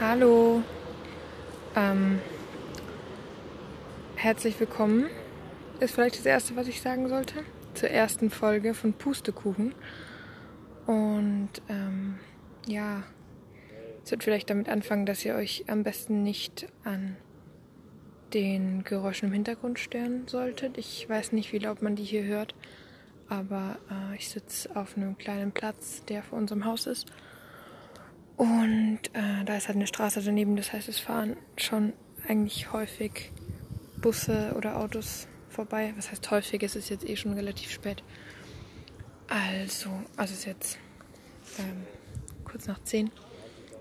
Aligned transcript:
Hallo. 0.00 0.62
Ähm, 1.76 2.20
herzlich 4.16 4.58
willkommen. 4.58 5.10
Ist 5.78 5.94
vielleicht 5.94 6.16
das 6.16 6.24
Erste, 6.24 6.56
was 6.56 6.68
ich 6.68 6.80
sagen 6.80 7.10
sollte. 7.10 7.44
Zur 7.74 7.90
ersten 7.90 8.30
Folge 8.30 8.72
von 8.72 8.94
Pustekuchen. 8.94 9.74
Und 10.86 11.50
ähm, 11.68 12.18
ja, 12.66 13.02
es 14.02 14.10
wird 14.10 14.24
vielleicht 14.24 14.48
damit 14.48 14.70
anfangen, 14.70 15.04
dass 15.04 15.22
ihr 15.22 15.34
euch 15.34 15.66
am 15.68 15.82
besten 15.82 16.22
nicht 16.22 16.66
an 16.82 17.18
den 18.32 18.84
Geräuschen 18.84 19.28
im 19.28 19.34
Hintergrund 19.34 19.78
stören 19.78 20.26
solltet. 20.28 20.78
Ich 20.78 21.06
weiß 21.10 21.32
nicht, 21.32 21.52
wie 21.52 21.58
laut 21.58 21.82
man 21.82 21.94
die 21.94 22.04
hier 22.04 22.24
hört, 22.24 22.54
aber 23.28 23.76
äh, 23.90 24.16
ich 24.16 24.30
sitze 24.30 24.74
auf 24.74 24.96
einem 24.96 25.18
kleinen 25.18 25.52
Platz, 25.52 26.06
der 26.06 26.22
vor 26.22 26.38
unserem 26.38 26.64
Haus 26.64 26.86
ist. 26.86 27.12
Und 28.40 29.00
äh, 29.12 29.44
da 29.44 29.58
ist 29.58 29.68
halt 29.68 29.76
eine 29.76 29.86
Straße 29.86 30.22
daneben, 30.22 30.56
das 30.56 30.72
heißt, 30.72 30.88
es 30.88 30.98
fahren 30.98 31.36
schon 31.58 31.92
eigentlich 32.26 32.72
häufig 32.72 33.32
Busse 34.00 34.54
oder 34.56 34.78
Autos 34.78 35.28
vorbei. 35.50 35.92
Was 35.98 36.10
heißt 36.10 36.30
häufig? 36.30 36.62
Es 36.62 36.74
ist 36.74 36.88
jetzt 36.88 37.06
eh 37.06 37.16
schon 37.16 37.34
relativ 37.34 37.70
spät. 37.70 38.02
Also, 39.28 39.90
also 40.16 40.32
es 40.32 40.38
ist 40.38 40.44
jetzt 40.46 40.78
ähm, 41.58 41.84
kurz 42.46 42.66
nach 42.66 42.82
10. 42.82 43.10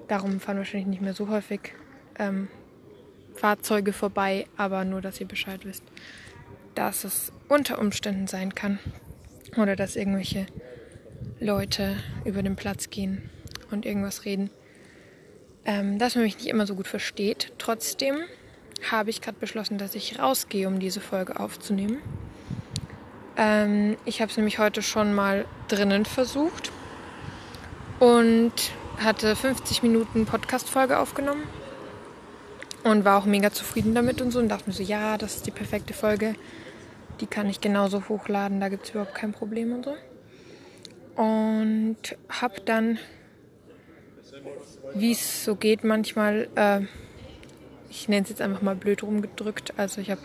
Darum 0.09 0.41
fahren 0.41 0.57
wahrscheinlich 0.57 0.89
nicht 0.89 1.01
mehr 1.01 1.13
so 1.13 1.29
häufig 1.29 1.73
ähm, 2.17 2.49
Fahrzeuge 3.35 3.93
vorbei, 3.93 4.45
aber 4.57 4.83
nur, 4.83 4.99
dass 4.99 5.21
ihr 5.21 5.27
Bescheid 5.29 5.63
wisst, 5.63 5.85
dass 6.75 7.05
es 7.05 7.31
unter 7.47 7.79
Umständen 7.79 8.27
sein 8.27 8.53
kann 8.53 8.77
oder 9.55 9.77
dass 9.77 9.95
irgendwelche 9.95 10.47
Leute 11.39 11.95
über 12.25 12.43
den 12.43 12.57
Platz 12.57 12.89
gehen 12.89 13.29
und 13.71 13.85
irgendwas 13.85 14.25
reden. 14.25 14.49
Ähm, 15.65 15.99
dass 15.99 16.15
man 16.15 16.23
mich 16.23 16.37
nicht 16.37 16.47
immer 16.47 16.65
so 16.65 16.75
gut 16.75 16.87
versteht. 16.87 17.51
Trotzdem 17.57 18.15
habe 18.89 19.09
ich 19.09 19.21
gerade 19.21 19.37
beschlossen, 19.37 19.77
dass 19.77 19.95
ich 19.95 20.19
rausgehe, 20.19 20.67
um 20.67 20.79
diese 20.79 21.01
Folge 21.01 21.39
aufzunehmen. 21.39 21.97
Ähm, 23.37 23.97
ich 24.05 24.21
habe 24.21 24.31
es 24.31 24.37
nämlich 24.37 24.59
heute 24.59 24.81
schon 24.81 25.13
mal 25.13 25.45
drinnen 25.67 26.05
versucht 26.05 26.71
und 27.99 28.53
hatte 28.97 29.35
50 29.35 29.83
Minuten 29.83 30.25
Podcast-Folge 30.25 30.99
aufgenommen 30.99 31.43
und 32.83 33.05
war 33.05 33.17
auch 33.17 33.25
mega 33.25 33.51
zufrieden 33.51 33.93
damit 33.93 34.21
und 34.21 34.31
so 34.31 34.39
und 34.39 34.49
dachte 34.49 34.69
mir 34.69 34.75
so, 34.75 34.83
ja, 34.83 35.17
das 35.17 35.37
ist 35.37 35.47
die 35.47 35.51
perfekte 35.51 35.93
Folge. 35.93 36.35
Die 37.19 37.27
kann 37.27 37.49
ich 37.49 37.59
genauso 37.59 38.07
hochladen, 38.07 38.59
da 38.59 38.69
gibt 38.69 38.85
es 38.85 38.91
überhaupt 38.91 39.15
kein 39.15 39.33
Problem 39.33 39.73
und 39.73 39.85
so. 39.85 39.95
Und 41.21 41.97
habe 42.29 42.61
dann 42.61 42.97
wie 44.93 45.11
es 45.11 45.45
so 45.45 45.55
geht 45.55 45.83
manchmal, 45.83 46.47
äh, 46.55 46.81
ich 47.89 48.07
nenne 48.07 48.23
es 48.23 48.29
jetzt 48.29 48.41
einfach 48.41 48.61
mal 48.61 48.75
blöd 48.75 49.03
rumgedrückt. 49.03 49.73
Also 49.77 50.01
ich 50.01 50.11
habe 50.11 50.21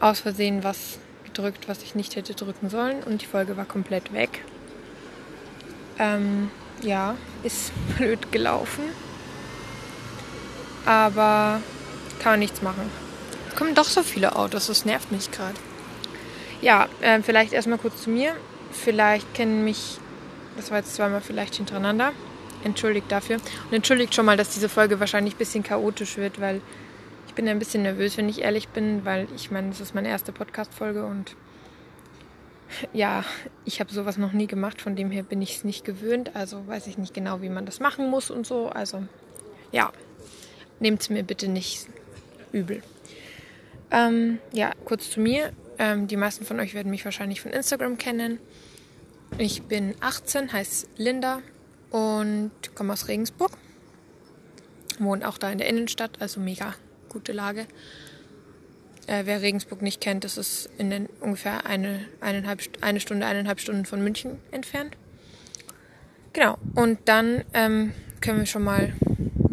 aus 0.00 0.20
Versehen 0.20 0.64
was 0.64 0.98
gedrückt, 1.24 1.68
was 1.68 1.82
ich 1.82 1.94
nicht 1.94 2.16
hätte 2.16 2.34
drücken 2.34 2.68
sollen 2.68 3.02
und 3.02 3.22
die 3.22 3.26
Folge 3.26 3.56
war 3.56 3.64
komplett 3.64 4.12
weg. 4.12 4.44
Ähm, 5.98 6.50
ja, 6.82 7.16
ist 7.42 7.72
blöd 7.96 8.32
gelaufen. 8.32 8.84
Aber 10.84 11.60
kann 12.20 12.32
man 12.32 12.40
nichts 12.40 12.62
machen. 12.62 12.90
Es 13.48 13.56
kommen 13.56 13.74
doch 13.74 13.84
so 13.84 14.02
viele 14.02 14.36
Autos, 14.36 14.66
das 14.66 14.84
nervt 14.84 15.12
mich 15.12 15.30
gerade. 15.30 15.54
Ja, 16.60 16.88
äh, 17.00 17.22
vielleicht 17.22 17.52
erstmal 17.52 17.78
kurz 17.78 18.02
zu 18.02 18.10
mir. 18.10 18.34
Vielleicht 18.72 19.34
kennen 19.34 19.64
mich, 19.64 19.98
das 20.56 20.70
war 20.70 20.78
jetzt 20.78 20.94
zweimal 20.94 21.20
vielleicht 21.20 21.56
hintereinander 21.56 22.12
entschuldigt 22.64 23.10
dafür. 23.10 23.36
Und 23.36 23.72
entschuldigt 23.72 24.14
schon 24.14 24.26
mal, 24.26 24.36
dass 24.36 24.50
diese 24.50 24.68
Folge 24.68 25.00
wahrscheinlich 25.00 25.34
ein 25.34 25.38
bisschen 25.38 25.62
chaotisch 25.62 26.16
wird, 26.16 26.40
weil 26.40 26.60
ich 27.26 27.34
bin 27.34 27.48
ein 27.48 27.58
bisschen 27.58 27.82
nervös, 27.82 28.16
wenn 28.16 28.28
ich 28.28 28.42
ehrlich 28.42 28.68
bin, 28.68 29.04
weil 29.04 29.26
ich 29.34 29.50
meine, 29.50 29.70
das 29.70 29.80
ist 29.80 29.94
meine 29.94 30.08
erste 30.08 30.32
Podcast-Folge 30.32 31.06
und 31.06 31.34
ja, 32.92 33.24
ich 33.64 33.80
habe 33.80 33.92
sowas 33.92 34.18
noch 34.18 34.32
nie 34.32 34.46
gemacht, 34.46 34.80
von 34.80 34.96
dem 34.96 35.10
her 35.10 35.22
bin 35.22 35.42
ich 35.42 35.56
es 35.56 35.64
nicht 35.64 35.84
gewöhnt, 35.84 36.34
also 36.34 36.66
weiß 36.66 36.86
ich 36.86 36.98
nicht 36.98 37.14
genau, 37.14 37.42
wie 37.42 37.48
man 37.48 37.66
das 37.66 37.80
machen 37.80 38.10
muss 38.10 38.30
und 38.30 38.46
so. 38.46 38.68
Also 38.68 39.04
ja, 39.72 39.92
nehmt 40.80 41.02
es 41.02 41.10
mir 41.10 41.22
bitte 41.22 41.48
nicht 41.48 41.86
übel. 42.52 42.82
Ähm, 43.90 44.38
ja, 44.52 44.72
kurz 44.84 45.10
zu 45.10 45.20
mir. 45.20 45.52
Ähm, 45.78 46.06
die 46.06 46.16
meisten 46.16 46.44
von 46.44 46.60
euch 46.60 46.74
werden 46.74 46.90
mich 46.90 47.04
wahrscheinlich 47.04 47.40
von 47.40 47.52
Instagram 47.52 47.98
kennen. 47.98 48.38
Ich 49.38 49.62
bin 49.62 49.94
18, 50.00 50.52
heiße 50.52 50.86
Linda, 50.96 51.40
und 51.92 52.50
komme 52.74 52.92
aus 52.92 53.06
Regensburg. 53.06 53.52
Wohne 54.98 55.28
auch 55.28 55.38
da 55.38 55.50
in 55.52 55.58
der 55.58 55.68
Innenstadt, 55.68 56.20
also 56.20 56.40
mega 56.40 56.74
gute 57.08 57.32
Lage. 57.32 57.66
Äh, 59.06 59.22
wer 59.26 59.42
Regensburg 59.42 59.82
nicht 59.82 60.00
kennt, 60.00 60.24
das 60.24 60.38
ist 60.38 60.70
in 60.78 60.90
den, 60.90 61.06
ungefähr 61.20 61.66
eine, 61.66 62.00
eineinhalb, 62.20 62.60
eine 62.80 63.00
Stunde, 63.00 63.26
eineinhalb 63.26 63.60
Stunden 63.60 63.84
von 63.84 64.02
München 64.02 64.38
entfernt. 64.50 64.96
Genau, 66.32 66.56
und 66.74 66.98
dann 67.04 67.44
ähm, 67.52 67.92
können 68.20 68.38
wir 68.38 68.46
schon 68.46 68.64
mal 68.64 68.94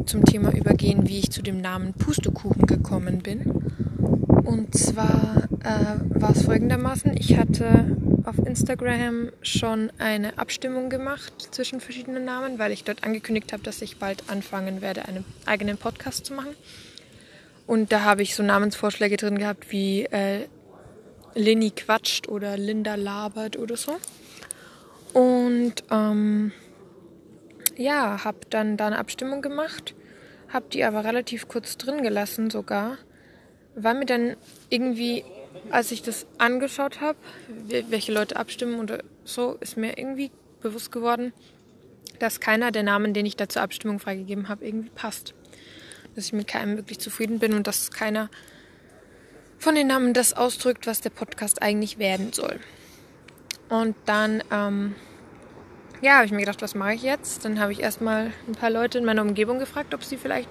zum 0.05 0.23
Thema 0.23 0.53
übergehen, 0.53 1.07
wie 1.07 1.19
ich 1.19 1.31
zu 1.31 1.41
dem 1.41 1.59
Namen 1.59 1.94
Pustekuchen 1.94 2.66
gekommen 2.66 3.19
bin. 3.19 4.19
Und 4.44 4.75
zwar 4.75 5.47
äh, 5.63 6.19
war 6.19 6.31
es 6.31 6.44
folgendermaßen, 6.44 7.16
ich 7.17 7.38
hatte 7.38 7.97
auf 8.25 8.38
Instagram 8.38 9.31
schon 9.41 9.91
eine 9.97 10.38
Abstimmung 10.38 10.89
gemacht 10.89 11.33
zwischen 11.51 11.79
verschiedenen 11.79 12.25
Namen, 12.25 12.59
weil 12.59 12.72
ich 12.72 12.83
dort 12.83 13.03
angekündigt 13.03 13.53
habe, 13.53 13.63
dass 13.63 13.81
ich 13.81 13.97
bald 13.97 14.29
anfangen 14.29 14.81
werde, 14.81 15.05
einen 15.05 15.25
eigenen 15.45 15.78
Podcast 15.78 16.25
zu 16.25 16.33
machen. 16.33 16.55
Und 17.67 17.91
da 17.91 18.01
habe 18.03 18.22
ich 18.22 18.35
so 18.35 18.44
Namensvorschläge 18.44 19.17
drin 19.17 19.38
gehabt 19.38 19.72
wie 19.72 20.05
äh, 20.05 20.47
Leni 21.35 21.72
quatscht 21.72 22.28
oder 22.28 22.57
Linda 22.57 22.95
labert 22.95 23.57
oder 23.57 23.78
so. 23.78 23.97
Und 25.13 25.75
ähm, 25.91 26.51
ja, 27.78 28.23
habe 28.23 28.39
dann 28.49 28.78
da 28.78 28.88
eine 28.88 28.99
Abstimmung 28.99 29.41
gemacht, 29.41 29.95
habe 30.49 30.66
die 30.72 30.83
aber 30.83 31.03
relativ 31.03 31.47
kurz 31.47 31.78
drin 31.78 32.03
gelassen 32.03 32.49
sogar, 32.49 32.97
weil 33.84 33.95
mir 33.95 34.06
dann 34.06 34.35
irgendwie 34.69 35.23
als 35.72 35.91
ich 35.91 36.01
das 36.01 36.25
angeschaut 36.38 37.01
habe, 37.01 37.17
welche 37.90 38.12
Leute 38.12 38.35
abstimmen 38.35 38.79
oder 38.79 39.03
so, 39.23 39.57
ist 39.59 39.78
mir 39.78 39.97
irgendwie 39.97 40.31
bewusst 40.62 40.91
geworden, 40.91 41.34
dass 42.19 42.40
keiner 42.40 42.72
der 42.72 42.84
Namen, 42.84 43.13
den 43.13 43.25
ich 43.25 43.35
da 43.35 43.47
zur 43.47 43.62
Abstimmung 43.62 44.00
freigegeben 44.00 44.50
habe, 44.50 44.66
irgendwie 44.66 44.90
passt. 44.90 45.34
Dass 46.16 46.25
ich 46.25 46.34
mit 46.34 46.47
keinem 46.47 46.78
wirklich 46.78 47.00
zufrieden 47.00 47.40
bin 47.40 47.53
und 47.53 47.67
dass 47.67 47.91
keiner 47.91 48.29
von 49.57 49.75
den 49.75 49.88
Namen 49.88 50.13
das 50.13 50.34
ausdrückt, 50.34 50.88
was 50.88 51.01
der 51.01 51.11
Podcast 51.11 51.61
eigentlich 51.61 52.00
werden 52.00 52.34
soll. 52.34 52.59
Und 53.69 53.96
dann, 54.06 54.44
ähm, 54.51 54.96
ja, 56.01 56.16
habe 56.16 56.25
ich 56.25 56.31
mir 56.31 56.40
gedacht, 56.40 56.61
was 56.61 56.75
mache 56.75 56.94
ich 56.94 57.03
jetzt? 57.03 57.46
Dann 57.46 57.59
habe 57.59 57.72
ich 57.72 57.81
erstmal 57.81 58.31
ein 58.47 58.56
paar 58.56 58.69
Leute 58.69 58.97
in 58.97 59.06
meiner 59.06 59.22
Umgebung 59.22 59.59
gefragt, 59.59 59.94
ob 59.94 60.03
sie 60.03 60.17
vielleicht, 60.17 60.50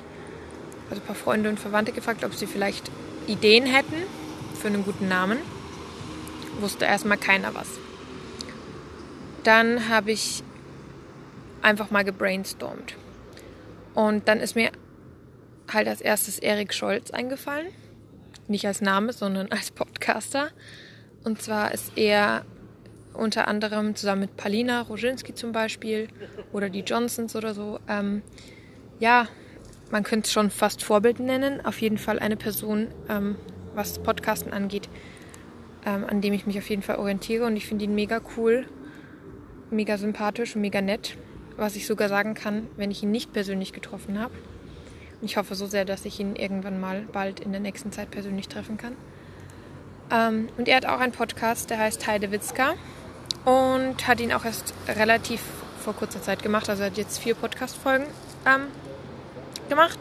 also 0.91 1.03
ein 1.03 1.07
paar 1.07 1.17
Freunde 1.17 1.49
und 1.49 1.59
Verwandte 1.59 1.93
gefragt, 1.93 2.25
ob 2.25 2.35
sie 2.35 2.47
vielleicht 2.47 2.91
Ideen 3.29 3.67
hätten 3.67 4.03
für 4.61 4.69
einen 4.69 4.85
guten 4.85 5.09
Namen. 5.09 5.39
Wusste 6.61 6.87
erstmal 6.87 7.19
keiner 7.19 7.55
was. 7.55 7.69
Dann 9.45 9.89
habe 9.89 10.11
ich 10.11 10.43
einfach 11.63 11.91
mal 11.91 12.05
gebrainstormt. 12.05 12.97
Und 13.95 14.29
dann 14.29 14.41
ist 14.41 14.57
mir 14.57 14.71
halt 15.73 15.89
als 15.89 16.01
erstes 16.01 16.39
Erik 16.39 16.73
Scholz 16.73 17.11
eingefallen. 17.11 17.69
Nicht 18.49 18.67
als 18.67 18.81
Name, 18.81 19.13
sondern 19.13 19.49
als 19.53 19.71
Podcaster. 19.71 20.51
Und 21.25 21.43
zwar 21.43 21.73
ist 21.73 21.93
er 21.97 22.45
unter 23.15 23.49
anderem 23.49 23.97
zusammen 23.97 24.23
mit 24.23 24.37
Palina 24.37 24.83
Roginski 24.83 25.35
zum 25.35 25.53
Beispiel 25.53 26.09
oder 26.53 26.71
die 26.71 26.81
Johnsons 26.81 27.35
oder 27.35 27.55
so. 27.55 27.81
Ähm, 27.89 28.23
ja, 29.01 29.29
man 29.91 30.03
könnte 30.03 30.27
es 30.27 30.33
schon 30.33 30.51
fast 30.51 30.83
Vorbild 30.83 31.21
nennen. 31.21 31.65
Auf 31.65 31.81
jeden 31.81 31.99
Fall 31.99 32.19
eine 32.19 32.37
Person, 32.37 32.89
ähm, 33.09 33.37
was 33.75 33.99
Podcasten 33.99 34.53
angeht, 34.53 34.89
ähm, 35.87 36.05
an 36.09 36.21
dem 36.21 36.33
ich 36.33 36.47
mich 36.47 36.59
auf 36.59 36.69
jeden 36.69 36.83
Fall 36.83 36.97
orientiere. 36.97 37.47
Und 37.47 37.57
ich 37.57 37.67
finde 37.67 37.85
ihn 37.85 37.95
mega 37.95 38.21
cool, 38.37 38.67
mega 39.71 39.97
sympathisch 39.99 40.55
und 40.57 40.63
mega 40.63 40.81
nett, 40.81 41.17
was 41.57 41.77
ich 41.77 41.87
sogar 41.87 42.09
sagen 42.09 42.35
kann, 42.35 42.67
wenn 42.77 42.91
ich 42.91 43.03
ihn 43.03 43.11
nicht 43.11 43.33
persönlich 43.33 43.73
getroffen 43.73 44.19
habe. 44.19 44.35
Und 45.21 45.25
ich 45.25 45.37
hoffe 45.37 45.55
so 45.55 45.67
sehr, 45.67 45.85
dass 45.85 46.05
ich 46.05 46.21
ihn 46.21 46.37
irgendwann 46.37 46.81
mal 46.81 47.03
bald 47.13 47.41
in 47.41 47.53
der 47.53 47.61
nächsten 47.61 47.91
Zeit 47.91 48.11
persönlich 48.11 48.49
treffen 48.49 48.77
kann. 48.77 48.95
Ähm, 50.11 50.49
und 50.57 50.69
er 50.69 50.77
hat 50.77 50.87
auch 50.87 51.01
einen 51.01 51.13
Podcast, 51.13 51.71
der 51.71 51.79
heißt 51.79 52.07
Heide 52.07 52.31
Witzka 52.31 52.75
und 53.45 54.07
hat 54.07 54.21
ihn 54.21 54.33
auch 54.33 54.45
erst 54.45 54.75
relativ 54.89 55.41
vor 55.83 55.95
kurzer 55.95 56.23
Zeit 56.23 56.43
gemacht. 56.43 56.69
Also 56.69 56.83
er 56.83 56.91
hat 56.91 56.99
jetzt 56.99 57.19
vier 57.19 57.35
Podcast-Folgen 57.35 58.07
ähm, 58.47 58.67
gemacht. 59.69 59.99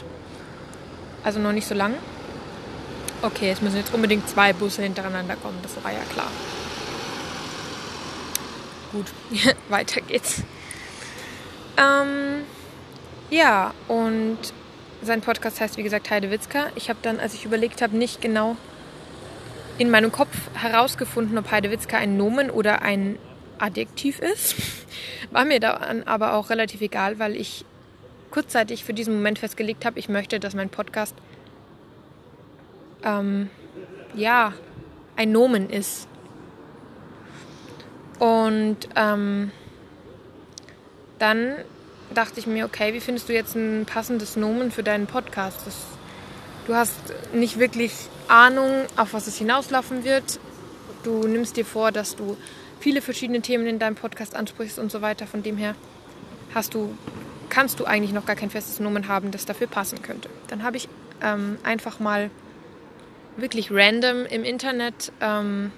Also 1.24 1.40
noch 1.40 1.52
nicht 1.52 1.68
so 1.68 1.76
lang. 1.76 1.96
Okay, 3.22 3.52
es 3.52 3.62
müssen 3.62 3.78
jetzt 3.78 3.94
unbedingt 3.94 4.30
zwei 4.30 4.54
Busse 4.54 4.84
hintereinander 4.84 5.36
kommen, 5.36 5.58
das 5.64 5.84
war 5.84 5.92
ja 5.92 6.04
klar. 6.14 6.32
Gut, 8.92 9.08
weiter 9.70 10.02
geht's. 10.02 10.44
Ähm, 11.78 12.44
ja, 13.30 13.74
und 13.88 14.38
sein 15.02 15.22
Podcast 15.22 15.60
heißt, 15.60 15.78
wie 15.78 15.84
gesagt, 15.84 16.10
Heidewitzka. 16.10 16.68
Ich 16.76 16.90
habe 16.90 17.00
dann, 17.02 17.20
als 17.20 17.34
ich 17.34 17.46
überlegt 17.46 17.82
habe, 17.82 17.98
nicht 17.98 18.22
genau 18.22 18.56
in 19.78 19.92
meinem 19.92 20.12
Kopf 20.12 20.36
herausgefunden, 20.54 21.38
ob 21.38 21.52
Heidewitzka 21.52 21.98
ein 21.98 22.18
Nomen 22.18 22.50
oder 22.50 22.82
ein 22.82 23.20
Adjektiv 23.60 24.20
ist. 24.20 24.56
War 25.32 25.46
mir 25.46 25.60
dann 25.60 26.04
aber 26.04 26.34
auch 26.34 26.50
relativ 26.50 26.82
egal, 26.82 27.20
weil 27.20 27.36
ich 27.36 27.66
kurzzeitig 28.32 28.84
für 28.84 28.94
diesen 28.94 29.16
Moment 29.16 29.40
festgelegt 29.40 29.86
habe, 29.86 30.00
ich 30.00 30.10
möchte, 30.10 30.40
dass 30.40 30.54
mein 30.54 30.70
Podcast 30.70 31.16
ähm, 33.04 33.50
ja 34.16 34.54
ein 35.16 35.32
Nomen 35.32 35.70
ist. 35.70 36.08
Und 38.20 38.78
ähm, 38.96 39.52
dann 41.20 41.56
dachte 42.14 42.40
ich 42.40 42.48
mir, 42.48 42.66
okay, 42.66 42.94
wie 42.94 43.00
findest 43.00 43.30
du 43.30 43.34
jetzt 43.34 43.56
ein 43.56 43.86
passendes 43.86 44.36
Nomen 44.36 44.72
für 44.72 44.84
deinen 44.84 45.08
Podcast? 45.08 45.60
Das, 45.66 45.76
du 46.66 46.76
hast 46.76 46.96
nicht 47.34 47.60
wirklich 47.60 47.94
Ahnung, 48.28 48.86
auf 48.96 49.14
was 49.14 49.28
es 49.28 49.38
hinauslaufen 49.38 50.04
wird. 50.04 50.40
Du 51.04 51.28
nimmst 51.28 51.58
dir 51.58 51.66
vor, 51.66 51.92
dass 51.92 52.16
du 52.16 52.38
viele 52.80 53.02
verschiedene 53.02 53.42
Themen 53.42 53.68
in 53.68 53.80
deinem 53.80 53.96
Podcast 53.96 54.36
ansprichst 54.36 54.80
und 54.80 54.92
so 54.92 55.02
weiter. 55.02 55.28
Von 55.28 55.44
dem 55.44 55.58
her 55.58 55.76
hast 56.54 56.74
du, 56.74 56.96
kannst 57.58 57.80
du 57.80 57.86
eigentlich 57.86 58.14
noch 58.14 58.28
gar 58.28 58.36
kein 58.36 58.52
festes 58.52 58.80
Nomen 58.80 59.08
haben, 59.08 59.32
das 59.32 59.46
dafür 59.46 59.66
passen 59.66 60.04
könnte. 60.04 60.30
Dann 60.48 60.62
habe 60.62 60.78
ich 60.78 60.88
ähm, 61.24 61.58
einfach 61.64 62.00
mal 62.00 62.30
wirklich 63.36 63.72
random 63.72 64.28
im 64.28 64.44
Internet 64.44 65.12
ähm, 65.22 65.72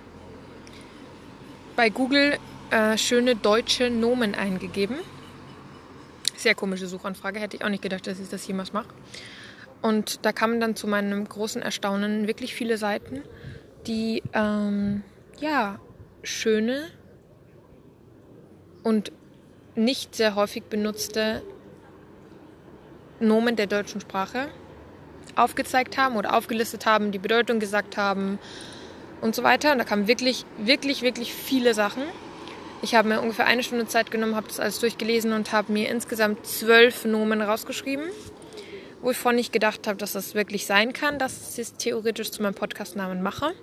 bei 1.78 1.90
Google 1.90 2.38
äh, 2.70 2.98
schöne 2.98 3.38
deutsche 3.38 3.90
Nomen 3.90 4.36
eingegeben 4.36 4.98
sehr 6.36 6.54
komische 6.54 6.88
Suchanfrage. 6.88 7.40
Hätte 7.40 7.58
ich 7.58 7.64
auch 7.64 7.70
nicht 7.70 7.84
gedacht, 7.84 8.08
dass 8.08 8.20
ich 8.20 8.30
das 8.30 8.46
jemals 8.48 8.74
mache. 8.74 8.88
Und 9.82 10.26
da 10.26 10.32
kamen 10.32 10.60
dann 10.60 10.76
zu 10.76 10.86
meinem 10.86 11.28
großen 11.28 11.62
Erstaunen 11.62 12.28
wirklich 12.28 12.54
viele 12.54 12.78
Seiten, 12.78 13.24
die 13.88 14.22
ähm, 14.34 15.04
ja 15.40 15.80
schöne 16.24 16.88
und 18.84 19.14
nicht 19.76 20.16
sehr 20.16 20.36
häufig 20.36 20.64
benutzte 20.64 21.42
Nomen 23.20 23.56
der 23.56 23.68
deutschen 23.68 24.02
Sprache 24.02 24.50
aufgezeigt 25.36 25.98
haben 25.98 26.16
oder 26.16 26.36
aufgelistet 26.36 26.86
haben, 26.86 27.12
die 27.12 27.20
Bedeutung 27.20 27.60
gesagt 27.60 27.98
haben 27.98 28.40
und 29.22 29.36
so 29.36 29.44
weiter. 29.44 29.72
Und 29.72 29.78
da 29.78 29.84
kamen 29.84 30.08
wirklich, 30.08 30.46
wirklich, 30.58 31.02
wirklich 31.02 31.34
viele 31.34 31.74
Sachen. 31.74 32.04
Ich 32.82 32.96
habe 32.96 33.10
mir 33.10 33.22
ungefähr 33.22 33.46
eine 33.46 33.64
Stunde 33.64 33.88
Zeit 33.88 34.10
genommen, 34.12 34.36
habe 34.36 34.48
das 34.48 34.60
alles 34.60 34.80
durchgelesen 34.80 35.34
und 35.34 35.52
habe 35.52 35.72
mir 35.72 35.90
insgesamt 35.90 36.46
zwölf 36.46 37.06
Nomen 37.06 37.42
rausgeschrieben, 37.42 38.06
wo 39.02 39.12
ich 39.12 39.52
gedacht 39.52 39.88
habe, 39.88 39.98
dass 39.98 40.14
das 40.14 40.34
wirklich 40.34 40.66
sein 40.66 40.94
kann, 40.94 41.20
dass 41.20 41.54
ich 41.54 41.60
es 41.60 41.74
theoretisch 41.74 42.32
zu 42.32 42.42
meinem 42.42 42.54
Podcastnamen 42.54 43.22
mache. 43.22 43.54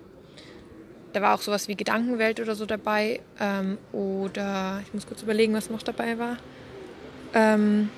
Da 1.15 1.23
war 1.23 1.35
auch 1.35 1.41
sowas 1.41 1.67
wie 1.67 1.77
Gedankenwelt 1.77 2.41
oder 2.41 2.55
so 2.55 2.67
dabei. 2.67 3.21
Ähm, 3.41 3.79
oder 3.93 4.83
ich 4.87 4.93
muss 4.93 5.07
kurz 5.07 5.23
überlegen, 5.23 5.55
was 5.55 5.71
noch 5.71 5.83
dabei 5.83 6.19
war. 6.19 6.37
Ähm, 7.33 7.89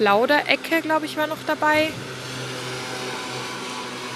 Plauderecke, 0.00 0.80
glaube 0.82 1.06
ich, 1.06 1.16
war 1.16 1.26
noch 1.26 1.44
dabei. 1.46 1.90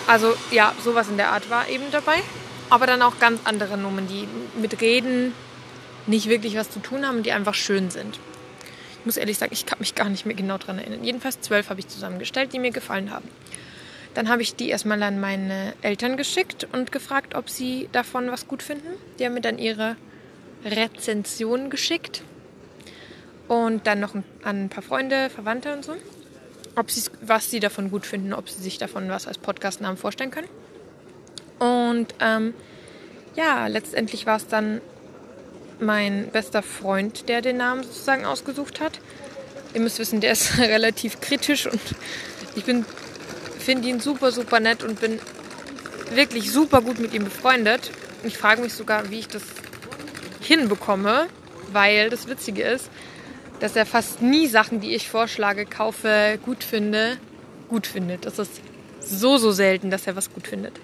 Also 0.07 0.35
ja, 0.51 0.75
sowas 0.83 1.09
in 1.09 1.17
der 1.17 1.31
Art 1.31 1.49
war 1.51 1.69
eben 1.69 1.85
dabei 1.93 2.23
aber 2.71 2.87
dann 2.87 3.03
auch 3.03 3.19
ganz 3.19 3.41
andere 3.45 3.77
Nummern, 3.77 4.09
die 4.09 4.27
mit 4.61 4.81
Reden 4.81 5.33
nicht 6.07 6.29
wirklich 6.29 6.57
was 6.57 6.71
zu 6.71 6.81
tun 6.81 7.07
haben, 7.07 7.23
die 7.23 7.33
einfach 7.33 7.55
schön 7.55 7.91
sind. 7.91 8.19
Ich 8.99 9.07
muss 9.07 9.17
ehrlich 9.17 9.39
sagen, 9.39 9.53
ich 9.53 9.67
kann 9.67 9.79
mich 9.79 9.95
gar 9.95 10.09
nicht 10.09 10.27
mehr 10.27 10.35
genau 10.35 10.59
daran 10.59 10.79
erinnern. 10.79 11.05
Jedenfalls 11.05 11.41
zwölf 11.41 11.71
habe 11.71 11.81
ich 11.81 11.89
zusammengestellt, 11.89 12.53
die 12.53 12.59
mir 12.59 12.71
gefallen 12.71 13.11
haben. 13.11 13.29
Dann 14.15 14.29
habe 14.29 14.43
ich 14.43 14.55
die 14.55 14.71
erstmal 14.71 15.03
an 15.03 15.21
meine 15.21 15.75
Eltern 15.83 16.17
geschickt 16.17 16.67
und 16.73 16.93
gefragt, 16.93 17.35
ob 17.35 17.51
sie 17.51 17.89
davon 17.93 18.31
was 18.31 18.47
gut 18.49 18.63
finden. 18.63 18.89
Die 19.19 19.25
haben 19.25 19.35
mir 19.35 19.41
dann 19.41 19.59
ihre 19.59 19.97
Rezension 20.65 21.69
geschickt. 21.69 22.23
Und 23.49 23.87
dann 23.87 24.01
noch 24.01 24.15
an 24.15 24.25
ein 24.65 24.69
paar 24.69 24.83
Freunde, 24.83 25.31
Verwandte 25.31 25.73
und 25.73 25.85
so. 25.85 25.95
Ob 26.77 26.91
sie, 26.91 27.03
was 27.21 27.51
sie 27.51 27.61
davon 27.61 27.91
gut 27.91 28.07
finden, 28.07 28.33
ob 28.33 28.49
sie 28.49 28.63
sich 28.63 28.79
davon 28.79 29.09
was 29.09 29.27
als 29.27 29.39
Podcastnamen 29.39 29.97
vorstellen 29.97 30.31
können. 30.31 30.49
Und 31.59 32.15
ähm, 32.21 32.55
ja, 33.37 33.67
letztendlich 33.67 34.27
war 34.27 34.37
es 34.37 34.47
dann 34.47 34.81
mein 35.81 36.29
bester 36.29 36.63
Freund, 36.63 37.29
der 37.29 37.43
den 37.43 37.59
Namen 37.59 37.83
sozusagen 37.83 38.25
ausgesucht 38.25 38.81
hat. 38.81 39.01
Ihr 39.75 39.81
müsst 39.81 39.99
wissen, 39.99 40.21
der 40.21 40.33
ist 40.33 40.59
relativ 40.59 41.21
kritisch 41.21 41.67
und 41.67 41.81
ich 42.55 42.65
finde 43.59 43.89
ihn 43.89 44.01
super, 44.01 44.31
super 44.33 44.61
nett 44.61 44.83
und 44.83 45.01
bin 45.01 45.19
wirklich 46.11 46.53
super 46.53 46.81
gut 46.81 46.99
mit 46.99 47.13
ihm 47.13 47.25
befreundet. 47.25 47.91
Ich 48.23 48.39
frage 48.39 48.63
mich 48.63 48.73
sogar, 48.73 49.11
wie 49.11 49.19
ich 49.21 49.29
das 49.29 49.43
hinbekomme, 50.41 51.27
weil 51.73 52.11
das 52.11 52.29
Witzige 52.29 52.63
ist, 52.63 52.91
dass 53.61 53.77
er 53.77 53.87
fast 53.87 54.23
nie 54.23 54.47
Sachen, 54.47 54.81
die 54.81 54.95
ich 54.95 55.09
vorschlage, 55.09 55.67
kaufe, 55.67 56.39
gut 56.45 56.65
finde, 56.65 57.17
gut 57.69 57.87
findet. 57.87 58.27
Das 58.27 58.39
ist 58.39 58.61
so, 59.01 59.39
so 59.39 59.53
selten, 59.53 59.91
dass 59.91 60.07
er 60.07 60.17
was 60.17 60.33
gut 60.33 60.47
findet. 60.47 60.79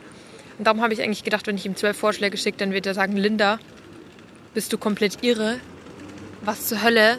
Und 0.59 0.67
darum 0.67 0.83
habe 0.83 0.93
ich 0.93 1.03
eigentlich 1.03 1.25
gedacht, 1.25 1.47
wenn 1.47 1.57
ich 1.57 1.67
ihm 1.67 1.77
zwölf 1.77 1.97
Vorschläge 1.97 2.37
schicke, 2.37 2.59
dann 2.59 2.73
wird 2.73 2.87
er 2.87 2.95
sagen, 2.95 3.17
Linda, 3.17 3.59
bist 4.55 4.73
du 4.73 4.79
komplett 4.79 5.23
irre? 5.23 5.59
Was 6.43 6.67
zur 6.67 6.83
Hölle 6.83 7.19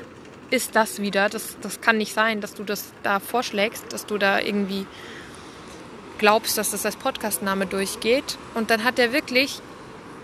ist 0.50 0.76
das 0.76 1.02
wieder? 1.02 1.30
Das, 1.30 1.58
das 1.62 1.82
kann 1.82 1.98
nicht 1.98 2.14
sein, 2.14 2.42
dass 2.42 2.54
du 2.54 2.64
das 2.64 2.92
da 3.04 3.20
vorschlägst, 3.20 3.92
dass 3.92 4.06
du 4.06 4.18
da 4.18 4.40
irgendwie 4.40 4.86
glaubst, 6.18 6.58
dass 6.58 6.72
das 6.72 6.86
als 6.86 6.98
Podcastname 6.98 7.66
durchgeht. 7.66 8.38
Und 8.54 8.70
dann 8.70 8.84
hat 8.84 9.00
er 9.00 9.12
wirklich 9.14 9.60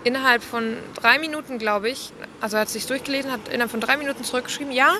innerhalb 0.04 0.42
von 0.42 0.76
drei 0.94 1.18
Minuten, 1.18 1.58
glaube 1.58 1.90
ich, 1.90 2.12
also 2.40 2.56
er 2.56 2.62
hat 2.62 2.68
sich 2.68 2.86
durchgelesen, 2.86 3.32
hat 3.32 3.48
innerhalb 3.48 3.70
von 3.70 3.80
drei 3.80 3.96
Minuten 3.96 4.22
zurückgeschrieben, 4.22 4.72
ja, 4.72 4.96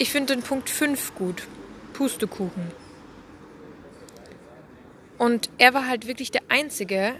ich 0.00 0.10
finde 0.10 0.34
den 0.34 0.42
Punkt 0.42 0.70
5 0.70 1.14
gut. 1.14 1.46
Pustekuchen. 1.92 2.72
Und 5.18 5.50
er 5.58 5.74
war 5.74 5.86
halt 5.86 6.06
wirklich 6.06 6.30
der 6.30 6.40
Einzige, 6.48 7.12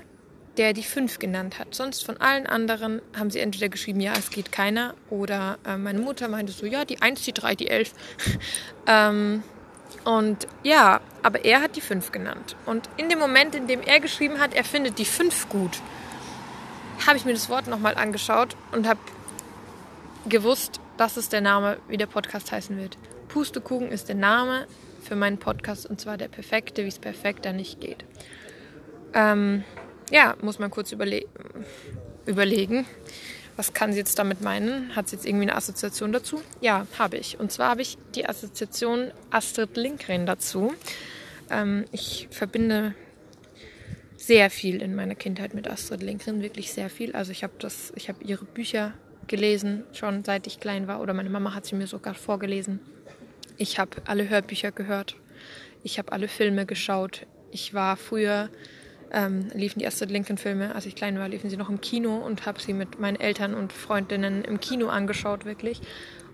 der 0.57 0.73
die 0.73 0.83
5 0.83 1.19
genannt 1.19 1.59
hat. 1.59 1.75
Sonst 1.75 2.07
von 2.07 2.17
allen 2.17 2.47
anderen 2.47 3.03
haben 3.15 3.31
sie 3.31 3.41
entweder 3.41 3.69
geschrieben, 3.69 4.01
ja, 4.01 4.15
es 4.19 4.31
geht 4.31 4.51
keiner, 4.51 4.95
oder 5.11 5.59
äh, 5.67 5.77
meine 5.77 6.01
Mutter 6.01 6.29
meinte 6.29 6.53
so, 6.53 6.65
ja, 6.65 6.87
die 6.87 7.03
1, 7.03 7.23
die 7.23 7.35
3, 7.35 7.55
die 7.55 7.69
11. 7.69 7.93
ähm, 8.87 9.43
und 10.05 10.49
ja, 10.63 11.03
aber 11.23 11.45
er 11.45 11.61
hat 11.61 11.77
die 11.77 11.83
5 11.83 12.13
genannt. 12.13 12.57
Und 12.65 12.89
in 12.97 13.11
dem 13.11 13.19
Moment, 13.19 13.55
in 13.55 13.67
dem 13.67 13.83
er 13.83 14.01
geschrieben 14.01 14.39
hat, 14.39 14.55
er 14.55 14.65
findet 14.65 14.99
die 14.99 15.05
5 15.05 15.51
gut, 15.51 15.83
habe 17.07 17.19
ich 17.19 17.27
mir 17.27 17.35
das 17.35 17.51
Wort 17.51 17.67
nochmal 17.67 17.95
angeschaut 17.97 18.57
und 18.73 18.89
habe 18.89 19.01
gewusst, 20.27 20.81
dass 21.01 21.17
es 21.17 21.31
der 21.31 21.41
Name, 21.41 21.79
wie 21.89 21.97
der 21.97 22.05
Podcast 22.05 22.53
heißen 22.53 22.77
wird. 22.77 22.99
Pustekuchen 23.29 23.91
ist 23.91 24.11
der 24.11 24.17
Name 24.17 24.67
für 25.03 25.17
meinen 25.17 25.39
Podcast 25.39 25.87
und 25.87 25.99
zwar 25.99 26.19
der 26.19 26.29
perfekte, 26.29 26.85
wie 26.85 26.89
es 26.89 26.99
perfekter 26.99 27.55
nicht 27.55 27.81
geht. 27.81 28.05
Ähm, 29.15 29.65
ja, 30.11 30.37
muss 30.43 30.59
man 30.59 30.71
kurz 30.71 30.93
überle 30.93 31.25
überlegen. 32.27 32.85
Was 33.57 33.73
kann 33.73 33.95
sie 33.95 33.99
jetzt 33.99 34.19
damit 34.19 34.43
meinen? 34.43 34.95
Hat 34.95 35.09
sie 35.09 35.17
jetzt 35.17 35.25
irgendwie 35.25 35.45
eine 35.45 35.57
Assoziation 35.57 36.13
dazu? 36.13 36.43
Ja, 36.61 36.87
habe 36.99 37.17
ich. 37.17 37.41
Und 37.41 37.51
zwar 37.51 37.71
habe 37.71 37.81
ich 37.81 37.97
die 38.15 38.29
Assoziation 38.29 39.11
Astrid 39.31 39.79
Lindgren 39.79 40.27
dazu. 40.27 40.75
Ähm, 41.49 41.87
ich 41.93 42.29
verbinde 42.31 42.95
sehr 44.19 44.51
viel 44.51 44.83
in 44.83 44.95
meiner 44.95 45.15
Kindheit 45.15 45.55
mit 45.55 45.67
Astrid 45.67 46.03
Lindgren, 46.03 46.43
wirklich 46.43 46.73
sehr 46.75 46.91
viel. 46.91 47.13
Also 47.13 47.33
ich 47.33 47.43
habe 47.43 47.55
das, 47.59 47.91
ich 47.97 48.11
habe 48.11 48.23
ihre 48.23 48.45
Bücher 48.45 48.93
gelesen, 49.27 49.85
schon 49.93 50.25
seit 50.25 50.47
ich 50.47 50.61
klein 50.61 50.87
war, 50.87 51.01
oder 51.01 51.15
meine 51.15 51.31
Mama 51.31 51.55
hat 51.55 51.67
sie 51.67 51.77
mir 51.77 51.87
sogar 51.87 52.15
vorgelesen. 52.15 52.81
Ich 53.57 53.79
habe 53.79 54.03
alle 54.07 54.29
Hörbücher 54.29 54.73
gehört. 54.73 55.17
Ich 55.83 55.99
habe 55.99 56.13
alle 56.13 56.29
Filme 56.29 56.67
geschaut. 56.67 57.27
Ich 57.51 57.75
war 57.75 57.97
früher, 57.97 58.49
ähm, 59.13 59.49
liefen 59.55 59.81
die 59.81 59.87
Astrid 59.87 60.11
Lincoln-Filme, 60.11 60.75
als 60.75 60.87
ich 60.87 60.95
klein 60.95 61.19
war, 61.19 61.29
liefen 61.29 61.51
sie 61.51 61.57
noch 61.57 61.69
im 61.69 61.81
Kino 61.81 62.17
und 62.17 62.47
habe 62.47 62.61
sie 62.61 62.73
mit 62.73 63.01
meinen 63.01 63.19
Eltern 63.19 63.55
und 63.55 63.73
Freundinnen 63.73 64.45
im 64.45 64.61
Kino 64.61 64.89
angeschaut, 64.89 65.45
wirklich. 65.45 65.81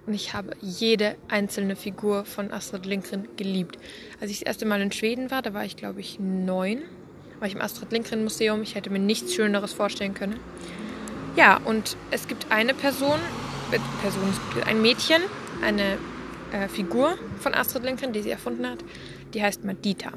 Und 0.07 0.15
ich 0.15 0.35
habe 0.35 0.53
jede 0.61 1.17
einzelne 1.29 1.75
Figur 1.75 2.25
von 2.25 2.53
Astrid 2.53 2.87
Lindgren 2.87 3.29
geliebt. 3.37 3.77
Als 4.21 4.31
ich 4.31 4.41
das 4.41 4.47
erste 4.47 4.67
Mal 4.67 4.81
in 4.81 4.93
Schweden 4.93 5.31
war, 5.31 5.43
da 5.43 5.53
war 5.53 5.65
ich, 5.65 5.77
glaube 5.77 6.01
ich, 6.01 6.21
neun, 6.21 6.83
war 7.41 7.49
ich 7.49 7.55
im 7.55 7.61
Astrid 7.61 7.91
Lindgren 7.91 8.23
Museum. 8.23 8.63
Ich 8.63 8.77
hätte 8.77 8.91
mir 8.91 9.01
nichts 9.01 9.35
Schöneres 9.35 9.73
vorstellen 9.73 10.15
können. 10.15 10.39
Ja, 11.37 11.59
und 11.63 11.99
es 12.11 12.29
gibt 12.29 12.51
eine 12.51 12.73
Person, 12.73 13.21
äh, 13.71 13.79
Person, 14.01 14.33
ein 14.67 14.81
Mädchen, 14.81 15.21
eine 15.63 15.99
äh, 16.51 16.67
Figur 16.69 17.19
von 17.41 17.53
Astrid 17.53 17.85
Lindgren, 17.85 18.15
die 18.15 18.23
sie 18.23 18.31
erfunden 18.31 18.67
hat. 18.67 18.79
Die 19.35 19.43
heißt 19.43 19.63
Madita. 19.63 20.13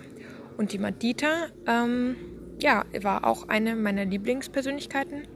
Und 0.57 0.71
die 0.71 0.77
Madita, 0.77 1.47
ähm, 1.67 2.15
ja, 2.61 2.85
war 3.01 3.25
auch 3.25 3.49
eine 3.49 3.75
meiner 3.75 4.05
Lieblingspersönlichkeiten, 4.05 5.27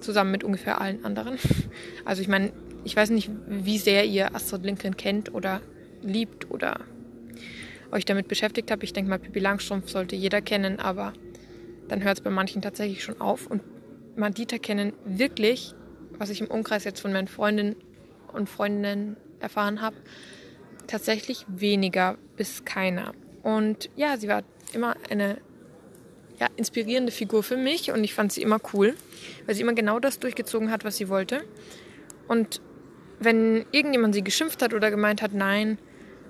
zusammen 0.00 0.32
mit 0.32 0.42
ungefähr 0.42 0.80
allen 0.80 1.04
anderen. 1.04 1.38
Also 2.04 2.20
ich 2.20 2.28
meine, 2.28 2.52
ich 2.82 2.96
weiß 2.96 3.10
nicht, 3.10 3.30
wie 3.46 3.78
sehr 3.78 4.04
ihr 4.04 4.34
Astrid 4.34 4.64
Lindgren 4.64 4.96
kennt 4.96 5.32
oder 5.32 5.62
liebt 6.02 6.50
oder 6.50 6.80
euch 7.92 8.04
damit 8.04 8.26
beschäftigt 8.28 8.70
habt. 8.70 8.82
Ich 8.82 8.92
denke 8.92 9.08
mal, 9.08 9.18
Pippi 9.18 9.38
Langstrumpf 9.38 9.88
sollte 9.88 10.16
jeder 10.16 10.42
kennen, 10.42 10.80
aber 10.80 11.12
dann 11.88 12.02
hört 12.02 12.18
es 12.18 12.24
bei 12.24 12.30
manchen 12.30 12.60
tatsächlich 12.60 13.02
schon 13.02 13.20
auf. 13.20 13.46
Und 13.46 13.62
Mandita 14.16 14.58
kennen 14.58 14.92
wirklich, 15.04 15.74
was 16.18 16.30
ich 16.30 16.40
im 16.40 16.48
Umkreis 16.48 16.84
jetzt 16.84 17.00
von 17.00 17.12
meinen 17.12 17.28
Freundinnen 17.28 17.76
und 18.32 18.48
Freundinnen 18.48 19.16
erfahren 19.40 19.80
habe, 19.80 19.96
tatsächlich 20.86 21.44
weniger 21.48 22.16
bis 22.36 22.64
keiner. 22.64 23.12
Und 23.42 23.90
ja, 23.96 24.16
sie 24.16 24.28
war 24.28 24.42
immer 24.72 24.96
eine 25.10 25.38
ja, 26.40 26.48
inspirierende 26.56 27.12
Figur 27.12 27.42
für 27.42 27.56
mich 27.56 27.90
und 27.92 28.02
ich 28.02 28.14
fand 28.14 28.32
sie 28.32 28.42
immer 28.42 28.60
cool, 28.72 28.94
weil 29.46 29.54
sie 29.54 29.62
immer 29.62 29.74
genau 29.74 30.00
das 30.00 30.18
durchgezogen 30.18 30.70
hat, 30.70 30.84
was 30.84 30.96
sie 30.96 31.08
wollte. 31.08 31.44
Und 32.26 32.60
wenn 33.20 33.64
irgendjemand 33.70 34.14
sie 34.14 34.24
geschimpft 34.24 34.62
hat 34.62 34.74
oder 34.74 34.90
gemeint 34.90 35.22
hat, 35.22 35.32
nein, 35.32 35.78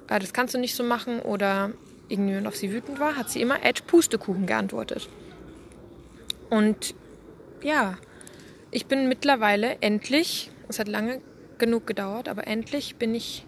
äh, 0.08 0.18
das 0.18 0.32
kannst 0.32 0.54
du 0.54 0.58
nicht 0.58 0.74
so 0.74 0.84
machen 0.84 1.20
oder 1.20 1.72
irgendjemand 2.08 2.46
auf 2.46 2.56
sie 2.56 2.72
wütend 2.72 3.00
war, 3.00 3.16
hat 3.16 3.30
sie 3.30 3.40
immer 3.40 3.64
Edge 3.64 3.82
Pustekuchen 3.86 4.46
geantwortet. 4.46 5.08
Und 6.50 6.94
ja, 7.64 7.96
ich 8.70 8.86
bin 8.86 9.08
mittlerweile 9.08 9.78
endlich, 9.80 10.50
es 10.68 10.78
hat 10.78 10.86
lange 10.86 11.20
genug 11.58 11.86
gedauert, 11.86 12.28
aber 12.28 12.46
endlich 12.46 12.96
bin 12.96 13.14
ich 13.14 13.44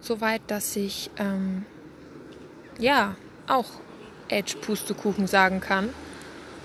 so 0.00 0.20
weit, 0.20 0.42
dass 0.46 0.76
ich 0.76 1.10
ähm, 1.18 1.66
ja 2.78 3.16
auch 3.46 3.66
Edge 4.28 4.56
Pustekuchen 4.56 5.26
sagen 5.26 5.60
kann 5.60 5.90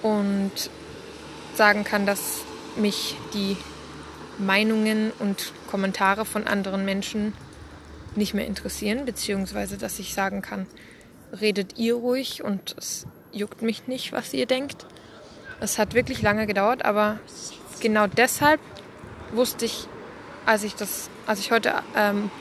und 0.03 0.51
sagen 1.55 1.83
kann, 1.83 2.05
dass 2.05 2.41
mich 2.77 3.15
die 3.33 3.57
Meinungen 4.37 5.11
und 5.19 5.51
Kommentare 5.69 6.25
von 6.25 6.47
anderen 6.47 6.85
Menschen 6.85 7.33
nicht 8.15 8.33
mehr 8.33 8.45
interessieren, 8.45 9.05
beziehungsweise 9.05 9.77
dass 9.77 9.99
ich 9.99 10.13
sagen 10.13 10.41
kann, 10.41 10.67
redet 11.39 11.77
ihr 11.77 11.95
ruhig 11.95 12.43
und 12.43 12.75
es 12.77 13.05
juckt 13.31 13.61
mich 13.61 13.87
nicht, 13.87 14.11
was 14.11 14.33
ihr 14.33 14.45
denkt. 14.45 14.85
Es 15.61 15.77
hat 15.77 15.93
wirklich 15.93 16.21
lange 16.21 16.47
gedauert, 16.47 16.85
aber 16.85 17.19
genau 17.81 18.07
deshalb 18.07 18.61
wusste 19.33 19.65
ich, 19.65 19.87
als 20.45 20.63
ich 20.63 20.75
das, 20.75 21.09
als 21.27 21.39
ich 21.39 21.51
heute 21.51 21.73
ähm, 21.95 22.31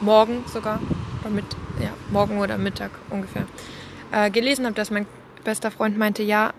morgen 0.00 0.44
sogar, 0.46 0.80
oder 1.20 1.30
mit, 1.30 1.44
ja, 1.80 1.90
morgen 2.10 2.38
oder 2.38 2.56
Mittag 2.56 2.90
ungefähr, 3.10 3.46
äh, 4.12 4.30
gelesen 4.30 4.64
habe, 4.64 4.74
dass 4.74 4.90
mein 4.90 5.06
bester 5.44 5.70
Freund 5.70 5.98
meinte, 5.98 6.22
ja, 6.22 6.52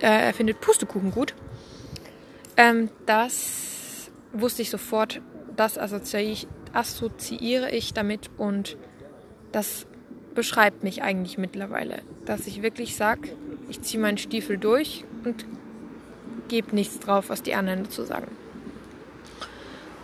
äh, 0.00 0.06
er 0.06 0.32
findet 0.32 0.60
Pustekuchen 0.60 1.10
gut. 1.10 1.34
Ähm, 2.56 2.88
das 3.04 4.10
wusste 4.32 4.62
ich 4.62 4.70
sofort, 4.70 5.20
das 5.54 5.76
assoziiere 5.76 6.32
ich, 6.32 6.48
assoziiere 6.72 7.70
ich 7.70 7.92
damit 7.92 8.30
und 8.38 8.78
das 9.52 9.86
beschreibt 10.34 10.82
mich 10.82 11.02
eigentlich 11.02 11.36
mittlerweile, 11.36 12.00
dass 12.24 12.46
ich 12.46 12.62
wirklich 12.62 12.96
sage, 12.96 13.28
ich 13.68 13.82
ziehe 13.82 14.02
meinen 14.02 14.16
Stiefel 14.16 14.56
durch 14.56 15.04
und 15.24 15.44
gebe 16.48 16.74
nichts 16.74 16.98
drauf, 17.00 17.28
was 17.28 17.42
die 17.42 17.54
anderen 17.54 17.84
dazu 17.84 18.04
sagen. 18.04 18.28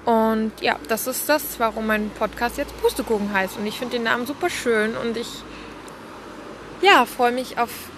Und 0.04 0.52
ja, 0.62 0.76
das 0.88 1.06
ist 1.06 1.28
das, 1.28 1.60
warum 1.60 1.86
mein 1.86 2.08
Podcast 2.10 2.56
jetzt 2.56 2.80
Pustekuchen 2.80 3.32
heißt. 3.32 3.58
Und 3.58 3.66
ich 3.66 3.78
finde 3.78 3.96
den 3.96 4.04
Namen 4.04 4.26
super 4.26 4.48
schön 4.48 4.96
und 4.96 5.16
ich 5.16 5.28
ja, 6.80 7.04
freue 7.04 7.32
mich 7.32 7.58
auf 7.58 7.90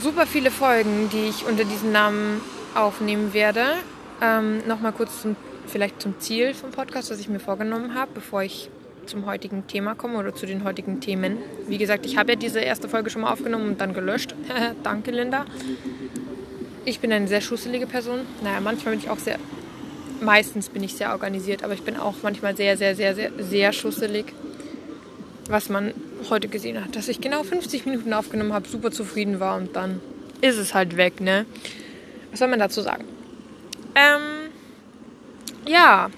super 0.00 0.26
viele 0.26 0.50
Folgen, 0.50 1.10
die 1.10 1.28
ich 1.28 1.44
unter 1.44 1.64
diesem 1.64 1.92
Namen 1.92 2.40
aufnehmen 2.74 3.34
werde. 3.34 3.64
Ähm, 4.22 4.66
Nochmal 4.66 4.92
kurz 4.92 5.22
zum, 5.22 5.36
vielleicht 5.66 6.00
zum 6.00 6.18
Ziel 6.20 6.54
vom 6.54 6.70
Podcast, 6.70 7.10
was 7.10 7.20
ich 7.20 7.28
mir 7.28 7.40
vorgenommen 7.40 7.94
habe, 7.94 8.12
bevor 8.14 8.42
ich 8.42 8.70
zum 9.06 9.26
heutigen 9.26 9.66
Thema 9.66 9.94
komme 9.94 10.18
oder 10.18 10.34
zu 10.34 10.46
den 10.46 10.64
heutigen 10.64 11.00
Themen. 11.00 11.38
Wie 11.66 11.78
gesagt, 11.78 12.06
ich 12.06 12.16
habe 12.16 12.32
ja 12.32 12.36
diese 12.36 12.60
erste 12.60 12.88
Folge 12.88 13.10
schon 13.10 13.22
mal 13.22 13.32
aufgenommen 13.32 13.68
und 13.68 13.80
dann 13.80 13.94
gelöscht. 13.94 14.34
Danke, 14.82 15.10
Linda. 15.10 15.44
Ich 16.88 17.00
bin 17.00 17.12
eine 17.12 17.28
sehr 17.28 17.42
schusselige 17.42 17.86
Person. 17.86 18.20
Naja, 18.42 18.60
manchmal 18.60 18.94
bin 18.94 19.04
ich 19.04 19.10
auch 19.10 19.18
sehr, 19.18 19.38
meistens 20.22 20.70
bin 20.70 20.82
ich 20.82 20.94
sehr 20.94 21.12
organisiert, 21.12 21.62
aber 21.62 21.74
ich 21.74 21.82
bin 21.82 21.98
auch 21.98 22.14
manchmal 22.22 22.56
sehr, 22.56 22.78
sehr, 22.78 22.96
sehr, 22.96 23.14
sehr, 23.14 23.30
sehr 23.38 23.74
schusselig. 23.74 24.24
Was 25.50 25.68
man 25.68 25.92
heute 26.30 26.48
gesehen 26.48 26.82
hat, 26.82 26.96
dass 26.96 27.08
ich 27.08 27.20
genau 27.20 27.42
50 27.42 27.84
Minuten 27.84 28.14
aufgenommen 28.14 28.54
habe, 28.54 28.66
super 28.66 28.90
zufrieden 28.90 29.38
war 29.38 29.58
und 29.58 29.76
dann 29.76 30.00
ist 30.40 30.56
es 30.56 30.72
halt 30.72 30.96
weg, 30.96 31.20
ne? 31.20 31.44
Was 32.30 32.38
soll 32.38 32.48
man 32.48 32.58
dazu 32.58 32.80
sagen? 32.80 33.04
Ähm, 33.94 34.48
ja, 35.66 36.08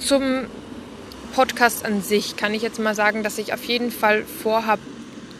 zum 0.00 0.46
Podcast 1.32 1.84
an 1.84 2.02
sich 2.02 2.36
kann 2.36 2.54
ich 2.54 2.62
jetzt 2.62 2.80
mal 2.80 2.96
sagen, 2.96 3.22
dass 3.22 3.38
ich 3.38 3.54
auf 3.54 3.62
jeden 3.62 3.92
Fall 3.92 4.24
vorhabe, 4.24 4.82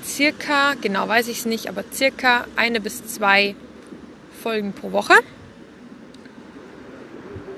circa, 0.04 0.74
genau 0.80 1.08
weiß 1.08 1.28
ich 1.28 1.38
es 1.38 1.46
nicht, 1.46 1.68
aber 1.68 1.84
circa 1.92 2.46
eine 2.56 2.80
bis 2.80 3.06
zwei 3.06 3.54
Folgen 4.42 4.72
pro 4.72 4.92
Woche. 4.92 5.14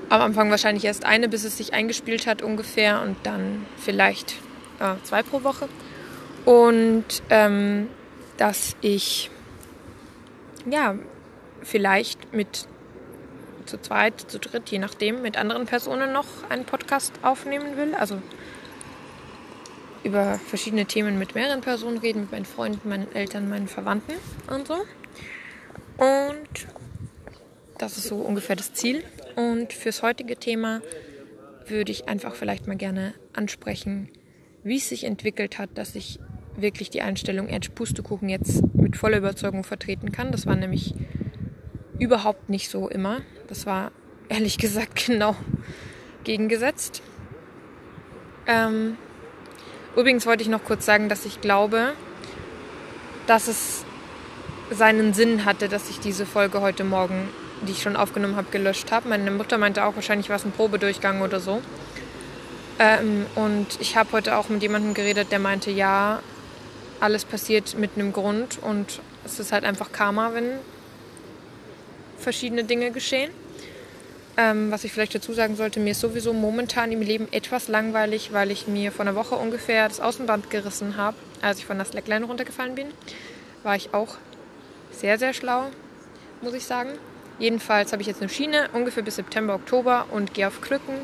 Am 0.09 0.21
Anfang 0.21 0.51
wahrscheinlich 0.51 0.85
erst 0.85 1.05
eine, 1.05 1.27
bis 1.27 1.43
es 1.43 1.57
sich 1.57 1.73
eingespielt 1.73 2.27
hat 2.27 2.41
ungefähr 2.41 3.01
und 3.01 3.17
dann 3.23 3.65
vielleicht 3.77 4.35
äh, 4.79 4.95
zwei 5.03 5.23
pro 5.23 5.43
Woche. 5.43 5.67
Und 6.45 7.05
ähm, 7.29 7.87
dass 8.37 8.75
ich 8.81 9.31
ja 10.69 10.95
vielleicht 11.61 12.33
mit 12.33 12.67
zu 13.65 13.79
zweit, 13.81 14.19
zu 14.19 14.39
dritt, 14.39 14.69
je 14.69 14.79
nachdem, 14.79 15.21
mit 15.21 15.37
anderen 15.37 15.65
Personen 15.65 16.11
noch 16.11 16.27
einen 16.49 16.65
Podcast 16.65 17.13
aufnehmen 17.21 17.77
will. 17.77 17.95
Also 17.95 18.21
über 20.03 20.39
verschiedene 20.39 20.85
Themen 20.85 21.17
mit 21.17 21.35
mehreren 21.35 21.61
Personen 21.61 21.97
reden, 21.97 22.21
mit 22.21 22.31
meinen 22.31 22.45
Freunden, 22.45 22.89
meinen 22.89 23.13
Eltern, 23.15 23.49
meinen 23.49 23.67
Verwandten 23.67 24.13
und 24.49 24.67
so. 24.67 24.75
Und 25.97 26.67
das 27.77 27.97
ist 27.97 28.07
so 28.07 28.17
ungefähr 28.17 28.55
das 28.55 28.73
Ziel. 28.73 29.03
Und 29.35 29.73
fürs 29.73 30.01
heutige 30.01 30.35
Thema 30.35 30.81
würde 31.67 31.91
ich 31.91 32.07
einfach 32.07 32.35
vielleicht 32.35 32.67
mal 32.67 32.75
gerne 32.75 33.13
ansprechen, 33.33 34.09
wie 34.63 34.77
es 34.77 34.89
sich 34.89 35.05
entwickelt 35.05 35.57
hat, 35.57 35.69
dass 35.75 35.95
ich 35.95 36.19
wirklich 36.55 36.89
die 36.89 37.01
Einstellung 37.01 37.47
Edge 37.47 37.69
Pustekuchen 37.73 38.29
jetzt 38.29 38.61
mit 38.75 38.95
voller 38.97 39.17
Überzeugung 39.17 39.63
vertreten 39.63 40.11
kann. 40.11 40.31
Das 40.31 40.45
war 40.45 40.55
nämlich 40.55 40.93
überhaupt 41.99 42.49
nicht 42.49 42.69
so 42.69 42.89
immer. 42.89 43.21
Das 43.47 43.65
war 43.65 43.91
ehrlich 44.29 44.57
gesagt 44.57 45.05
genau 45.07 45.35
gegengesetzt. 46.23 47.01
Ähm, 48.45 48.97
übrigens 49.95 50.25
wollte 50.25 50.43
ich 50.43 50.49
noch 50.49 50.63
kurz 50.63 50.85
sagen, 50.85 51.09
dass 51.09 51.25
ich 51.25 51.41
glaube, 51.41 51.93
dass 53.27 53.47
es 53.47 53.85
seinen 54.71 55.13
Sinn 55.13 55.45
hatte, 55.45 55.69
dass 55.69 55.89
ich 55.89 55.99
diese 55.99 56.25
Folge 56.25 56.61
heute 56.61 56.83
Morgen, 56.83 57.29
die 57.61 57.71
ich 57.71 57.81
schon 57.81 57.95
aufgenommen 57.95 58.35
habe, 58.35 58.47
gelöscht 58.51 58.91
habe. 58.91 59.09
Meine 59.09 59.31
Mutter 59.31 59.57
meinte 59.57 59.85
auch, 59.85 59.95
wahrscheinlich 59.95 60.29
war 60.29 60.37
es 60.37 60.45
ein 60.45 60.51
Probedurchgang 60.51 61.21
oder 61.21 61.39
so. 61.39 61.61
Ähm, 62.79 63.25
und 63.35 63.67
ich 63.79 63.95
habe 63.95 64.11
heute 64.13 64.37
auch 64.37 64.49
mit 64.49 64.61
jemandem 64.61 64.93
geredet, 64.93 65.31
der 65.31 65.39
meinte, 65.39 65.71
ja, 65.71 66.19
alles 66.99 67.25
passiert 67.25 67.77
mit 67.77 67.91
einem 67.95 68.13
Grund 68.13 68.59
und 68.61 69.01
es 69.25 69.39
ist 69.39 69.51
halt 69.51 69.63
einfach 69.63 69.91
Karma, 69.91 70.33
wenn 70.33 70.59
verschiedene 72.17 72.63
Dinge 72.63 72.91
geschehen. 72.91 73.31
Ähm, 74.35 74.71
was 74.71 74.83
ich 74.83 74.91
vielleicht 74.91 75.13
dazu 75.13 75.33
sagen 75.33 75.55
sollte, 75.55 75.79
mir 75.79 75.91
ist 75.91 75.99
sowieso 75.99 76.33
momentan 76.33 76.91
im 76.91 77.01
Leben 77.01 77.27
etwas 77.31 77.67
langweilig, 77.67 78.33
weil 78.33 78.49
ich 78.49 78.67
mir 78.67 78.91
vor 78.91 79.05
einer 79.05 79.15
Woche 79.15 79.35
ungefähr 79.35 79.87
das 79.87 79.99
Außenband 79.99 80.49
gerissen 80.49 80.97
habe, 80.97 81.17
als 81.41 81.59
ich 81.59 81.65
von 81.65 81.77
der 81.77 81.85
Slackline 81.85 82.25
runtergefallen 82.25 82.73
bin. 82.73 82.87
War 83.61 83.75
ich 83.75 83.93
auch 83.93 84.15
sehr, 84.91 85.19
sehr 85.19 85.33
schlau, 85.33 85.65
muss 86.41 86.53
ich 86.53 86.65
sagen. 86.65 86.89
Jedenfalls 87.37 87.91
habe 87.91 88.01
ich 88.01 88.07
jetzt 88.07 88.21
eine 88.21 88.29
Schiene 88.29 88.69
ungefähr 88.73 89.03
bis 89.03 89.15
September, 89.17 89.55
Oktober 89.55 90.07
und 90.11 90.33
gehe 90.33 90.47
auf 90.47 90.61
Krücken 90.61 90.95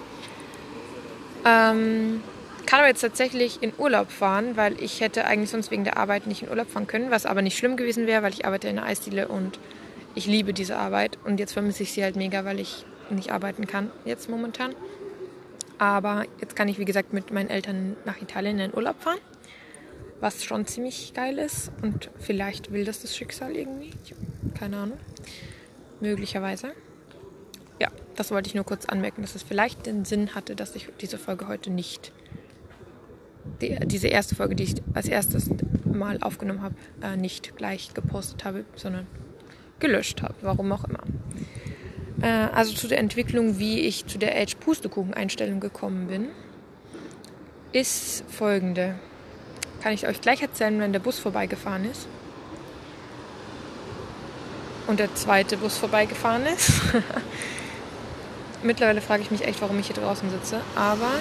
ähm, 1.45 2.21
kann 2.65 2.79
aber 2.79 2.87
jetzt 2.87 3.01
tatsächlich 3.01 3.63
in 3.63 3.73
Urlaub 3.77 4.11
fahren, 4.11 4.55
weil 4.55 4.81
ich 4.81 5.01
hätte 5.01 5.25
eigentlich 5.25 5.49
sonst 5.49 5.71
wegen 5.71 5.83
der 5.83 5.97
Arbeit 5.97 6.27
nicht 6.27 6.43
in 6.43 6.49
Urlaub 6.49 6.69
fahren 6.69 6.87
können, 6.87 7.11
was 7.11 7.25
aber 7.25 7.41
nicht 7.41 7.57
schlimm 7.57 7.77
gewesen 7.77 8.05
wäre, 8.05 8.21
weil 8.21 8.33
ich 8.33 8.45
arbeite 8.45 8.67
in 8.67 8.75
der 8.75 8.85
Eisdiele 8.85 9.27
und 9.27 9.59
ich 10.15 10.27
liebe 10.27 10.53
diese 10.53 10.77
Arbeit 10.77 11.17
und 11.23 11.39
jetzt 11.39 11.53
vermisse 11.53 11.83
ich 11.83 11.93
sie 11.93 12.03
halt 12.03 12.15
mega, 12.15 12.45
weil 12.45 12.59
ich 12.59 12.85
nicht 13.15 13.31
arbeiten 13.31 13.67
kann 13.67 13.91
jetzt 14.05 14.29
momentan. 14.29 14.75
Aber 15.77 16.25
jetzt 16.41 16.55
kann 16.55 16.67
ich, 16.67 16.77
wie 16.77 16.85
gesagt, 16.85 17.13
mit 17.13 17.31
meinen 17.31 17.49
Eltern 17.49 17.95
nach 18.05 18.21
Italien 18.21 18.59
in 18.59 18.71
den 18.71 18.75
Urlaub 18.75 19.01
fahren, 19.01 19.19
was 20.19 20.43
schon 20.43 20.65
ziemlich 20.65 21.13
geil 21.13 21.37
ist 21.37 21.71
und 21.81 22.09
vielleicht 22.19 22.71
will 22.73 22.83
das 22.83 23.01
das 23.01 23.15
Schicksal 23.15 23.55
irgendwie. 23.55 23.91
Keine 24.57 24.77
Ahnung. 24.77 24.97
Möglicherweise 26.01 26.73
ja, 27.79 27.89
das 28.15 28.31
wollte 28.31 28.47
ich 28.47 28.55
nur 28.55 28.65
kurz 28.65 28.85
anmerken, 28.85 29.21
dass 29.21 29.35
es 29.35 29.43
vielleicht 29.43 29.85
den 29.85 30.05
Sinn 30.05 30.35
hatte, 30.35 30.55
dass 30.55 30.75
ich 30.75 30.89
diese 30.99 31.17
Folge 31.17 31.47
heute 31.47 31.69
nicht, 31.69 32.11
die, 33.61 33.77
diese 33.85 34.07
erste 34.07 34.35
Folge, 34.35 34.55
die 34.55 34.63
ich 34.63 34.75
als 34.93 35.07
erstes 35.07 35.49
Mal 35.85 36.21
aufgenommen 36.21 36.61
habe, 36.61 36.75
äh, 37.01 37.15
nicht 37.15 37.55
gleich 37.55 37.93
gepostet 37.93 38.45
habe, 38.45 38.65
sondern 38.75 39.07
gelöscht 39.79 40.21
habe, 40.21 40.35
warum 40.41 40.71
auch 40.71 40.83
immer. 40.83 41.03
Äh, 42.21 42.27
also 42.53 42.73
zu 42.73 42.87
der 42.87 42.99
Entwicklung, 42.99 43.59
wie 43.59 43.79
ich 43.81 44.05
zu 44.05 44.17
der 44.17 44.39
Edge-Pustekuchen-Einstellung 44.39 45.59
gekommen 45.59 46.07
bin, 46.07 46.29
ist 47.71 48.23
folgende. 48.29 48.95
Kann 49.81 49.93
ich 49.93 50.07
euch 50.07 50.21
gleich 50.21 50.41
erzählen, 50.41 50.79
wenn 50.79 50.91
der 50.91 50.99
Bus 50.99 51.19
vorbeigefahren 51.19 51.85
ist. 51.89 52.07
Und 54.87 54.99
der 54.99 55.13
zweite 55.15 55.57
Bus 55.57 55.77
vorbeigefahren 55.77 56.45
ist. 56.47 56.71
Mittlerweile 58.63 59.01
frage 59.01 59.21
ich 59.21 59.31
mich 59.31 59.45
echt, 59.45 59.61
warum 59.61 59.79
ich 59.79 59.87
hier 59.87 59.95
draußen 59.95 60.29
sitze. 60.29 60.59
Aber 60.75 61.11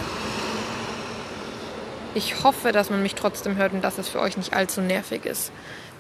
ich 2.15 2.43
hoffe, 2.43 2.73
dass 2.73 2.91
man 2.91 3.03
mich 3.03 3.15
trotzdem 3.15 3.57
hört 3.57 3.75
und 3.75 3.85
dass 3.85 3.99
es 3.99 4.09
für 4.09 4.21
euch 4.21 4.37
nicht 4.37 4.55
allzu 4.55 4.81
nervig 4.81 5.25
ist, 5.25 5.53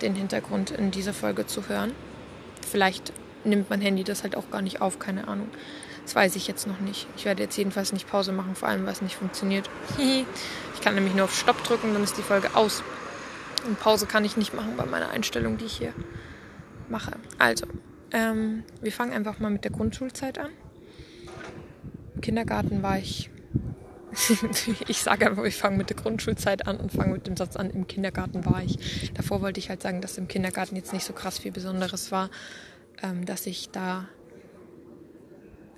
den 0.02 0.14
Hintergrund 0.14 0.70
in 0.70 0.90
dieser 0.90 1.12
Folge 1.12 1.46
zu 1.46 1.68
hören. 1.68 1.92
Vielleicht 2.68 3.12
nimmt 3.48 3.70
mein 3.70 3.80
Handy 3.80 4.04
das 4.04 4.22
halt 4.22 4.36
auch 4.36 4.50
gar 4.50 4.62
nicht 4.62 4.80
auf, 4.80 4.98
keine 4.98 5.28
Ahnung. 5.28 5.48
Das 6.04 6.14
weiß 6.14 6.36
ich 6.36 6.48
jetzt 6.48 6.66
noch 6.66 6.80
nicht. 6.80 7.06
Ich 7.16 7.26
werde 7.26 7.42
jetzt 7.42 7.56
jedenfalls 7.56 7.92
nicht 7.92 8.08
Pause 8.08 8.32
machen, 8.32 8.54
vor 8.54 8.68
allem 8.68 8.86
weil 8.86 8.92
es 8.92 9.02
nicht 9.02 9.16
funktioniert. 9.16 9.68
ich 9.98 10.80
kann 10.80 10.94
nämlich 10.94 11.14
nur 11.14 11.24
auf 11.24 11.34
Stopp 11.34 11.62
drücken, 11.64 11.92
dann 11.92 12.02
ist 12.02 12.16
die 12.16 12.22
Folge 12.22 12.54
aus. 12.54 12.82
Und 13.66 13.78
Pause 13.78 14.06
kann 14.06 14.24
ich 14.24 14.36
nicht 14.36 14.54
machen 14.54 14.74
bei 14.76 14.86
meiner 14.86 15.10
Einstellung, 15.10 15.58
die 15.58 15.66
ich 15.66 15.76
hier 15.76 15.92
mache. 16.88 17.12
Also, 17.38 17.66
ähm, 18.12 18.64
wir 18.80 18.92
fangen 18.92 19.12
einfach 19.12 19.38
mal 19.38 19.50
mit 19.50 19.64
der 19.64 19.70
Grundschulzeit 19.70 20.38
an. 20.38 20.50
Im 22.14 22.20
Kindergarten 22.20 22.82
war 22.82 22.98
ich. 22.98 23.30
ich 24.88 25.02
sage 25.02 25.26
einfach, 25.26 25.44
ich 25.44 25.56
fange 25.56 25.76
mit 25.76 25.90
der 25.90 25.96
Grundschulzeit 25.96 26.66
an 26.66 26.78
und 26.78 26.90
fange 26.90 27.12
mit 27.12 27.26
dem 27.26 27.36
Satz 27.36 27.56
an, 27.56 27.70
im 27.70 27.86
Kindergarten 27.86 28.46
war 28.46 28.62
ich. 28.62 29.12
Davor 29.12 29.42
wollte 29.42 29.60
ich 29.60 29.68
halt 29.68 29.82
sagen, 29.82 30.00
dass 30.00 30.16
im 30.16 30.26
Kindergarten 30.26 30.76
jetzt 30.76 30.92
nicht 30.92 31.04
so 31.04 31.12
krass 31.12 31.38
viel 31.38 31.52
Besonderes 31.52 32.10
war, 32.10 32.30
ähm, 33.02 33.24
dass 33.24 33.46
ich 33.46 33.70
da 33.70 34.08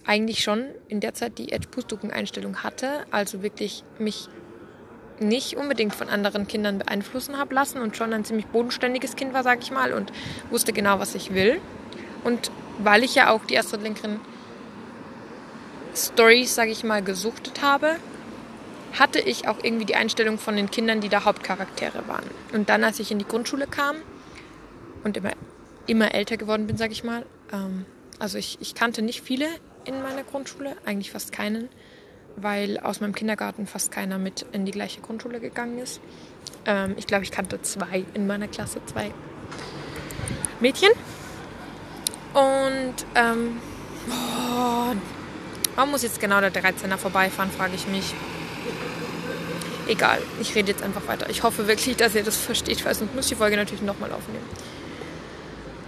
eigentlich 0.05 0.43
schon 0.43 0.67
in 0.89 1.01
der 1.01 1.15
Zeit 1.15 1.39
die 1.39 1.53
Edge-Pustuken-Einstellung 1.53 2.63
hatte, 2.63 3.05
also 3.11 3.43
wirklich 3.43 3.85
mich 3.99 4.29
nicht 5.21 5.57
unbedingt 5.57 5.95
von 5.95 6.09
anderen 6.09 6.47
Kindern 6.47 6.79
beeinflussen 6.79 7.37
habe 7.37 7.55
lassen 7.55 7.81
und 7.81 7.97
schon 7.97 8.13
ein 8.13 8.25
ziemlich 8.25 8.47
bodenständiges 8.47 9.17
Kind 9.17 9.35
war, 9.35 9.43
sage 9.43 9.61
ich 9.63 9.71
mal, 9.71 9.93
und 9.93 10.13
wusste 10.51 10.73
genau, 10.73 10.99
was 10.99 11.15
ich 11.15 11.35
will. 11.35 11.61
Und 12.25 12.51
weil 12.79 13.05
ich 13.05 13.15
ja 13.15 13.31
auch 13.31 13.45
die 13.45 13.59
Astrid 13.59 13.83
Lindgren 13.83 14.21
Stories, 15.95 16.55
sage 16.55 16.71
ich 16.71 16.85
mal, 16.85 17.03
gesuchtet 17.03 17.63
habe, 17.63 17.97
hatte 18.99 19.21
ich 19.21 19.47
auch 19.47 19.63
irgendwie 19.63 19.85
die 19.85 19.95
Einstellung 19.95 20.39
von 20.39 20.57
den 20.57 20.71
Kindern, 20.71 21.01
die 21.01 21.09
da 21.09 21.25
Hauptcharaktere 21.25 22.09
waren. 22.09 22.25
Und 22.53 22.69
dann, 22.69 22.83
als 22.83 22.99
ich 22.99 23.11
in 23.11 23.19
die 23.19 23.27
Grundschule 23.27 23.67
kam 23.67 23.97
und 25.05 25.17
immer 25.17 25.33
immer 25.91 26.15
älter 26.15 26.37
geworden 26.37 26.67
bin, 26.67 26.77
sage 26.77 26.93
ich 26.93 27.05
mal. 27.05 27.27
Ähm, 27.53 27.85
also 28.19 28.39
ich, 28.39 28.59
ich 28.61 28.75
kannte 28.75 29.03
nicht 29.03 29.23
viele 29.23 29.47
in 29.85 30.03
meiner 30.03 30.23
Grundschule, 30.23 30.77
eigentlich 30.85 31.11
fast 31.11 31.33
keinen, 31.33 31.69
weil 32.37 32.79
aus 32.79 33.01
meinem 33.01 33.15
Kindergarten 33.15 33.67
fast 33.67 33.91
keiner 33.91 34.19
mit 34.19 34.47
in 34.53 34.65
die 34.65 34.73
gleiche 34.73 35.01
Grundschule 35.01 35.41
gegangen 35.41 35.79
ist. 35.79 36.01
Ähm, 36.67 36.95
ich 36.97 37.07
glaube, 37.07 37.25
ich 37.25 37.31
kannte 37.31 37.61
zwei 37.63 38.05
in 38.15 38.27
meiner 38.27 38.47
Klasse, 38.47 38.81
zwei 38.87 39.11
Mädchen. 40.61 40.91
Und 42.35 42.95
ähm, 43.17 43.61
oh, 44.09 44.95
warum 45.75 45.91
muss 45.91 46.03
jetzt 46.03 46.21
genau 46.21 46.41
der 46.41 46.53
13er 46.53 46.97
vorbeifahren, 46.99 47.51
frage 47.51 47.75
ich 47.75 47.89
mich. 47.89 48.15
Egal, 49.89 50.21
ich 50.41 50.55
rede 50.55 50.71
jetzt 50.71 50.85
einfach 50.85 51.09
weiter. 51.09 51.29
Ich 51.31 51.43
hoffe 51.43 51.67
wirklich, 51.67 51.97
dass 51.97 52.15
ihr 52.15 52.23
das 52.23 52.37
versteht, 52.37 52.85
weil 52.85 52.95
sonst 52.95 53.13
muss 53.13 53.25
ich 53.25 53.31
die 53.31 53.37
Folge 53.37 53.57
natürlich 53.57 53.83
nochmal 53.83 54.13
aufnehmen. 54.13 54.45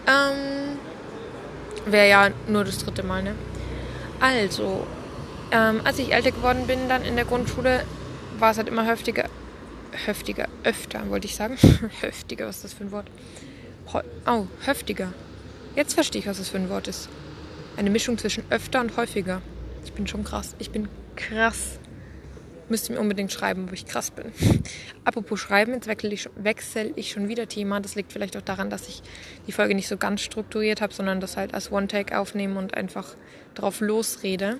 Ähm, 0.06 0.78
Wäre 1.86 2.08
ja 2.08 2.30
nur 2.48 2.64
das 2.64 2.78
dritte 2.78 3.02
Mal, 3.02 3.22
ne? 3.22 3.34
Also, 4.20 4.86
ähm, 5.50 5.80
als 5.84 5.98
ich 5.98 6.12
älter 6.12 6.30
geworden 6.30 6.66
bin, 6.66 6.88
dann 6.88 7.02
in 7.02 7.16
der 7.16 7.24
Grundschule, 7.24 7.84
war 8.38 8.52
es 8.52 8.56
halt 8.56 8.68
immer 8.68 8.84
heftiger. 8.84 9.28
Heftiger, 9.90 10.48
öfter, 10.64 11.08
wollte 11.10 11.26
ich 11.26 11.34
sagen. 11.34 11.56
heftiger, 12.00 12.46
was 12.46 12.56
ist 12.56 12.64
das 12.64 12.72
für 12.74 12.84
ein 12.84 12.92
Wort? 12.92 13.06
Oh, 14.26 14.46
heftiger. 14.64 15.12
Jetzt 15.74 15.94
verstehe 15.94 16.20
ich, 16.20 16.26
was 16.26 16.38
das 16.38 16.48
für 16.48 16.58
ein 16.58 16.70
Wort 16.70 16.88
ist. 16.88 17.08
Eine 17.76 17.90
Mischung 17.90 18.16
zwischen 18.16 18.44
öfter 18.50 18.80
und 18.80 18.96
häufiger. 18.96 19.42
Ich 19.84 19.92
bin 19.92 20.06
schon 20.06 20.24
krass. 20.24 20.54
Ich 20.58 20.70
bin 20.70 20.88
krass 21.16 21.78
Müsst 22.72 22.88
ihr 22.88 22.94
mir 22.94 23.02
unbedingt 23.02 23.30
schreiben, 23.30 23.68
wo 23.68 23.74
ich 23.74 23.84
krass 23.84 24.10
bin. 24.10 24.32
Apropos 25.04 25.38
Schreiben, 25.38 25.74
jetzt 25.74 25.86
wechsle 25.88 26.08
ich, 26.14 26.30
wechsel 26.36 26.94
ich 26.96 27.10
schon 27.10 27.28
wieder 27.28 27.46
Thema. 27.46 27.80
Das 27.80 27.96
liegt 27.96 28.14
vielleicht 28.14 28.34
auch 28.34 28.42
daran, 28.42 28.70
dass 28.70 28.88
ich 28.88 29.02
die 29.46 29.52
Folge 29.52 29.74
nicht 29.74 29.88
so 29.88 29.98
ganz 29.98 30.22
strukturiert 30.22 30.80
habe, 30.80 30.94
sondern 30.94 31.20
das 31.20 31.36
halt 31.36 31.52
als 31.52 31.70
One-Take 31.70 32.18
aufnehme 32.18 32.58
und 32.58 32.72
einfach 32.72 33.14
drauf 33.54 33.82
losrede. 33.82 34.56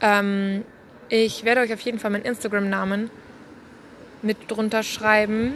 Ähm, 0.00 0.64
ich 1.10 1.44
werde 1.44 1.60
euch 1.60 1.74
auf 1.74 1.80
jeden 1.80 1.98
Fall 1.98 2.12
meinen 2.12 2.24
Instagram-Namen 2.24 3.10
mit 4.22 4.38
drunter 4.48 4.82
schreiben 4.82 5.52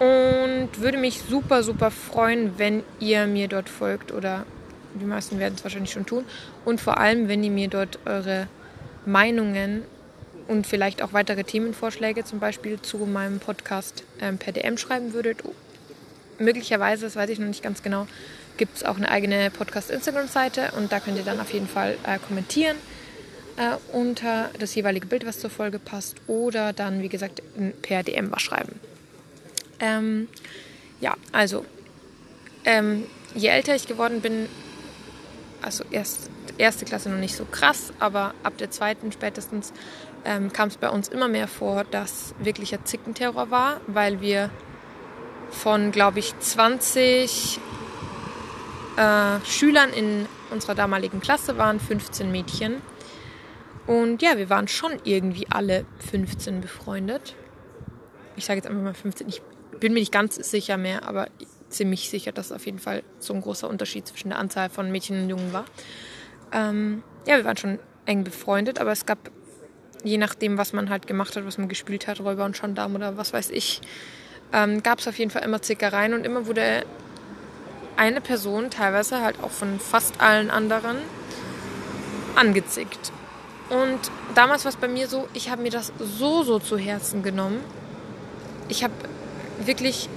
und 0.00 0.68
würde 0.76 0.98
mich 0.98 1.22
super, 1.22 1.62
super 1.62 1.90
freuen, 1.90 2.58
wenn 2.58 2.82
ihr 3.00 3.26
mir 3.26 3.48
dort 3.48 3.70
folgt 3.70 4.12
oder 4.12 4.44
die 4.92 5.06
meisten 5.06 5.38
werden 5.38 5.54
es 5.54 5.64
wahrscheinlich 5.64 5.92
schon 5.92 6.04
tun 6.04 6.26
und 6.66 6.82
vor 6.82 6.98
allem, 6.98 7.28
wenn 7.28 7.42
ihr 7.42 7.50
mir 7.50 7.68
dort 7.68 7.98
eure 8.04 8.46
Meinungen 9.06 9.84
und 10.48 10.66
vielleicht 10.66 11.02
auch 11.02 11.12
weitere 11.12 11.44
Themenvorschläge 11.44 12.24
zum 12.24 12.38
Beispiel 12.38 12.80
zu 12.80 12.98
meinem 12.98 13.40
Podcast 13.40 14.04
ähm, 14.20 14.38
per 14.38 14.52
DM 14.52 14.78
schreiben 14.78 15.12
würdet. 15.12 15.42
Möglicherweise, 16.38 17.04
das 17.04 17.16
weiß 17.16 17.30
ich 17.30 17.38
noch 17.38 17.46
nicht 17.46 17.62
ganz 17.62 17.82
genau, 17.82 18.06
gibt 18.56 18.76
es 18.76 18.84
auch 18.84 18.96
eine 18.96 19.10
eigene 19.10 19.50
Podcast-Instagram-Seite 19.50 20.72
und 20.76 20.92
da 20.92 21.00
könnt 21.00 21.18
ihr 21.18 21.24
dann 21.24 21.40
auf 21.40 21.52
jeden 21.52 21.68
Fall 21.68 21.96
äh, 22.06 22.18
kommentieren 22.18 22.76
äh, 23.56 23.76
unter 23.92 24.50
das 24.58 24.74
jeweilige 24.74 25.06
Bild, 25.06 25.26
was 25.26 25.38
zur 25.38 25.50
Folge 25.50 25.78
passt 25.78 26.16
oder 26.26 26.72
dann, 26.72 27.02
wie 27.02 27.08
gesagt, 27.08 27.42
per 27.82 28.02
DM 28.02 28.30
was 28.30 28.42
schreiben. 28.42 28.80
Ähm, 29.80 30.28
ja, 31.00 31.14
also 31.32 31.64
ähm, 32.64 33.04
je 33.34 33.48
älter 33.48 33.74
ich 33.74 33.86
geworden 33.86 34.20
bin, 34.20 34.48
also 35.62 35.84
erst 35.90 36.30
erste 36.58 36.84
Klasse 36.84 37.08
noch 37.08 37.18
nicht 37.18 37.36
so 37.36 37.44
krass, 37.44 37.92
aber 37.98 38.34
ab 38.42 38.56
der 38.58 38.70
zweiten 38.70 39.12
spätestens 39.12 39.72
ähm, 40.24 40.52
kam 40.52 40.68
es 40.68 40.76
bei 40.76 40.88
uns 40.88 41.08
immer 41.08 41.28
mehr 41.28 41.48
vor, 41.48 41.84
dass 41.84 42.34
wirklicher 42.38 42.84
Zickenterror 42.84 43.50
war, 43.50 43.80
weil 43.86 44.20
wir 44.20 44.50
von, 45.50 45.92
glaube 45.92 46.18
ich, 46.18 46.38
20 46.38 47.60
äh, 48.96 49.40
Schülern 49.44 49.90
in 49.92 50.26
unserer 50.50 50.74
damaligen 50.74 51.20
Klasse 51.20 51.58
waren 51.58 51.80
15 51.80 52.30
Mädchen. 52.30 52.82
Und 53.86 54.22
ja, 54.22 54.38
wir 54.38 54.48
waren 54.48 54.68
schon 54.68 54.92
irgendwie 55.04 55.46
alle 55.50 55.84
15 56.10 56.60
befreundet. 56.60 57.34
Ich 58.36 58.46
sage 58.46 58.58
jetzt 58.58 58.66
einfach 58.66 58.82
mal 58.82 58.94
15. 58.94 59.28
Ich 59.28 59.42
bin 59.78 59.92
mir 59.92 60.00
nicht 60.00 60.12
ganz 60.12 60.36
sicher 60.36 60.76
mehr, 60.76 61.06
aber 61.06 61.28
ziemlich 61.68 62.08
sicher, 62.08 62.32
dass 62.32 62.52
auf 62.52 62.64
jeden 62.66 62.78
Fall 62.78 63.02
so 63.18 63.34
ein 63.34 63.42
großer 63.42 63.68
Unterschied 63.68 64.06
zwischen 64.06 64.30
der 64.30 64.38
Anzahl 64.38 64.70
von 64.70 64.90
Mädchen 64.90 65.24
und 65.24 65.28
Jungen 65.28 65.52
war. 65.52 65.64
Ähm, 66.54 67.02
ja, 67.26 67.36
wir 67.36 67.44
waren 67.44 67.58
schon 67.58 67.78
eng 68.06 68.24
befreundet, 68.24 68.80
aber 68.80 68.92
es 68.92 69.04
gab 69.04 69.18
je 70.04 70.18
nachdem, 70.18 70.58
was 70.58 70.72
man 70.72 70.90
halt 70.90 71.06
gemacht 71.06 71.34
hat, 71.34 71.46
was 71.46 71.58
man 71.58 71.68
gespielt 71.68 72.06
hat, 72.06 72.20
Räuber 72.20 72.44
und 72.44 72.60
Gendarm 72.60 72.94
oder 72.94 73.16
was 73.16 73.32
weiß 73.32 73.50
ich, 73.50 73.80
ähm, 74.52 74.82
gab 74.82 75.00
es 75.00 75.08
auf 75.08 75.18
jeden 75.18 75.30
Fall 75.30 75.42
immer 75.42 75.62
Zickereien 75.62 76.14
und 76.14 76.24
immer 76.24 76.46
wurde 76.46 76.84
eine 77.96 78.20
Person, 78.20 78.70
teilweise 78.70 79.22
halt 79.22 79.42
auch 79.42 79.50
von 79.50 79.80
fast 79.80 80.20
allen 80.20 80.50
anderen, 80.50 80.98
angezickt. 82.36 83.12
Und 83.70 83.98
damals 84.34 84.64
war 84.64 84.70
es 84.70 84.76
bei 84.76 84.88
mir 84.88 85.08
so, 85.08 85.26
ich 85.32 85.50
habe 85.50 85.62
mir 85.62 85.70
das 85.70 85.92
so, 85.98 86.42
so 86.42 86.58
zu 86.58 86.76
Herzen 86.76 87.22
genommen. 87.22 87.60
Ich 88.68 88.84
habe 88.84 88.92
wirklich, 89.64 90.08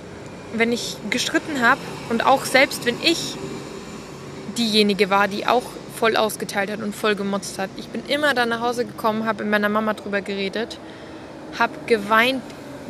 wenn 0.53 0.73
ich 0.73 0.97
gestritten 1.09 1.61
habe 1.61 1.79
und 2.09 2.25
auch 2.25 2.45
selbst 2.45 2.85
wenn 2.85 2.97
ich 3.01 3.35
diejenige 4.57 5.09
war, 5.09 5.27
die 5.27 5.45
auch 5.45 5.63
voll 5.97 6.15
ausgeteilt 6.15 6.69
hat 6.71 6.81
und 6.81 6.95
voll 6.95 7.15
gemotzt 7.15 7.57
hat. 7.59 7.69
Ich 7.77 7.87
bin 7.87 8.05
immer 8.07 8.33
dann 8.33 8.49
nach 8.49 8.61
Hause 8.61 8.85
gekommen, 8.85 9.25
habe 9.25 9.43
mit 9.43 9.51
meiner 9.51 9.69
Mama 9.69 9.93
drüber 9.93 10.21
geredet, 10.21 10.77
habe 11.57 11.73
geweint 11.87 12.43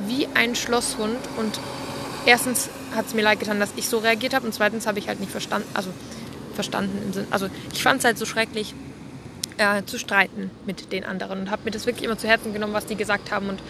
wie 0.07 0.27
ein 0.33 0.55
Schlosshund 0.55 1.17
und 1.37 1.59
erstens 2.25 2.69
hat 2.95 3.07
es 3.07 3.13
mir 3.13 3.21
leid 3.21 3.39
getan, 3.39 3.59
dass 3.59 3.71
ich 3.75 3.87
so 3.89 3.99
reagiert 3.99 4.33
habe 4.33 4.45
und 4.45 4.53
zweitens 4.53 4.85
habe 4.87 4.99
ich 4.99 5.07
halt 5.07 5.19
nicht 5.19 5.31
verstanden, 5.31 5.67
also 5.73 5.89
verstanden 6.53 7.01
im 7.05 7.13
Sinn, 7.13 7.27
also 7.31 7.47
ich 7.73 7.81
fand 7.81 7.99
es 7.99 8.05
halt 8.05 8.17
so 8.17 8.25
schrecklich 8.25 8.73
äh, 9.57 9.83
zu 9.85 9.97
streiten 9.97 10.51
mit 10.65 10.91
den 10.91 11.03
anderen 11.03 11.39
und 11.39 11.51
habe 11.51 11.63
mir 11.65 11.71
das 11.71 11.85
wirklich 11.85 12.05
immer 12.05 12.17
zu 12.17 12.27
Herzen 12.27 12.53
genommen, 12.53 12.73
was 12.73 12.85
die 12.85 12.95
gesagt 12.95 13.31
haben 13.31 13.49
und 13.49 13.61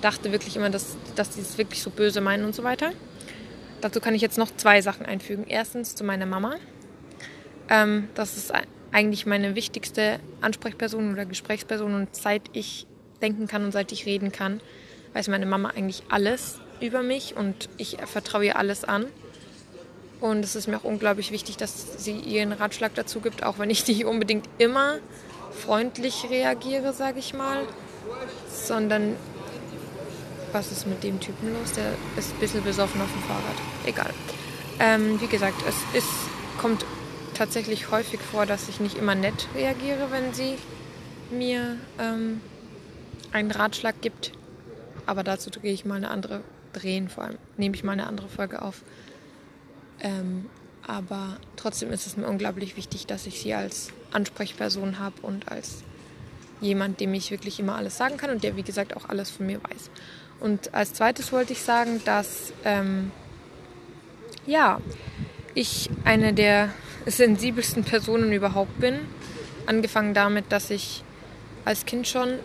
dachte 0.00 0.32
wirklich 0.32 0.56
immer, 0.56 0.70
dass, 0.70 0.96
dass 1.16 1.30
die 1.30 1.40
es 1.40 1.58
wirklich 1.58 1.82
so 1.82 1.90
böse 1.90 2.20
meinen 2.20 2.44
und 2.44 2.54
so 2.54 2.62
weiter. 2.62 2.92
Dazu 3.80 4.00
kann 4.00 4.14
ich 4.14 4.22
jetzt 4.22 4.38
noch 4.38 4.54
zwei 4.56 4.80
Sachen 4.80 5.04
einfügen. 5.04 5.44
Erstens 5.46 5.94
zu 5.94 6.04
meiner 6.04 6.26
Mama. 6.26 6.54
Ähm, 7.68 8.08
das 8.14 8.36
ist 8.36 8.52
eigentlich 8.94 9.26
meine 9.26 9.56
wichtigste 9.56 10.20
Ansprechperson 10.40 11.12
oder 11.12 11.26
Gesprächsperson 11.26 11.94
und 11.94 12.14
seit 12.14 12.42
ich 12.52 12.86
denken 13.20 13.48
kann 13.48 13.64
und 13.64 13.72
seit 13.72 13.90
ich 13.90 14.06
reden 14.06 14.30
kann, 14.30 14.60
weiß 15.14 15.28
meine 15.28 15.46
Mama 15.46 15.70
eigentlich 15.70 16.04
alles 16.08 16.58
über 16.80 17.02
mich 17.02 17.36
und 17.36 17.68
ich 17.76 17.96
vertraue 18.06 18.46
ihr 18.46 18.56
alles 18.56 18.84
an. 18.84 19.06
Und 20.20 20.44
es 20.44 20.54
ist 20.54 20.68
mir 20.68 20.76
auch 20.76 20.84
unglaublich 20.84 21.32
wichtig, 21.32 21.56
dass 21.56 22.04
sie 22.04 22.16
ihren 22.16 22.52
Ratschlag 22.52 22.94
dazu 22.94 23.20
gibt, 23.20 23.42
auch 23.42 23.58
wenn 23.58 23.68
ich 23.68 23.86
nicht 23.88 24.04
unbedingt 24.04 24.48
immer 24.58 24.98
freundlich 25.50 26.26
reagiere, 26.30 26.92
sage 26.92 27.18
ich 27.18 27.34
mal, 27.34 27.66
sondern 28.48 29.16
was 30.52 30.70
ist 30.70 30.86
mit 30.86 31.02
dem 31.02 31.18
Typen 31.18 31.52
los? 31.52 31.72
Der 31.72 31.94
ist 32.16 32.32
ein 32.32 32.38
bisschen 32.38 32.62
besoffen 32.62 33.00
auf 33.00 33.10
dem 33.12 33.22
Fahrrad. 33.22 33.56
Egal. 33.86 34.10
Ähm, 34.78 35.20
wie 35.20 35.26
gesagt, 35.26 35.62
es 35.68 35.98
ist, 35.98 36.08
kommt 36.58 36.86
tatsächlich 37.34 37.90
häufig 37.90 38.20
vor, 38.20 38.46
dass 38.46 38.68
ich 38.68 38.80
nicht 38.80 38.96
immer 38.96 39.14
nett 39.14 39.48
reagiere, 39.54 40.10
wenn 40.10 40.32
sie 40.32 40.56
mir 41.30 41.76
ähm, 41.98 42.40
einen 43.32 43.50
Ratschlag 43.50 44.00
gibt. 44.00 44.32
Aber 45.06 45.22
dazu 45.22 45.50
drehe 45.50 45.72
ich 45.72 45.84
mal 45.84 45.96
eine 45.96 46.10
andere, 46.10 46.42
drehen 46.72 47.08
vor 47.08 47.24
allem, 47.24 47.38
nehme 47.56 47.74
ich 47.74 47.84
mal 47.84 47.92
eine 47.92 48.06
andere 48.06 48.28
Folge 48.28 48.62
auf. 48.62 48.82
Ähm, 50.00 50.46
aber 50.86 51.36
trotzdem 51.56 51.90
ist 51.92 52.06
es 52.06 52.16
mir 52.16 52.26
unglaublich 52.26 52.76
wichtig, 52.76 53.06
dass 53.06 53.26
ich 53.26 53.40
sie 53.40 53.54
als 53.54 53.90
Ansprechperson 54.12 54.98
habe 54.98 55.14
und 55.22 55.48
als 55.48 55.82
jemand, 56.60 57.00
dem 57.00 57.14
ich 57.14 57.30
wirklich 57.30 57.58
immer 57.58 57.76
alles 57.76 57.96
sagen 57.96 58.16
kann 58.16 58.30
und 58.30 58.44
der, 58.44 58.56
wie 58.56 58.62
gesagt, 58.62 58.96
auch 58.96 59.08
alles 59.08 59.30
von 59.30 59.46
mir 59.46 59.60
weiß. 59.62 59.90
Und 60.40 60.74
als 60.74 60.92
zweites 60.94 61.32
wollte 61.32 61.52
ich 61.52 61.62
sagen, 61.62 62.02
dass 62.04 62.52
ähm, 62.64 63.10
ja, 64.46 64.80
ich 65.54 65.90
eine 66.04 66.34
der 66.34 66.70
sensibelsten 67.06 67.84
Personen 67.84 68.32
überhaupt 68.32 68.80
bin. 68.80 69.00
Angefangen 69.66 70.14
damit, 70.14 70.46
dass 70.50 70.70
ich 70.70 71.02
als 71.64 71.84
Kind 71.86 72.06
schon 72.06 72.38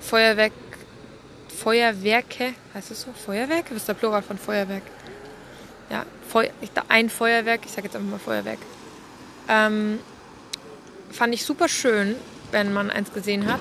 Feuerwerk, 0.00 0.52
Feuerwerke, 1.48 2.54
heißt 2.74 2.90
es 2.90 3.02
so? 3.02 3.12
Feuerwerk? 3.12 3.66
Was 3.70 3.78
ist 3.78 3.88
der 3.88 3.94
Plural 3.94 4.22
von 4.22 4.38
Feuerwerk? 4.38 4.82
Ja, 5.90 6.04
Feu 6.28 6.48
ein 6.88 7.10
Feuerwerk, 7.10 7.60
ich 7.64 7.72
sage 7.72 7.86
jetzt 7.86 7.96
einfach 7.96 8.10
mal 8.10 8.18
Feuerwerk. 8.18 8.58
Ähm, 9.48 9.98
fand 11.10 11.34
ich 11.34 11.44
super 11.44 11.68
schön, 11.68 12.16
wenn 12.50 12.72
man 12.72 12.90
eins 12.90 13.12
gesehen 13.12 13.46
hat. 13.50 13.60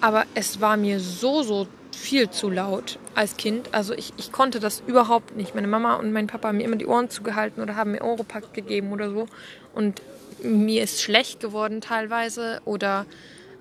Aber 0.00 0.24
es 0.34 0.60
war 0.60 0.76
mir 0.76 1.00
so, 1.00 1.42
so 1.42 1.66
viel 1.94 2.30
zu 2.30 2.50
laut 2.50 2.98
als 3.14 3.36
Kind. 3.36 3.72
Also 3.72 3.94
ich, 3.94 4.12
ich 4.16 4.32
konnte 4.32 4.60
das 4.60 4.82
überhaupt 4.86 5.36
nicht. 5.36 5.54
Meine 5.54 5.66
Mama 5.66 5.94
und 5.94 6.12
mein 6.12 6.26
Papa 6.26 6.48
haben 6.48 6.58
mir 6.58 6.64
immer 6.64 6.76
die 6.76 6.86
Ohren 6.86 7.10
zugehalten 7.10 7.62
oder 7.62 7.76
haben 7.76 7.92
mir 7.92 8.02
Europakt 8.02 8.54
gegeben 8.54 8.92
oder 8.92 9.10
so. 9.10 9.26
Und 9.74 10.02
mir 10.42 10.82
ist 10.82 11.02
schlecht 11.02 11.40
geworden 11.40 11.80
teilweise 11.80 12.60
oder 12.64 13.06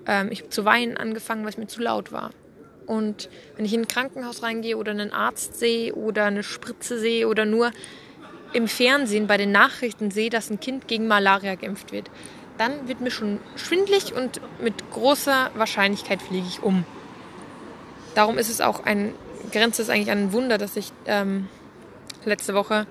ähm, 0.08 0.30
ich 0.32 0.40
habe 0.40 0.50
zu 0.50 0.66
weinen 0.66 0.98
angefangen, 0.98 1.44
weil 1.44 1.52
es 1.52 1.58
mir 1.58 1.68
zu 1.68 1.82
laut 1.82 2.12
war. 2.12 2.32
Und 2.86 3.30
wenn 3.56 3.66
ich 3.66 3.74
in 3.74 3.82
ein 3.82 3.88
Krankenhaus 3.88 4.44
reingehe 4.44 4.78
oder 4.78 4.92
einen 4.92 5.14
Arzt 5.14 5.58
sehe 5.58 5.94
oder 5.94 6.26
eine 6.26 6.44
Spritze 6.44 7.00
sehe 7.00 7.28
oder 7.28 7.46
nur 7.46 7.72
im 8.52 8.68
Fernsehen 8.68 9.28
bei 9.28 9.38
den 9.38 9.52
Nachrichten 9.52 10.12
sehe, 10.12 10.30
dass 10.30 10.50
ein 10.50 10.60
Kind 10.60 10.88
gegen 10.88 11.08
Malaria 11.08 11.56
geimpft 11.56 11.92
wird, 11.92 12.10
dann 12.58 12.88
wird 12.88 13.02
mir 13.02 13.12
schon 13.12 13.40
schwindlig 13.56 14.14
und 14.14 14.40
mit 14.62 14.92
großer 14.92 15.52
Wahrscheinlichkeit 15.56 16.22
fliege 16.22 16.46
ich 16.48 16.62
um. 16.62 16.86
Darum 18.16 18.38
ist 18.38 18.50
es 18.50 18.62
auch 18.62 18.86
ein, 18.86 19.14
grenzt 19.52 19.80
es 19.80 19.90
eigentlich 19.90 20.12
ein 20.12 20.34
Wunder, 20.34 20.58
dass 20.58 20.76
ich 20.76 20.92
ähm, 21.06 21.48
letzte 22.26 22.54
Woche 22.54 22.88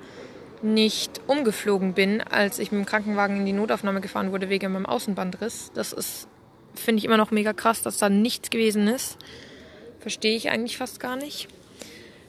nicht 0.62 1.20
umgeflogen 1.26 1.92
bin, 1.94 2.20
als 2.20 2.58
ich 2.58 2.70
mit 2.70 2.80
dem 2.80 2.86
Krankenwagen 2.86 3.38
in 3.38 3.46
die 3.46 3.52
Notaufnahme 3.52 4.00
gefahren 4.00 4.32
wurde 4.32 4.48
wegen 4.48 4.72
meinem 4.72 4.86
Außenbandriss. 4.86 5.72
Das 5.74 5.92
ist, 5.92 6.28
finde 6.74 6.98
ich 6.98 7.04
immer 7.04 7.16
noch 7.16 7.30
mega 7.30 7.52
krass, 7.52 7.82
dass 7.82 7.98
da 7.98 8.08
nichts 8.08 8.50
gewesen 8.50 8.86
ist. 8.86 9.18
Verstehe 9.98 10.36
ich 10.36 10.50
eigentlich 10.50 10.76
fast 10.76 11.00
gar 11.00 11.16
nicht. 11.16 11.48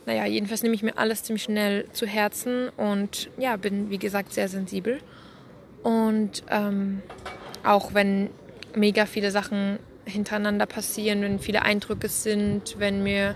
Naja, 0.06 0.25
jedenfalls 0.25 0.63
nehme 0.63 0.75
ich 0.75 0.84
mir 0.84 0.97
alles 0.97 1.23
ziemlich 1.23 1.43
schnell 1.43 1.88
zu 1.93 2.06
Herzen 2.06 2.69
und 2.69 3.29
ja, 3.38 3.56
bin 3.56 3.89
wie 3.89 3.99
gesagt 3.99 4.34
sehr 4.34 4.47
sensibel. 4.49 4.99
Und 5.82 6.43
ähm, 6.49 7.01
auch 7.63 7.93
wenn 7.93 8.29
mega 8.75 9.06
viele 9.06 9.32
Sachen 9.32 9.79
hintereinander 10.06 10.66
passieren, 10.66 11.22
wenn 11.22 11.39
viele 11.39 11.62
Eindrücke 11.62 12.10
sind, 12.10 12.76
wenn 12.80 13.04
mir 13.04 13.36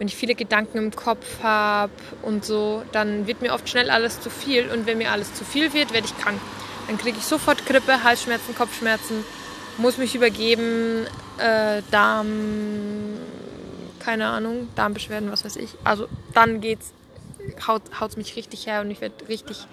wenn 0.00 0.08
ich 0.08 0.16
viele 0.16 0.34
Gedanken 0.34 0.78
im 0.78 0.96
Kopf 0.96 1.42
habe 1.42 1.92
und 2.22 2.42
so, 2.42 2.82
dann 2.90 3.26
wird 3.26 3.42
mir 3.42 3.52
oft 3.52 3.68
schnell 3.68 3.90
alles 3.90 4.18
zu 4.18 4.30
viel 4.30 4.70
und 4.70 4.86
wenn 4.86 4.96
mir 4.96 5.12
alles 5.12 5.34
zu 5.34 5.44
viel 5.44 5.74
wird, 5.74 5.92
werde 5.92 6.06
ich 6.06 6.16
krank. 6.16 6.40
Dann 6.86 6.96
kriege 6.96 7.18
ich 7.18 7.24
sofort 7.24 7.66
Grippe, 7.66 8.02
Halsschmerzen, 8.02 8.54
Kopfschmerzen, 8.54 9.22
muss 9.76 9.98
mich 9.98 10.14
übergeben, 10.14 11.06
äh, 11.36 11.82
Darm, 11.90 13.18
keine 13.98 14.28
Ahnung, 14.28 14.68
Darmbeschwerden, 14.74 15.30
was 15.30 15.44
weiß 15.44 15.56
ich. 15.56 15.76
Also 15.84 16.08
dann 16.32 16.62
geht's, 16.62 16.94
haut 17.68 17.82
es 18.08 18.16
mich 18.16 18.36
richtig 18.36 18.66
her 18.66 18.80
und 18.80 18.90
ich 18.90 19.02
werde 19.02 19.28
richtig 19.28 19.66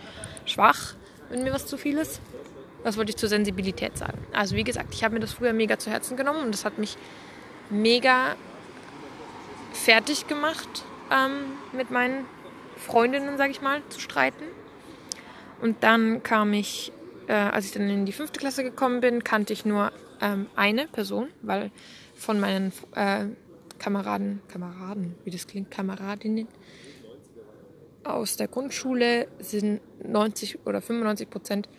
schwach, 0.46 0.96
wenn 1.30 1.44
mir 1.44 1.54
was 1.54 1.68
zu 1.68 1.78
viel 1.78 1.98
ist. 1.98 2.20
Was 2.84 2.98
wollte 2.98 3.10
ich 3.10 3.18
zur 3.18 3.30
Sensibilität 3.30 3.98
sagen? 3.98 4.20
Also 4.34 4.56
wie 4.56 4.64
gesagt, 4.64 4.94
ich 4.94 5.04
habe 5.04 5.16
mir 5.16 5.20
das 5.20 5.34
früher 5.34 5.54
mega 5.54 5.78
zu 5.78 5.90
Herzen 5.90 6.18
genommen 6.18 6.44
und 6.44 6.54
das 6.54 6.66
hat 6.66 6.78
mich 6.78 6.98
mega 7.70 8.36
fertig 9.74 10.28
gemacht, 10.28 10.86
ähm, 11.12 11.32
mit 11.74 11.92
meinen 11.92 12.26
Freundinnen, 12.78 13.38
sage 13.38 13.52
ich 13.52 13.62
mal, 13.62 13.82
zu 13.90 14.00
streiten. 14.00 14.44
Und 15.62 15.84
dann 15.84 16.24
kam 16.24 16.54
ich, 16.54 16.92
äh, 17.28 17.34
als 17.34 17.66
ich 17.66 17.72
dann 17.72 17.90
in 17.90 18.06
die 18.06 18.12
fünfte 18.12 18.40
Klasse 18.40 18.64
gekommen 18.64 19.02
bin, 19.02 19.24
kannte 19.24 19.54
ich 19.54 19.66
nur 19.66 19.92
ähm, 20.22 20.48
eine 20.56 20.88
Person, 20.88 21.30
weil 21.42 21.72
von 22.16 22.40
meinen 22.40 22.72
äh, 22.96 23.26
Kameraden, 23.80 24.42
Kameraden, 24.48 25.16
wie 25.24 25.32
das 25.32 25.48
klingt, 25.48 25.72
Kameradinnen 25.72 26.48
aus 28.08 28.38
der 28.38 28.48
Grundschule 28.48 29.28
sind 29.40 29.82
90 30.04 30.66
oder 30.66 30.82
95 30.82 31.30
Prozent 31.30 31.70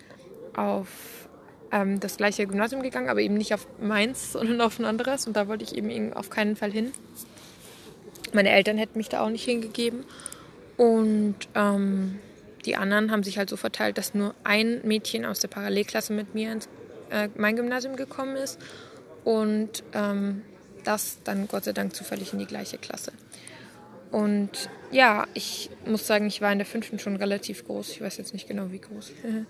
auf 0.59 1.29
ähm, 1.71 2.01
das 2.01 2.17
gleiche 2.17 2.47
Gymnasium 2.47 2.83
gegangen, 2.83 3.09
aber 3.09 3.21
eben 3.21 3.35
nicht 3.35 3.55
auf 3.55 3.67
meins, 3.81 4.33
sondern 4.33 4.61
auf 4.61 4.79
ein 4.79 4.85
anderes. 4.85 5.27
Und 5.27 5.37
da 5.37 5.49
wollte 5.49 5.65
ich 5.65 5.75
eben 5.75 6.13
auf 6.13 6.31
keinen 6.31 6.57
Fall 6.57 6.73
hin. 6.73 6.93
Meine 8.33 8.51
Eltern 8.51 8.77
hätten 8.77 8.99
mich 8.99 9.09
da 9.09 9.25
auch 9.25 9.31
nicht 9.31 9.45
hingegeben. 9.45 10.05
Und 10.77 11.37
ähm, 11.55 12.19
die 12.65 12.77
anderen 12.77 13.11
haben 13.11 13.23
sich 13.23 13.39
halt 13.39 13.49
so 13.49 13.57
verteilt, 13.57 13.99
dass 13.99 14.15
nur 14.15 14.35
ein 14.45 14.81
Mädchen 14.85 15.25
aus 15.25 15.41
der 15.41 15.49
Parallelklasse 15.49 16.13
mit 16.13 16.35
mir 16.35 16.53
ins 16.53 16.69
äh, 17.11 17.29
mein 17.37 17.57
Gymnasium 17.57 17.97
gekommen 17.97 18.37
ist. 18.37 18.59
Und 19.25 19.83
ähm, 19.95 20.43
das 20.85 21.19
dann 21.25 21.49
Gott 21.49 21.65
sei 21.65 21.73
Dank 21.73 21.95
zufällig 21.95 22.33
in 22.33 22.39
die 22.39 22.47
gleiche 22.47 22.79
Klasse. 22.79 23.13
Und 24.11 24.71
ja, 24.91 25.27
ich 25.35 25.71
muss 25.85 26.07
sagen, 26.07 26.27
ich 26.27 26.41
war 26.41 26.51
in 26.51 26.59
der 26.59 26.67
fünften 26.67 26.99
schon 26.99 27.17
relativ 27.17 27.67
groß. 27.67 27.91
Ich 27.91 28.01
weiß 28.01 28.17
jetzt 28.17 28.33
nicht 28.33 28.49
genau, 28.49 28.71
wie 28.71 28.81
groß. 28.81 29.13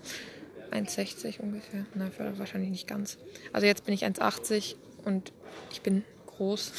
1,60 0.71 1.39
ungefähr. 1.39 1.85
Nein, 1.95 2.11
wahrscheinlich 2.37 2.69
nicht 2.69 2.87
ganz. 2.87 3.17
Also 3.53 3.67
jetzt 3.67 3.85
bin 3.85 3.93
ich 3.93 4.05
1,80 4.05 4.75
und 5.05 5.31
ich 5.71 5.81
bin 5.81 6.03
groß. 6.27 6.73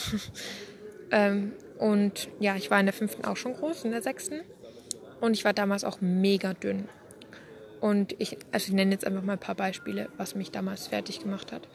ähm, 1.11 1.53
und 1.79 2.29
ja, 2.41 2.57
ich 2.57 2.71
war 2.71 2.79
in 2.81 2.87
der 2.87 2.93
fünften 2.93 3.25
auch 3.25 3.37
schon 3.37 3.55
groß, 3.55 3.85
in 3.85 3.91
der 3.93 4.03
sechsten. 4.03 4.41
Und 5.21 5.35
ich 5.35 5.45
war 5.45 5.53
damals 5.53 5.85
auch 5.85 6.01
mega 6.01 6.55
dünn. 6.55 6.89
Und 7.81 8.15
ich, 8.19 8.37
also 8.53 8.69
ich 8.69 8.73
nenne 8.75 8.93
jetzt 8.93 9.07
einfach 9.07 9.23
mal 9.23 9.35
ein 9.35 9.39
paar 9.39 9.55
Beispiele, 9.55 10.09
was 10.17 10.35
mich 10.35 10.51
damals 10.51 10.89
fertig 10.89 11.21
gemacht 11.21 11.53
hat. 11.53 11.67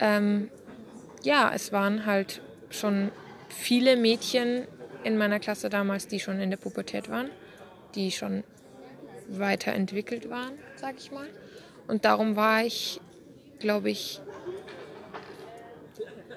Ähm, 0.00 0.50
ja, 1.22 1.52
es 1.54 1.72
waren 1.72 2.06
halt 2.06 2.40
schon 2.70 3.10
viele 3.48 3.96
Mädchen 3.96 4.66
in 5.04 5.16
meiner 5.16 5.38
Klasse 5.38 5.68
damals, 5.68 6.08
die 6.08 6.18
schon 6.18 6.40
in 6.40 6.50
der 6.50 6.56
Pubertät 6.56 7.08
waren, 7.08 7.30
die 7.94 8.10
schon 8.10 8.42
weiterentwickelt 9.28 10.28
waren, 10.30 10.52
sag 10.76 10.96
ich 10.98 11.12
mal. 11.12 11.28
Und 11.86 12.04
darum 12.04 12.36
war 12.36 12.64
ich, 12.64 13.00
glaube 13.58 13.90
ich, 13.90 14.20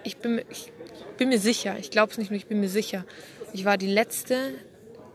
ich 0.03 0.17
bin, 0.17 0.41
ich 0.49 0.71
bin 1.17 1.29
mir 1.29 1.39
sicher, 1.39 1.77
ich 1.77 1.91
glaube 1.91 2.11
es 2.11 2.17
nicht 2.17 2.31
nur, 2.31 2.37
ich 2.37 2.47
bin 2.47 2.59
mir 2.59 2.69
sicher. 2.69 3.05
Ich 3.53 3.65
war 3.65 3.77
die 3.77 3.87
letzte, 3.87 4.53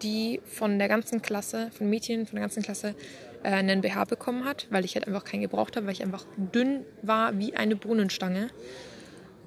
die 0.03 0.41
von 0.45 0.79
der 0.79 0.89
ganzen 0.89 1.23
Klasse, 1.23 1.71
von 1.77 1.89
Mädchen 1.89 2.27
von 2.27 2.37
der 2.37 2.43
ganzen 2.43 2.63
Klasse 2.63 2.95
äh, 3.43 3.49
einen 3.49 3.81
BH 3.81 4.05
bekommen 4.05 4.45
hat, 4.45 4.67
weil 4.71 4.85
ich 4.85 4.95
halt 4.95 5.07
einfach 5.07 5.25
keinen 5.25 5.43
gebraucht 5.43 5.77
habe, 5.77 5.87
weil 5.87 5.93
ich 5.93 6.03
einfach 6.03 6.27
dünn 6.37 6.85
war 7.03 7.39
wie 7.39 7.55
eine 7.55 7.77
Brunnenstange. 7.77 8.49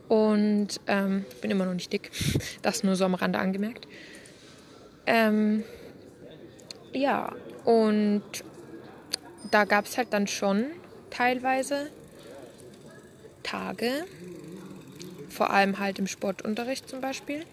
Und 0.07 0.79
ähm, 0.87 1.25
bin 1.41 1.51
immer 1.51 1.65
noch 1.65 1.73
nicht 1.73 1.91
dick. 1.91 2.11
Das 2.61 2.83
nur 2.83 2.95
so 2.95 3.05
am 3.05 3.13
Rande 3.13 3.39
angemerkt. 3.39 3.87
Ähm, 5.05 5.63
ja, 6.93 7.35
und 7.65 8.23
da 9.53 9.65
gab 9.65 9.85
es 9.85 9.97
halt 9.97 10.11
dann 10.11 10.27
schon 10.27 10.65
teilweise 11.09 11.89
Tage, 13.43 14.05
vor 15.29 15.51
allem 15.51 15.79
halt 15.79 15.99
im 15.99 16.07
Sportunterricht 16.07 16.89
zum 16.89 17.01
Beispiel, 17.01 17.45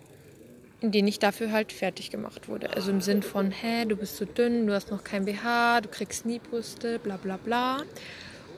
in 0.81 0.91
denen 0.91 1.09
ich 1.09 1.19
dafür 1.19 1.53
halt 1.53 1.73
fertig 1.73 2.11
gemacht 2.11 2.49
wurde. 2.49 2.71
Also 2.71 2.91
im 2.91 3.01
Sinn 3.01 3.23
von, 3.23 3.51
hä, 3.51 3.85
du 3.85 3.97
bist 3.97 4.17
so 4.17 4.25
dünn, 4.25 4.67
du 4.67 4.75
hast 4.75 4.91
noch 4.91 5.05
kein 5.05 5.25
BH, 5.25 5.83
du 5.83 5.89
kriegst 5.89 6.27
nie 6.27 6.39
Brüste, 6.39 6.99
bla 6.99 7.17
bla 7.17 7.37
bla. 7.37 7.83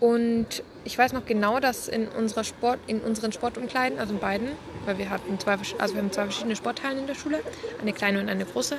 Und 0.01 0.63
ich 0.85 0.97
weiß 0.97 1.13
noch 1.13 1.25
genau, 1.25 1.59
dass 1.59 1.89
in 1.89 2.07
unserer 2.09 2.45
Sport, 2.45 2.79
in 2.87 3.01
unseren 3.01 3.33
Sportumkleiden, 3.33 3.99
also 3.99 4.13
in 4.13 4.21
beiden, 4.21 4.49
weil 4.85 4.99
wir 4.99 5.09
hatten 5.09 5.39
zwei, 5.39 5.57
also 5.79 5.95
wir 5.95 6.03
haben 6.03 6.13
zwei 6.13 6.25
verschiedene 6.25 6.55
Sporthallen 6.57 6.99
in 6.99 7.07
der 7.07 7.15
Schule, 7.15 7.41
eine 7.81 7.93
kleine 7.93 8.21
und 8.21 8.29
eine 8.29 8.45
große. 8.45 8.79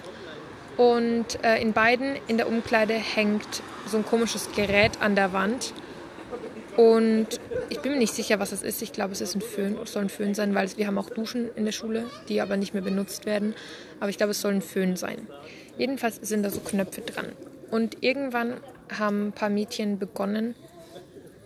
Und 0.77 1.43
äh, 1.43 1.59
in 1.59 1.73
beiden 1.73 2.15
in 2.27 2.37
der 2.37 2.47
Umkleide 2.47 2.93
hängt 2.93 3.63
so 3.87 3.97
ein 3.97 4.05
komisches 4.05 4.49
Gerät 4.55 5.01
an 5.01 5.15
der 5.15 5.33
Wand. 5.33 5.73
Und 6.77 7.39
ich 7.69 7.79
bin 7.79 7.93
mir 7.93 7.97
nicht 7.97 8.13
sicher, 8.13 8.39
was 8.39 8.51
es 8.51 8.61
ist. 8.61 8.83
Ich 8.83 8.93
glaube, 8.93 9.11
es 9.11 9.19
ist 9.19 9.33
ein 9.33 9.41
Föhn. 9.41 9.75
Es 9.83 9.93
soll 9.93 10.03
ein 10.03 10.09
Föhn 10.09 10.35
sein, 10.35 10.53
weil 10.53 10.69
wir 10.77 10.85
haben 10.85 10.99
auch 10.99 11.09
Duschen 11.09 11.49
in 11.55 11.65
der 11.65 11.71
Schule, 11.71 12.05
die 12.29 12.39
aber 12.39 12.55
nicht 12.55 12.75
mehr 12.75 12.83
benutzt 12.83 13.25
werden. 13.25 13.55
Aber 13.99 14.11
ich 14.11 14.17
glaube, 14.17 14.31
es 14.31 14.41
soll 14.41 14.53
ein 14.53 14.61
Föhn 14.61 14.95
sein. 14.95 15.27
Jedenfalls 15.79 16.17
sind 16.17 16.43
da 16.43 16.51
so 16.51 16.59
Knöpfe 16.59 17.01
dran. 17.01 17.31
Und 17.71 18.03
irgendwann 18.03 18.57
haben 18.95 19.27
ein 19.27 19.31
paar 19.31 19.49
Mädchen 19.49 19.97
begonnen, 19.97 20.53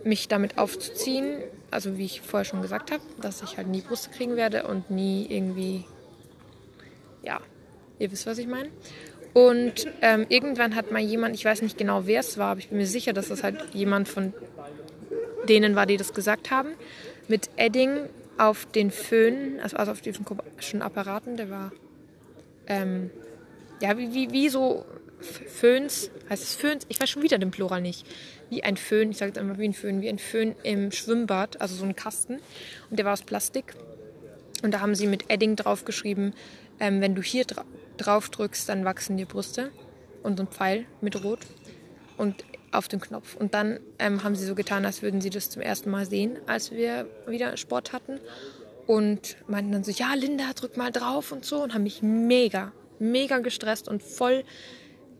mich 0.04 0.28
damit 0.28 0.58
aufzuziehen. 0.58 1.38
Also 1.70 1.96
wie 1.96 2.04
ich 2.04 2.20
vorher 2.20 2.44
schon 2.44 2.60
gesagt 2.60 2.90
habe, 2.90 3.02
dass 3.20 3.42
ich 3.42 3.56
halt 3.56 3.68
nie 3.68 3.80
Brüste 3.80 4.10
kriegen 4.10 4.36
werde 4.36 4.64
und 4.66 4.90
nie 4.90 5.26
irgendwie, 5.30 5.86
ja, 7.22 7.40
ihr 7.98 8.12
wisst, 8.12 8.26
was 8.26 8.36
ich 8.36 8.46
meine. 8.46 8.68
Und 9.34 9.86
ähm, 10.02 10.26
irgendwann 10.28 10.74
hat 10.74 10.90
mal 10.90 11.00
jemand, 11.00 11.34
ich 11.34 11.44
weiß 11.44 11.62
nicht 11.62 11.78
genau, 11.78 12.06
wer 12.06 12.20
es 12.20 12.36
war, 12.36 12.52
aber 12.52 12.60
ich 12.60 12.68
bin 12.68 12.78
mir 12.78 12.86
sicher, 12.86 13.12
dass 13.12 13.28
das 13.28 13.42
halt 13.42 13.56
jemand 13.72 14.08
von 14.08 14.34
denen 15.48 15.74
war, 15.74 15.86
die 15.86 15.96
das 15.96 16.12
gesagt 16.12 16.50
haben, 16.50 16.70
mit 17.28 17.48
Edding 17.56 18.08
auf 18.38 18.66
den 18.66 18.90
Föhn, 18.90 19.58
also, 19.62 19.76
also 19.76 19.92
auf 19.92 20.00
diesen 20.00 20.24
komischen 20.24 20.82
Apparaten, 20.82 21.36
der 21.36 21.50
war, 21.50 21.72
ähm, 22.66 23.10
ja, 23.80 23.96
wie, 23.96 24.12
wie, 24.12 24.30
wie 24.32 24.48
so 24.48 24.84
Föhns, 25.20 26.10
heißt 26.28 26.42
es 26.42 26.54
Föhns? 26.54 26.84
Ich 26.88 27.00
weiß 27.00 27.08
schon 27.08 27.22
wieder 27.22 27.38
den 27.38 27.50
Plural 27.50 27.80
nicht. 27.80 28.06
Wie 28.50 28.62
ein 28.64 28.76
Föhn, 28.76 29.10
ich 29.10 29.18
sage 29.18 29.30
jetzt 29.30 29.38
einfach 29.38 29.58
wie 29.58 29.68
ein 29.68 29.72
Föhn, 29.72 30.02
wie 30.02 30.08
ein 30.08 30.18
Föhn 30.18 30.54
im 30.62 30.92
Schwimmbad, 30.92 31.60
also 31.60 31.74
so 31.74 31.84
ein 31.84 31.96
Kasten. 31.96 32.38
Und 32.90 32.98
der 32.98 33.06
war 33.06 33.12
aus 33.12 33.22
Plastik. 33.22 33.74
Und 34.62 34.72
da 34.72 34.80
haben 34.80 34.94
sie 34.94 35.06
mit 35.06 35.30
Edding 35.30 35.56
draufgeschrieben, 35.56 36.34
ähm, 36.80 37.00
wenn 37.00 37.14
du 37.14 37.22
hier 37.22 37.44
dra 37.44 37.64
drauf 37.98 38.30
drückst, 38.30 38.68
dann 38.68 38.84
wachsen 38.84 39.16
die 39.16 39.24
Brüste. 39.24 39.70
Und 40.22 40.40
ein 40.40 40.46
Pfeil 40.46 40.86
mit 41.00 41.22
Rot. 41.22 41.40
Und 42.16 42.44
auf 42.72 42.88
den 42.88 43.00
Knopf. 43.00 43.36
Und 43.36 43.54
dann 43.54 43.80
ähm, 43.98 44.24
haben 44.24 44.34
sie 44.34 44.46
so 44.46 44.54
getan, 44.54 44.84
als 44.84 45.02
würden 45.02 45.20
sie 45.20 45.30
das 45.30 45.50
zum 45.50 45.62
ersten 45.62 45.90
Mal 45.90 46.06
sehen, 46.06 46.38
als 46.46 46.72
wir 46.72 47.06
wieder 47.26 47.56
Sport 47.56 47.92
hatten. 47.92 48.18
Und 48.86 49.36
meinten 49.46 49.72
dann 49.72 49.84
so, 49.84 49.92
ja, 49.92 50.14
Linda, 50.14 50.52
drück 50.54 50.76
mal 50.76 50.90
drauf 50.90 51.32
und 51.32 51.44
so. 51.44 51.62
Und 51.62 51.74
haben 51.74 51.84
mich 51.84 52.02
mega, 52.02 52.72
mega 52.98 53.38
gestresst 53.38 53.88
und 53.88 54.02
voll, 54.02 54.44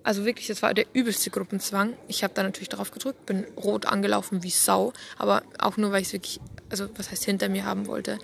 also 0.02 0.24
wirklich, 0.24 0.48
das 0.48 0.62
war 0.62 0.74
der 0.74 0.86
übelste 0.92 1.30
Gruppenzwang. 1.30 1.94
Ich 2.08 2.24
habe 2.24 2.34
da 2.34 2.42
natürlich 2.42 2.70
drauf 2.70 2.90
gedrückt, 2.90 3.26
bin 3.26 3.44
rot 3.56 3.86
angelaufen 3.86 4.42
wie 4.42 4.50
Sau. 4.50 4.92
Aber 5.18 5.42
auch 5.58 5.76
nur, 5.76 5.92
weil 5.92 6.00
ich 6.00 6.08
es 6.08 6.12
wirklich, 6.12 6.40
also 6.70 6.88
was 6.96 7.10
heißt 7.10 7.24
hinter 7.24 7.48
mir 7.48 7.64
haben 7.64 7.86
wollte. 7.86 8.18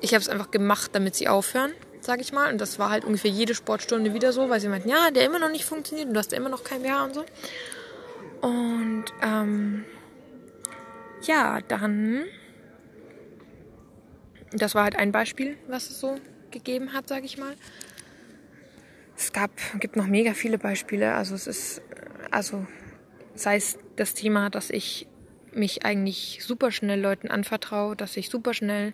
Ich 0.00 0.14
habe 0.14 0.22
es 0.22 0.28
einfach 0.28 0.52
gemacht, 0.52 0.90
damit 0.92 1.16
sie 1.16 1.26
aufhören, 1.26 1.72
sage 2.04 2.22
ich 2.22 2.32
mal. 2.32 2.52
Und 2.52 2.60
das 2.60 2.78
war 2.78 2.90
halt 2.90 3.04
ungefähr 3.04 3.30
jede 3.30 3.54
Sportstunde 3.54 4.14
wieder 4.14 4.32
so, 4.32 4.48
weil 4.48 4.60
sie 4.60 4.68
meinten, 4.68 4.88
ja, 4.88 5.10
der 5.10 5.24
immer 5.24 5.38
noch 5.38 5.50
nicht 5.50 5.64
funktioniert 5.64 6.08
und 6.08 6.14
du 6.14 6.18
hast 6.18 6.32
immer 6.32 6.48
noch 6.48 6.64
kein 6.64 6.82
BH 6.82 7.04
und 7.04 7.14
so. 7.14 7.24
Und 8.40 9.04
ähm, 9.22 9.84
ja, 11.22 11.60
dann, 11.66 12.24
das 14.52 14.74
war 14.74 14.84
halt 14.84 14.96
ein 14.96 15.12
Beispiel, 15.12 15.56
was 15.66 15.90
es 15.90 16.00
so 16.00 16.16
gegeben 16.50 16.92
hat, 16.92 17.08
sage 17.08 17.26
ich 17.26 17.38
mal. 17.38 17.54
Es 19.16 19.32
gab, 19.32 19.50
gibt 19.80 19.96
noch 19.96 20.06
mega 20.06 20.32
viele 20.32 20.58
Beispiele. 20.58 21.14
Also 21.14 21.34
es 21.34 21.46
ist, 21.46 21.82
also 22.30 22.66
sei 23.34 23.56
es 23.56 23.78
das 23.96 24.14
Thema, 24.14 24.48
dass 24.48 24.70
ich 24.70 25.08
mich 25.52 25.84
eigentlich 25.84 26.38
super 26.42 26.70
schnell 26.70 27.00
Leuten 27.00 27.28
anvertraue, 27.28 27.96
dass 27.96 28.16
ich 28.16 28.28
super 28.28 28.54
schnell 28.54 28.92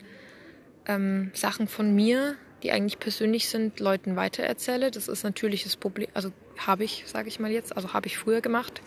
ähm, 0.87 1.31
Sachen 1.35 1.69
von 1.69 1.95
mir, 1.95 2.37
die 2.65 2.73
eigentlich 2.73 2.99
persönlich 2.99 3.49
sind, 3.49 3.79
Leuten 3.79 4.17
weitererzähle. 4.17 4.91
Das 4.91 5.09
ist 5.09 5.23
natürlich 5.23 5.65
das 5.65 5.77
Problem, 5.77 6.09
also 6.15 6.33
habe 6.57 6.83
ich, 6.83 7.05
sage 7.07 7.29
ich 7.29 7.39
mal 7.39 7.51
jetzt, 7.51 7.77
also 7.77 7.93
habe 7.93 8.07
ich 8.07 8.17
früher 8.17 8.41
gemacht. 8.41 8.81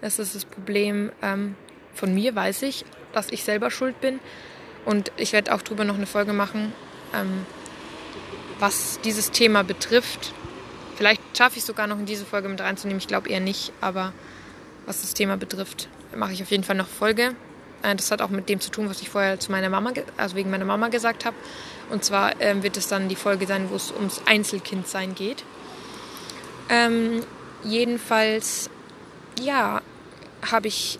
Das 0.00 0.18
ist 0.18 0.34
das 0.34 0.46
Problem 0.46 1.12
ähm, 1.22 1.54
von 1.94 2.14
mir, 2.14 2.34
weiß 2.34 2.62
ich, 2.62 2.84
dass 3.12 3.30
ich 3.30 3.44
selber 3.44 3.70
schuld 3.70 4.00
bin. 4.00 4.18
Und 4.86 5.12
ich 5.18 5.34
werde 5.34 5.54
auch 5.54 5.60
darüber 5.60 5.84
noch 5.84 5.96
eine 5.96 6.06
Folge 6.06 6.32
machen, 6.32 6.72
ähm, 7.14 7.44
was 8.58 8.98
dieses 9.04 9.30
Thema 9.30 9.62
betrifft. 9.62 10.32
Vielleicht 10.96 11.20
schaffe 11.36 11.56
ich 11.56 11.60
es 11.60 11.66
sogar 11.66 11.86
noch 11.86 11.98
in 11.98 12.06
diese 12.06 12.24
Folge 12.24 12.48
mit 12.48 12.60
reinzunehmen. 12.60 12.98
Ich 12.98 13.08
glaube 13.08 13.28
eher 13.28 13.40
nicht, 13.40 13.72
aber 13.82 14.14
was 14.86 15.02
das 15.02 15.12
Thema 15.12 15.36
betrifft, 15.36 15.88
mache 16.16 16.32
ich 16.32 16.42
auf 16.42 16.50
jeden 16.50 16.64
Fall 16.64 16.76
noch 16.76 16.88
Folge. 16.88 17.34
Äh, 17.82 17.94
das 17.94 18.10
hat 18.10 18.22
auch 18.22 18.30
mit 18.30 18.48
dem 18.48 18.60
zu 18.60 18.70
tun, 18.70 18.88
was 18.88 19.02
ich 19.02 19.10
vorher 19.10 19.38
zu 19.38 19.52
meiner 19.52 19.68
Mama, 19.68 19.92
also 20.16 20.34
wegen 20.34 20.50
meiner 20.50 20.64
Mama 20.64 20.88
gesagt 20.88 21.26
habe. 21.26 21.36
Und 21.90 22.04
zwar 22.04 22.40
ähm, 22.40 22.62
wird 22.62 22.76
es 22.76 22.88
dann 22.88 23.08
die 23.08 23.16
Folge 23.16 23.46
sein, 23.46 23.70
wo 23.70 23.76
es 23.76 23.92
ums 23.92 24.20
Einzelkindsein 24.26 25.14
geht. 25.14 25.44
Ähm, 26.68 27.22
jedenfalls 27.64 28.70
ja, 29.40 29.80
habe 30.50 30.68
ich 30.68 30.98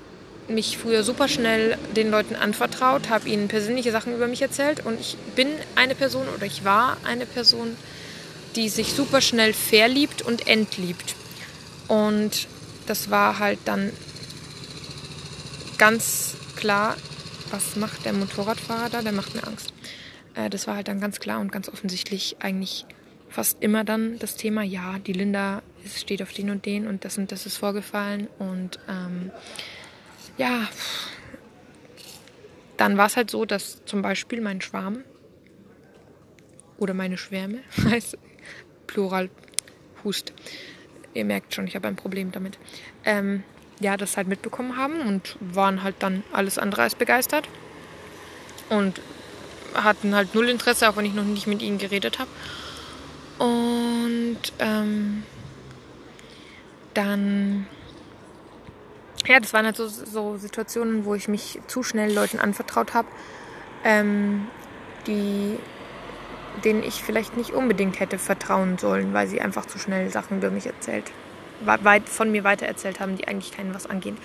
mich 0.48 0.78
früher 0.78 1.02
super 1.02 1.28
schnell 1.28 1.76
den 1.94 2.10
Leuten 2.10 2.34
anvertraut, 2.34 3.10
habe 3.10 3.28
ihnen 3.28 3.48
persönliche 3.48 3.92
Sachen 3.92 4.14
über 4.14 4.26
mich 4.26 4.40
erzählt 4.40 4.84
und 4.84 4.98
ich 4.98 5.16
bin 5.36 5.48
eine 5.74 5.94
Person 5.94 6.26
oder 6.34 6.46
ich 6.46 6.64
war 6.64 6.96
eine 7.04 7.26
Person, 7.26 7.76
die 8.56 8.68
sich 8.70 8.94
super 8.94 9.20
schnell 9.20 9.52
verliebt 9.52 10.22
und 10.22 10.48
entliebt. 10.48 11.14
Und 11.86 12.48
das 12.86 13.10
war 13.10 13.38
halt 13.38 13.58
dann 13.66 13.92
ganz 15.76 16.34
klar, 16.56 16.96
was 17.50 17.76
macht 17.76 18.04
der 18.04 18.12
Motorradfahrer 18.14 18.90
da? 18.90 19.02
Der 19.02 19.12
macht 19.12 19.34
mir 19.34 19.46
Angst. 19.46 19.72
Äh, 20.38 20.48
das 20.50 20.66
war 20.66 20.76
halt 20.76 20.88
dann 20.88 21.00
ganz 21.00 21.20
klar 21.20 21.40
und 21.40 21.52
ganz 21.52 21.68
offensichtlich 21.68 22.36
eigentlich 22.40 22.86
fast 23.28 23.62
immer 23.62 23.84
dann 23.84 24.18
das 24.18 24.36
Thema, 24.36 24.62
ja, 24.62 24.98
die 24.98 25.12
Linda 25.12 25.62
steht 25.84 26.22
auf 26.22 26.32
den 26.32 26.50
und 26.50 26.64
den 26.64 26.86
und 26.86 27.04
das 27.04 27.18
und 27.18 27.30
das 27.30 27.44
ist 27.44 27.56
vorgefallen. 27.58 28.28
Und 28.38 28.78
ähm, 28.88 29.30
ja, 30.38 30.68
dann 32.76 32.96
war 32.96 33.06
es 33.06 33.16
halt 33.16 33.30
so, 33.30 33.44
dass 33.44 33.84
zum 33.84 34.00
Beispiel 34.00 34.40
mein 34.40 34.60
Schwarm 34.60 35.04
oder 36.78 36.94
meine 36.94 37.18
Schwärme, 37.18 37.58
heißt 37.84 38.16
Plural 38.86 39.28
Hust. 40.04 40.32
Ihr 41.12 41.24
merkt 41.24 41.54
schon, 41.54 41.66
ich 41.66 41.74
habe 41.74 41.88
ein 41.88 41.96
Problem 41.96 42.30
damit. 42.30 42.58
Ähm, 43.04 43.42
ja, 43.80 43.96
das 43.96 44.16
halt 44.16 44.28
mitbekommen 44.28 44.76
haben 44.76 45.00
und 45.00 45.36
waren 45.40 45.82
halt 45.82 45.96
dann 46.00 46.22
alles 46.32 46.58
andere 46.58 46.82
als 46.82 46.94
begeistert. 46.94 47.48
Und 48.68 49.00
hatten 49.84 50.14
halt 50.14 50.34
null 50.34 50.48
Interesse, 50.48 50.88
auch 50.88 50.96
wenn 50.96 51.04
ich 51.04 51.14
noch 51.14 51.24
nicht 51.24 51.46
mit 51.46 51.62
ihnen 51.62 51.78
geredet 51.78 52.18
habe. 52.18 52.30
Und 53.38 54.38
ähm, 54.58 55.22
dann, 56.94 57.66
ja, 59.26 59.38
das 59.38 59.52
waren 59.52 59.64
halt 59.66 59.76
so, 59.76 59.86
so 59.86 60.36
Situationen, 60.36 61.04
wo 61.04 61.14
ich 61.14 61.28
mich 61.28 61.60
zu 61.68 61.82
schnell 61.82 62.12
Leuten 62.12 62.38
anvertraut 62.40 62.94
habe, 62.94 63.08
ähm, 63.84 64.48
die, 65.06 65.58
denen 66.64 66.82
ich 66.82 67.02
vielleicht 67.02 67.36
nicht 67.36 67.52
unbedingt 67.52 68.00
hätte 68.00 68.18
vertrauen 68.18 68.78
sollen, 68.78 69.14
weil 69.14 69.28
sie 69.28 69.40
einfach 69.40 69.66
zu 69.66 69.78
schnell 69.78 70.10
Sachen 70.10 70.38
über 70.38 70.50
mich 70.50 70.66
erzählt, 70.66 71.04
weit 71.60 72.08
von 72.08 72.30
mir 72.30 72.44
weitererzählt 72.44 73.00
haben, 73.00 73.16
die 73.16 73.28
eigentlich 73.28 73.56
keinen 73.56 73.74
was 73.74 73.86
angehen. 73.86 74.16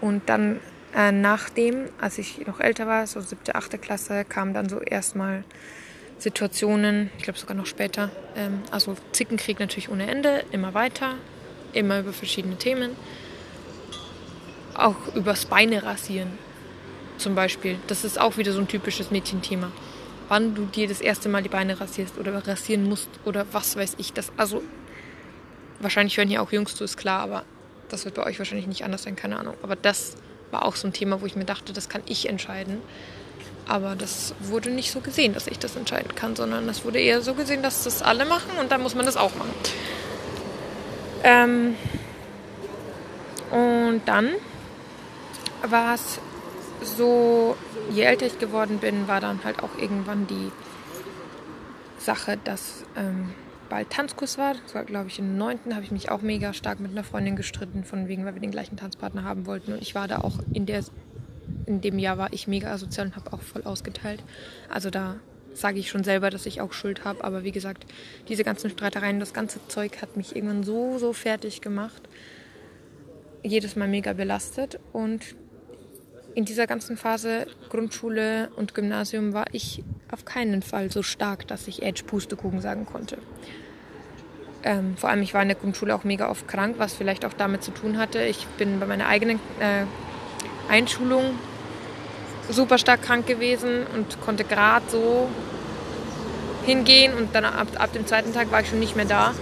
Und 0.00 0.28
dann 0.28 0.60
äh, 0.96 1.12
nachdem, 1.12 1.88
als 2.00 2.18
ich 2.18 2.46
noch 2.46 2.60
älter 2.60 2.86
war, 2.86 3.06
so 3.06 3.20
siebte, 3.20 3.54
achte 3.54 3.78
Klasse, 3.78 4.24
kam 4.24 4.54
dann 4.54 4.68
so 4.68 4.80
erstmal 4.80 5.44
Situationen, 6.18 7.10
ich 7.16 7.24
glaube 7.24 7.38
sogar 7.38 7.56
noch 7.56 7.66
später. 7.66 8.10
Ähm, 8.36 8.62
also 8.70 8.96
Zickenkrieg 9.12 9.60
natürlich 9.60 9.88
ohne 9.88 10.10
Ende, 10.10 10.44
immer 10.50 10.74
weiter, 10.74 11.14
immer 11.72 12.00
über 12.00 12.12
verschiedene 12.12 12.56
Themen. 12.56 12.96
Auch 14.74 15.14
übers 15.14 15.46
Beine 15.46 15.82
rasieren 15.82 16.38
zum 17.18 17.34
Beispiel. 17.34 17.78
Das 17.86 18.04
ist 18.04 18.20
auch 18.20 18.36
wieder 18.36 18.52
so 18.52 18.60
ein 18.60 18.68
typisches 18.68 19.10
Mädchenthema. 19.10 19.70
Wann 20.28 20.54
du 20.54 20.64
dir 20.66 20.88
das 20.88 21.00
erste 21.00 21.28
Mal 21.28 21.42
die 21.42 21.48
Beine 21.48 21.80
rasierst 21.80 22.18
oder 22.18 22.34
rasieren 22.46 22.88
musst 22.88 23.10
oder 23.24 23.46
was 23.52 23.76
weiß 23.76 23.94
ich. 23.98 24.12
Das, 24.12 24.32
also 24.36 24.62
wahrscheinlich 25.80 26.16
hören 26.16 26.28
hier 26.28 26.42
auch 26.42 26.52
Jungs 26.52 26.74
zu, 26.74 26.84
ist 26.84 26.96
klar, 26.96 27.20
aber 27.20 27.44
das 27.88 28.04
wird 28.04 28.14
bei 28.14 28.24
euch 28.24 28.38
wahrscheinlich 28.38 28.66
nicht 28.66 28.84
anders 28.84 29.02
sein, 29.02 29.16
keine 29.16 29.38
Ahnung. 29.38 29.54
Aber 29.62 29.76
das 29.76 30.16
war 30.50 30.64
auch 30.64 30.76
so 30.76 30.88
ein 30.88 30.92
Thema, 30.92 31.20
wo 31.20 31.26
ich 31.26 31.36
mir 31.36 31.44
dachte, 31.44 31.72
das 31.72 31.88
kann 31.88 32.02
ich 32.06 32.28
entscheiden. 32.28 32.82
Aber 33.66 33.94
das 33.94 34.34
wurde 34.40 34.70
nicht 34.70 34.90
so 34.90 35.00
gesehen, 35.00 35.32
dass 35.32 35.46
ich 35.46 35.58
das 35.58 35.76
entscheiden 35.76 36.14
kann, 36.14 36.34
sondern 36.34 36.68
es 36.68 36.84
wurde 36.84 36.98
eher 36.98 37.22
so 37.22 37.34
gesehen, 37.34 37.62
dass 37.62 37.84
das 37.84 38.02
alle 38.02 38.24
machen 38.24 38.50
und 38.58 38.72
dann 38.72 38.82
muss 38.82 38.94
man 38.94 39.06
das 39.06 39.16
auch 39.16 39.34
machen. 39.36 39.54
Ähm 41.22 41.76
und 43.50 44.02
dann 44.06 44.30
war 45.62 45.94
es 45.94 46.18
so, 46.82 47.56
je 47.90 48.02
älter 48.02 48.26
ich 48.26 48.38
geworden 48.38 48.78
bin, 48.78 49.06
war 49.06 49.20
dann 49.20 49.44
halt 49.44 49.62
auch 49.62 49.76
irgendwann 49.78 50.26
die 50.26 50.50
Sache, 51.98 52.38
dass 52.42 52.84
ähm, 52.96 53.34
bald 53.70 53.88
Tanzkurs 53.88 54.36
war. 54.36 54.54
Das 54.62 54.74
war, 54.74 54.84
glaube 54.84 55.08
ich, 55.08 55.18
im 55.18 55.38
9. 55.38 55.58
habe 55.72 55.84
ich 55.84 55.90
mich 55.90 56.10
auch 56.10 56.20
mega 56.20 56.52
stark 56.52 56.80
mit 56.80 56.90
einer 56.90 57.04
Freundin 57.04 57.36
gestritten, 57.36 57.84
von 57.84 58.08
wegen, 58.08 58.26
weil 58.26 58.34
wir 58.34 58.42
den 58.42 58.50
gleichen 58.50 58.76
Tanzpartner 58.76 59.24
haben 59.24 59.46
wollten. 59.46 59.72
Und 59.72 59.80
ich 59.80 59.94
war 59.94 60.08
da 60.08 60.18
auch 60.18 60.40
in 60.52 60.66
der 60.66 60.84
in 61.66 61.80
dem 61.80 61.98
Jahr 61.98 62.18
war 62.18 62.32
ich 62.32 62.48
mega 62.48 62.70
asozial 62.72 63.06
und 63.06 63.16
habe 63.16 63.32
auch 63.32 63.42
voll 63.42 63.62
ausgeteilt. 63.62 64.22
Also 64.68 64.90
da 64.90 65.16
sage 65.52 65.78
ich 65.78 65.88
schon 65.88 66.04
selber, 66.04 66.30
dass 66.30 66.46
ich 66.46 66.60
auch 66.60 66.72
Schuld 66.72 67.04
habe. 67.04 67.24
Aber 67.24 67.44
wie 67.44 67.52
gesagt, 67.52 67.86
diese 68.28 68.44
ganzen 68.44 68.70
Streitereien, 68.70 69.20
das 69.20 69.32
ganze 69.32 69.60
Zeug 69.68 70.00
hat 70.02 70.16
mich 70.16 70.34
irgendwann 70.34 70.62
so, 70.62 70.98
so 70.98 71.12
fertig 71.12 71.60
gemacht. 71.60 72.02
Jedes 73.42 73.76
Mal 73.76 73.88
mega 73.88 74.12
belastet. 74.12 74.78
Und 74.92 75.36
in 76.34 76.44
dieser 76.44 76.66
ganzen 76.66 76.96
Phase 76.96 77.46
Grundschule 77.70 78.50
und 78.56 78.74
Gymnasium 78.74 79.32
war 79.32 79.46
ich 79.52 79.82
auf 80.10 80.24
keinen 80.24 80.62
Fall 80.62 80.90
so 80.90 81.02
stark, 81.02 81.46
dass 81.48 81.66
ich 81.68 81.82
Edge 81.82 82.04
Pustekuchen 82.06 82.60
sagen 82.60 82.86
konnte. 82.86 83.18
Ähm, 84.62 84.96
vor 84.96 85.08
allem, 85.08 85.22
ich 85.22 85.32
war 85.34 85.42
in 85.42 85.48
der 85.48 85.56
Grundschule 85.56 85.94
auch 85.94 86.04
mega 86.04 86.28
oft 86.28 86.46
krank, 86.46 86.76
was 86.78 86.94
vielleicht 86.94 87.24
auch 87.24 87.32
damit 87.32 87.64
zu 87.64 87.70
tun 87.70 87.98
hatte. 87.98 88.22
Ich 88.22 88.46
bin 88.58 88.78
bei 88.78 88.86
meiner 88.86 89.06
eigenen 89.06 89.38
äh, 89.58 89.84
Einschulung 90.68 91.38
super 92.48 92.78
stark 92.78 93.02
krank 93.02 93.26
gewesen 93.26 93.86
und 93.94 94.20
konnte 94.20 94.44
gerade 94.44 94.84
so 94.90 95.28
hingehen 96.66 97.14
und 97.14 97.34
dann 97.34 97.44
ab, 97.44 97.68
ab 97.76 97.92
dem 97.92 98.06
zweiten 98.06 98.34
Tag 98.34 98.52
war 98.52 98.60
ich 98.60 98.68
schon 98.68 98.80
nicht 98.80 98.96
mehr 98.96 99.04
da, 99.04 99.34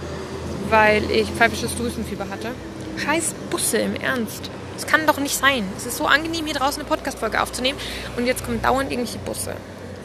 weil 0.69 1.09
ich 1.11 1.29
pfeifisches 1.29 1.75
Drüsenfieber 1.75 2.29
hatte. 2.29 2.51
Scheiß 2.97 3.33
Busse, 3.49 3.77
im 3.77 3.95
Ernst. 3.95 4.49
Das 4.79 4.87
kann 4.87 5.05
doch 5.05 5.19
nicht 5.19 5.35
sein. 5.35 5.65
Es 5.75 5.85
ist 5.85 5.97
so 5.97 6.05
angenehm, 6.05 6.45
hier 6.45 6.53
draußen 6.53 6.79
eine 6.79 6.87
Podcast-Folge 6.87 7.41
aufzunehmen 7.41 7.77
und 8.15 8.25
jetzt 8.25 8.45
kommen 8.45 8.61
dauernd 8.61 8.89
irgendwelche 8.89 9.19
Busse. 9.19 9.53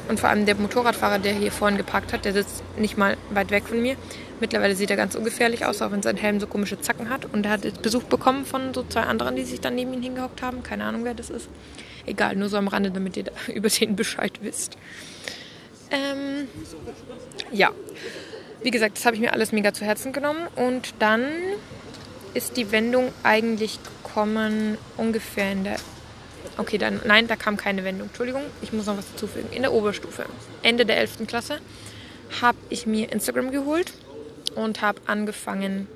Und 0.08 0.18
vor 0.18 0.30
allem 0.30 0.46
der 0.46 0.56
Motorradfahrer, 0.56 1.20
der 1.20 1.32
hier 1.32 1.52
vorhin 1.52 1.76
geparkt 1.76 2.12
hat, 2.12 2.24
der 2.24 2.32
sitzt 2.32 2.64
nicht 2.76 2.98
mal 2.98 3.16
weit 3.30 3.52
weg 3.52 3.68
von 3.68 3.80
mir. 3.80 3.94
Mittlerweile 4.40 4.74
sieht 4.74 4.90
er 4.90 4.96
ganz 4.96 5.14
ungefährlich 5.14 5.64
aus, 5.64 5.80
auch 5.80 5.92
wenn 5.92 6.02
sein 6.02 6.16
Helm 6.16 6.40
so 6.40 6.48
komische 6.48 6.80
Zacken 6.80 7.08
hat. 7.08 7.24
Und 7.32 7.46
er 7.46 7.52
hat 7.52 7.82
Besuch 7.82 8.02
bekommen 8.02 8.44
von 8.44 8.74
so 8.74 8.82
zwei 8.82 9.02
anderen, 9.02 9.37
die 9.37 9.44
sich 9.44 9.60
dann 9.60 9.76
neben 9.76 9.94
ihn 9.94 10.02
hingehockt 10.02 10.42
haben. 10.42 10.64
Keine 10.64 10.87
Ahnung, 10.87 11.04
wer 11.04 11.14
das 11.14 11.30
ist. 11.30 11.48
Egal, 12.04 12.34
nur 12.34 12.48
so 12.48 12.56
am 12.56 12.66
Rande, 12.66 12.90
damit 12.90 13.16
ihr 13.16 13.26
über 13.54 13.68
den 13.68 13.94
Bescheid 13.94 14.32
wisst. 14.42 14.76
Ähm, 15.92 16.48
ja, 17.52 17.70
wie 18.64 18.72
gesagt, 18.72 18.96
das 18.96 19.06
habe 19.06 19.14
ich 19.14 19.22
mir 19.22 19.32
alles 19.32 19.52
mega 19.52 19.72
zu 19.72 19.84
Herzen 19.84 20.12
genommen. 20.12 20.48
Und 20.56 20.94
dann 20.98 21.22
ist 22.35 22.57
die 22.57 22.73
Wendung 22.73 23.12
eigentlich 23.23 23.79
gekommen 23.83 24.79
ungefähr 24.97 25.53
in 25.53 25.64
der... 25.64 25.77
Okay, 26.57 26.79
dann, 26.79 27.01
nein, 27.05 27.27
da 27.27 27.37
kam 27.37 27.57
keine 27.57 27.85
Wendung. 27.85 28.09
Entschuldigung, 28.09 28.42
ich 28.62 28.73
muss 28.73 28.87
noch 28.87 28.99
was 28.99 29.11
dazufügen. 29.11 29.49
In 29.53 29.62
der 29.62 29.73
Oberstufe, 29.73 30.27
Ende 30.62 30.85
der 30.85 30.99
11. 30.99 31.27
Klasse, 31.27 31.59
habe 32.40 32.59
ich 32.68 32.87
mir 32.87 33.11
Instagram 33.11 33.51
geholt 33.51 33.92
und 34.55 34.83
habe 34.83 35.01
angefangen, 35.07 35.88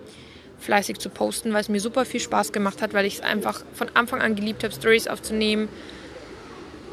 fleißig 0.60 0.98
zu 0.98 1.10
posten, 1.10 1.52
weil 1.52 1.60
es 1.60 1.68
mir 1.68 1.80
super 1.80 2.04
viel 2.04 2.20
Spaß 2.20 2.52
gemacht 2.52 2.82
hat, 2.82 2.92
weil 2.94 3.06
ich 3.06 3.16
es 3.16 3.20
einfach 3.20 3.62
von 3.74 3.88
Anfang 3.94 4.20
an 4.20 4.34
geliebt 4.34 4.64
habe, 4.64 4.74
Stories 4.74 5.06
aufzunehmen, 5.06 5.68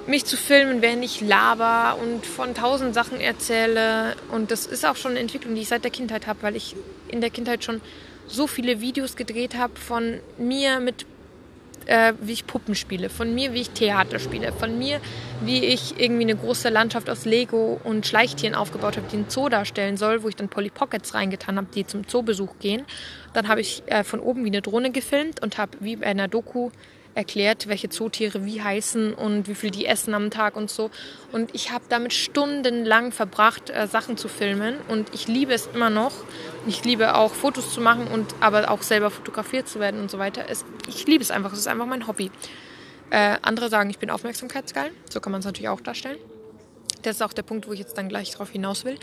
mich 0.08 0.26
zu 0.26 0.38
filmen, 0.38 0.84
während 0.84 1.04
ich 1.04 1.22
laber 1.22 1.98
und 2.00 2.26
von 2.26 2.54
tausend 2.54 2.94
Sachen 2.94 3.20
erzähle. 3.20 4.16
Und 4.32 4.52
das 4.52 4.68
ist 4.68 4.86
auch 4.86 4.96
schon 4.96 5.12
eine 5.12 5.20
Entwicklung, 5.22 5.56
die 5.56 5.62
ich 5.62 5.68
seit 5.68 5.84
der 5.84 5.92
Kindheit 5.92 6.28
habe, 6.28 6.44
weil 6.44 6.56
ich 6.56 6.76
in 7.08 7.22
der 7.22 7.32
Kindheit 7.32 7.64
schon 7.64 7.82
so 8.28 8.48
viele 8.48 8.82
Videos 8.82 9.16
gedreht 9.16 9.56
habe 9.56 9.76
von 9.78 10.20
mir 10.38 10.80
mit 10.80 11.06
äh, 11.86 12.14
wie 12.22 12.34
ich 12.34 12.48
Puppen 12.48 12.76
spiele, 12.76 13.10
von 13.10 13.34
mir, 13.34 13.54
wie 13.54 13.62
ich 13.62 13.70
Theater 13.70 14.20
spiele, 14.20 14.52
von 14.52 14.78
mir, 14.78 15.00
wie 15.42 15.66
ich 15.66 16.00
irgendwie 16.00 16.24
eine 16.24 16.36
große 16.36 16.70
Landschaft 16.70 17.10
aus 17.10 17.26
Lego 17.26 17.80
und 17.84 18.06
Schleichtieren 18.06 18.56
aufgebaut 18.56 18.98
habe, 18.98 19.08
die 19.12 19.18
einen 19.18 19.30
Zoo 19.30 19.50
darstellen 19.50 19.98
soll, 19.98 20.24
wo 20.24 20.30
ich 20.30 20.36
dann 20.36 20.50
Polly 20.50 20.70
Pockets 20.70 21.14
reingetan 21.14 21.58
habe, 21.58 21.68
die 21.74 21.86
zum 21.86 22.08
Zoobesuch 22.08 22.60
gehen. 22.60 22.86
Dann 23.34 23.48
habe 23.48 23.62
ich 23.62 23.84
äh, 23.86 24.04
von 24.04 24.20
oben 24.20 24.44
wie 24.44 24.50
eine 24.50 24.62
Drohne 24.62 24.92
gefilmt 24.92 25.42
und 25.42 25.58
habe 25.58 25.78
wie 25.80 25.98
bei 25.98 26.08
einer 26.08 26.28
Doku 26.28 26.72
erklärt, 27.16 27.68
welche 27.68 27.90
Zootiere 27.90 28.46
wie 28.46 28.62
heißen 28.62 29.14
und 29.14 29.48
wie 29.48 29.56
viel 29.56 29.72
die 29.72 29.86
essen 29.86 30.14
am 30.14 30.30
Tag 30.30 30.56
und 30.56 30.70
so. 30.70 30.92
Und 31.32 31.56
ich 31.56 31.72
habe 31.72 31.86
damit 31.90 32.14
stundenlang 32.14 33.12
verbracht, 33.12 33.70
äh, 33.70 33.88
Sachen 33.88 34.18
zu 34.18 34.28
filmen. 34.28 34.76
Und 34.90 35.14
ich 35.14 35.28
liebe 35.28 35.54
es 35.54 35.68
immer 35.74 35.90
noch. 35.90 36.12
Ich 36.68 36.84
liebe 36.84 37.16
auch 37.16 37.34
Fotos 37.34 37.74
zu 37.74 37.82
machen 37.82 38.08
und 38.08 38.36
aber 38.42 38.70
auch 38.70 38.82
selber 38.82 39.10
fotografiert 39.10 39.68
zu 39.68 39.80
werden 39.80 40.00
und 40.02 40.12
so 40.12 40.20
weiter. 40.20 40.46
Es, 40.50 40.66
ich 40.88 41.08
liebe 41.08 41.24
es 41.24 41.32
einfach. 41.32 41.54
Es 41.54 41.60
ist 41.60 41.68
einfach 41.68 41.86
mein 41.86 42.06
Hobby. 42.08 42.30
Äh, 43.10 43.38
andere 43.42 43.70
sagen, 43.70 43.90
ich 43.90 43.98
bin 43.98 44.10
aufmerksamkeitsgeil. 44.10 44.92
So 45.10 45.22
kann 45.22 45.32
man 45.32 45.40
es 45.40 45.46
natürlich 45.46 45.70
auch 45.70 45.82
darstellen. 45.82 46.18
Das 47.02 47.18
ist 47.18 47.22
auch 47.22 47.34
der 47.34 47.44
Punkt, 47.44 47.68
wo 47.68 47.74
ich 47.74 47.80
jetzt 47.80 47.98
dann 47.98 48.10
gleich 48.10 48.32
drauf 48.32 48.50
hinaus 48.50 48.84
will. 48.84 48.98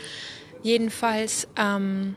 Jedenfalls, 0.61 1.47
ähm, 1.57 2.15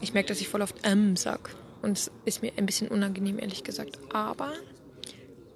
ich 0.00 0.14
merke, 0.14 0.28
dass 0.28 0.40
ich 0.40 0.48
voll 0.48 0.62
oft 0.62 0.76
ähm 0.84 1.16
sag. 1.16 1.50
Und 1.80 1.98
es 1.98 2.10
ist 2.24 2.42
mir 2.42 2.52
ein 2.56 2.66
bisschen 2.66 2.88
unangenehm, 2.88 3.38
ehrlich 3.38 3.62
gesagt. 3.62 3.98
Aber 4.12 4.52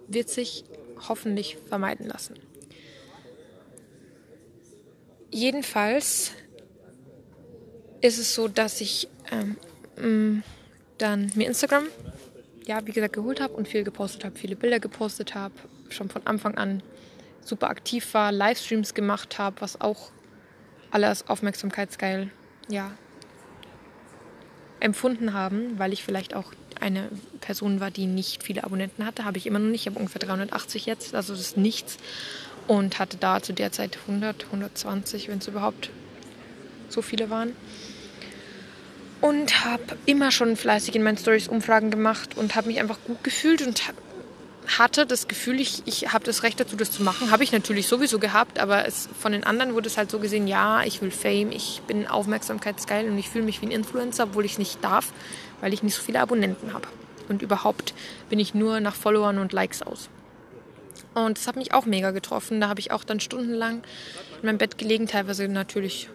wird 0.09 0.29
sich 0.29 0.65
hoffentlich 1.09 1.57
vermeiden 1.69 2.07
lassen. 2.07 2.35
Jedenfalls 5.31 6.33
ist 8.01 8.19
es 8.19 8.35
so, 8.35 8.49
dass 8.49 8.81
ich 8.81 9.09
ähm, 9.31 9.57
mm, 9.97 10.43
dann 10.99 11.31
mir 11.35 11.47
Instagram, 11.47 11.87
ja, 12.67 12.87
wie 12.87 12.93
gesagt, 12.93 13.15
geholt 13.15 13.41
habe 13.41 13.55
und 13.55 13.69
viel 13.69 13.85
gepostet 13.85 14.25
habe, 14.25 14.39
viele 14.39 14.57
Bilder 14.57 14.81
gepostet 14.81 15.35
habe, 15.35 15.55
schon 15.89 16.09
von 16.09 16.27
Anfang 16.27 16.57
an 16.57 16.83
super 17.43 17.71
aktiv 17.71 18.15
war, 18.15 18.33
Livestreams 18.33 18.95
gemacht 18.95 19.39
habe, 19.39 19.61
was 19.61 19.81
auch 19.81 20.11
alles 20.91 21.29
aufmerksamkeitsgeil, 21.29 22.31
ja, 22.69 22.93
empfunden 24.81 25.33
haben, 25.33 25.79
weil 25.79 25.93
ich 25.93 26.05
vielleicht 26.05 26.35
auch 26.35 26.53
eine 26.81 27.09
Person 27.41 27.81
war, 27.81 27.91
die 27.91 28.07
nicht 28.07 28.43
viele 28.43 28.65
Abonnenten 28.65 29.05
hatte. 29.05 29.25
Habe 29.25 29.39
ich 29.39 29.47
immer 29.47 29.59
noch 29.59 29.71
nicht. 29.71 29.83
Ich 29.83 29.87
habe 29.87 29.99
ungefähr 29.99 30.21
380 30.21 30.87
jetzt, 30.87 31.15
also 31.15 31.33
das 31.33 31.43
ist 31.43 31.57
nichts. 31.57 31.97
Und 32.67 32.99
hatte 32.99 33.17
da 33.17 33.41
zu 33.41 33.53
der 33.53 33.73
Zeit 33.73 33.99
100, 34.07 34.47
120, 34.47 35.29
wenn 35.29 35.39
es 35.39 35.49
überhaupt 35.49 35.91
so 36.89 37.03
viele 37.03 37.31
waren. 37.31 37.53
Und 39.21 39.65
habe 39.65 39.97
immer 40.05 40.31
schon 40.31 40.57
fleißig 40.57 40.95
in 40.95 41.03
meinen 41.03 41.17
Stories 41.17 41.49
Umfragen 41.49 41.91
gemacht 41.91 42.37
und 42.37 42.55
habe 42.55 42.69
mich 42.69 42.81
einfach 42.81 42.99
gut 43.07 43.25
gefühlt 43.25 43.63
und 43.63 43.83
hatte 44.79 45.07
das 45.07 45.29
Gefühl, 45.29 45.61
ich, 45.61 45.83
ich 45.87 46.13
habe 46.13 46.25
das 46.25 46.43
Recht 46.43 46.59
dazu, 46.61 46.77
das 46.77 46.91
zu 46.91 47.03
machen. 47.03 47.31
Habe 47.31 47.45
ich 47.45 47.53
natürlich 47.53 47.87
sowieso 47.87 48.19
gehabt, 48.19 48.59
aber 48.59 48.87
es, 48.87 49.09
von 49.19 49.33
den 49.33 49.45
anderen 49.45 49.75
wurde 49.75 49.89
es 49.89 49.97
halt 49.97 50.11
so 50.11 50.19
gesehen, 50.19 50.47
ja, 50.47 50.83
ich 50.83 51.01
will 51.03 51.11
Fame, 51.11 51.53
ich 51.53 51.83
bin 51.87 52.07
aufmerksamkeitsgeil 52.07 53.09
und 53.09 53.19
ich 53.19 53.29
fühle 53.29 53.45
mich 53.45 53.63
wie 53.63 53.67
ein 53.67 53.71
Influencer, 53.71 54.25
obwohl 54.25 54.45
ich 54.45 54.53
es 54.53 54.59
nicht 54.59 54.83
darf, 54.83 55.13
weil 55.61 55.73
ich 55.73 55.83
nicht 55.83 55.95
so 55.95 56.03
viele 56.03 56.21
Abonnenten 56.21 56.73
habe. 56.73 56.89
Und 57.29 57.43
überhaupt 57.43 57.95
bin 58.29 58.39
ich 58.39 58.55
nur 58.55 58.81
nach 58.81 58.95
Followern 58.95 59.39
und 59.39 59.53
Likes 59.53 59.83
aus. 59.83 60.09
Und 61.15 61.39
das 61.39 61.47
hat 61.47 61.57
mich 61.57 61.73
auch 61.73 61.87
mega 61.87 62.11
getroffen. 62.11 62.61
Da 62.61 62.69
habe 62.69 62.81
ich 62.81 62.91
auch 62.93 63.05
dann 63.05 63.21
stundenlang 63.21 63.83
in 64.41 64.47
meinem 64.47 64.59
Bett 64.59 64.79
gelegen, 64.79 65.07
teilweise 65.07 65.49
natürlich 65.49 66.09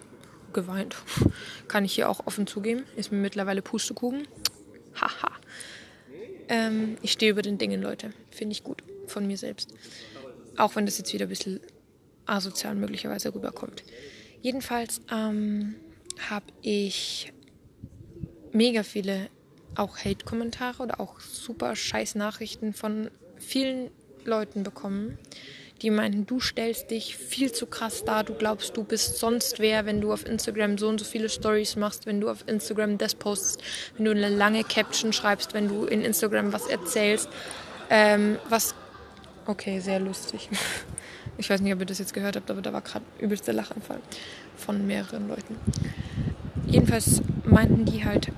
geweint. 0.52 0.96
Kann 1.68 1.84
ich 1.84 1.94
hier 1.94 2.08
auch 2.08 2.26
offen 2.26 2.46
zugeben. 2.46 2.84
Ist 2.96 3.12
mir 3.12 3.18
mittlerweile 3.18 3.62
Pustekuchen. 3.62 4.28
Haha. 4.94 5.32
Ähm, 6.48 6.96
ich 7.02 7.12
stehe 7.12 7.32
über 7.32 7.42
den 7.42 7.58
Dingen, 7.58 7.82
Leute. 7.82 8.12
Finde 8.30 8.52
ich 8.52 8.62
gut 8.62 8.82
von 9.06 9.26
mir 9.26 9.36
selbst. 9.36 9.74
Auch 10.56 10.76
wenn 10.76 10.86
das 10.86 10.98
jetzt 10.98 11.12
wieder 11.12 11.26
ein 11.26 11.30
bisschen 11.30 11.60
asozial 12.26 12.74
möglicherweise 12.74 13.34
rüberkommt. 13.34 13.82
Jedenfalls 14.40 15.00
ähm, 15.10 15.74
habe 16.30 16.46
ich 16.62 17.32
mega 18.52 18.82
viele 18.82 19.28
auch 19.74 19.98
Hate-Kommentare 19.98 20.82
oder 20.82 21.00
auch 21.00 21.20
super 21.20 21.74
scheiß 21.76 22.14
Nachrichten 22.14 22.72
von 22.72 23.10
vielen 23.38 23.90
Leuten 24.24 24.62
bekommen, 24.62 25.18
die 25.82 25.90
meinten, 25.90 26.26
du 26.26 26.38
stellst 26.38 26.90
dich 26.92 27.16
viel 27.16 27.50
zu 27.50 27.66
krass 27.66 28.04
dar, 28.04 28.22
du 28.22 28.34
glaubst, 28.34 28.76
du 28.76 28.84
bist 28.84 29.18
sonst 29.18 29.58
wer, 29.58 29.84
wenn 29.84 30.00
du 30.00 30.12
auf 30.12 30.24
Instagram 30.24 30.78
so 30.78 30.88
und 30.88 30.98
so 30.98 31.04
viele 31.04 31.28
Stories 31.28 31.74
machst, 31.74 32.06
wenn 32.06 32.20
du 32.20 32.30
auf 32.30 32.44
Instagram 32.46 32.98
das 32.98 33.16
postest, 33.16 33.62
wenn 33.96 34.04
du 34.04 34.12
eine 34.12 34.28
lange 34.28 34.62
Caption 34.62 35.12
schreibst, 35.12 35.54
wenn 35.54 35.68
du 35.68 35.84
in 35.84 36.02
Instagram 36.02 36.52
was 36.52 36.66
erzählst. 36.68 37.28
Ähm, 37.90 38.38
was, 38.48 38.76
okay, 39.46 39.80
sehr 39.80 40.00
lustig. 40.00 40.48
Ich 41.38 41.48
weiß 41.48 41.62
nicht, 41.62 41.72
ob 41.72 41.80
ihr 41.80 41.86
das 41.86 41.98
jetzt 41.98 42.12
gehört 42.12 42.36
habt, 42.36 42.50
aber 42.50 42.60
da 42.60 42.74
war 42.74 42.82
gerade 42.82 43.06
übelster 43.18 43.54
Lachanfall 43.54 44.00
von 44.54 44.86
mehreren 44.86 45.28
Leuten. 45.28 45.56
Jedenfalls 46.72 47.20
meinten 47.44 47.84
die 47.84 48.04
halt, 48.04 48.28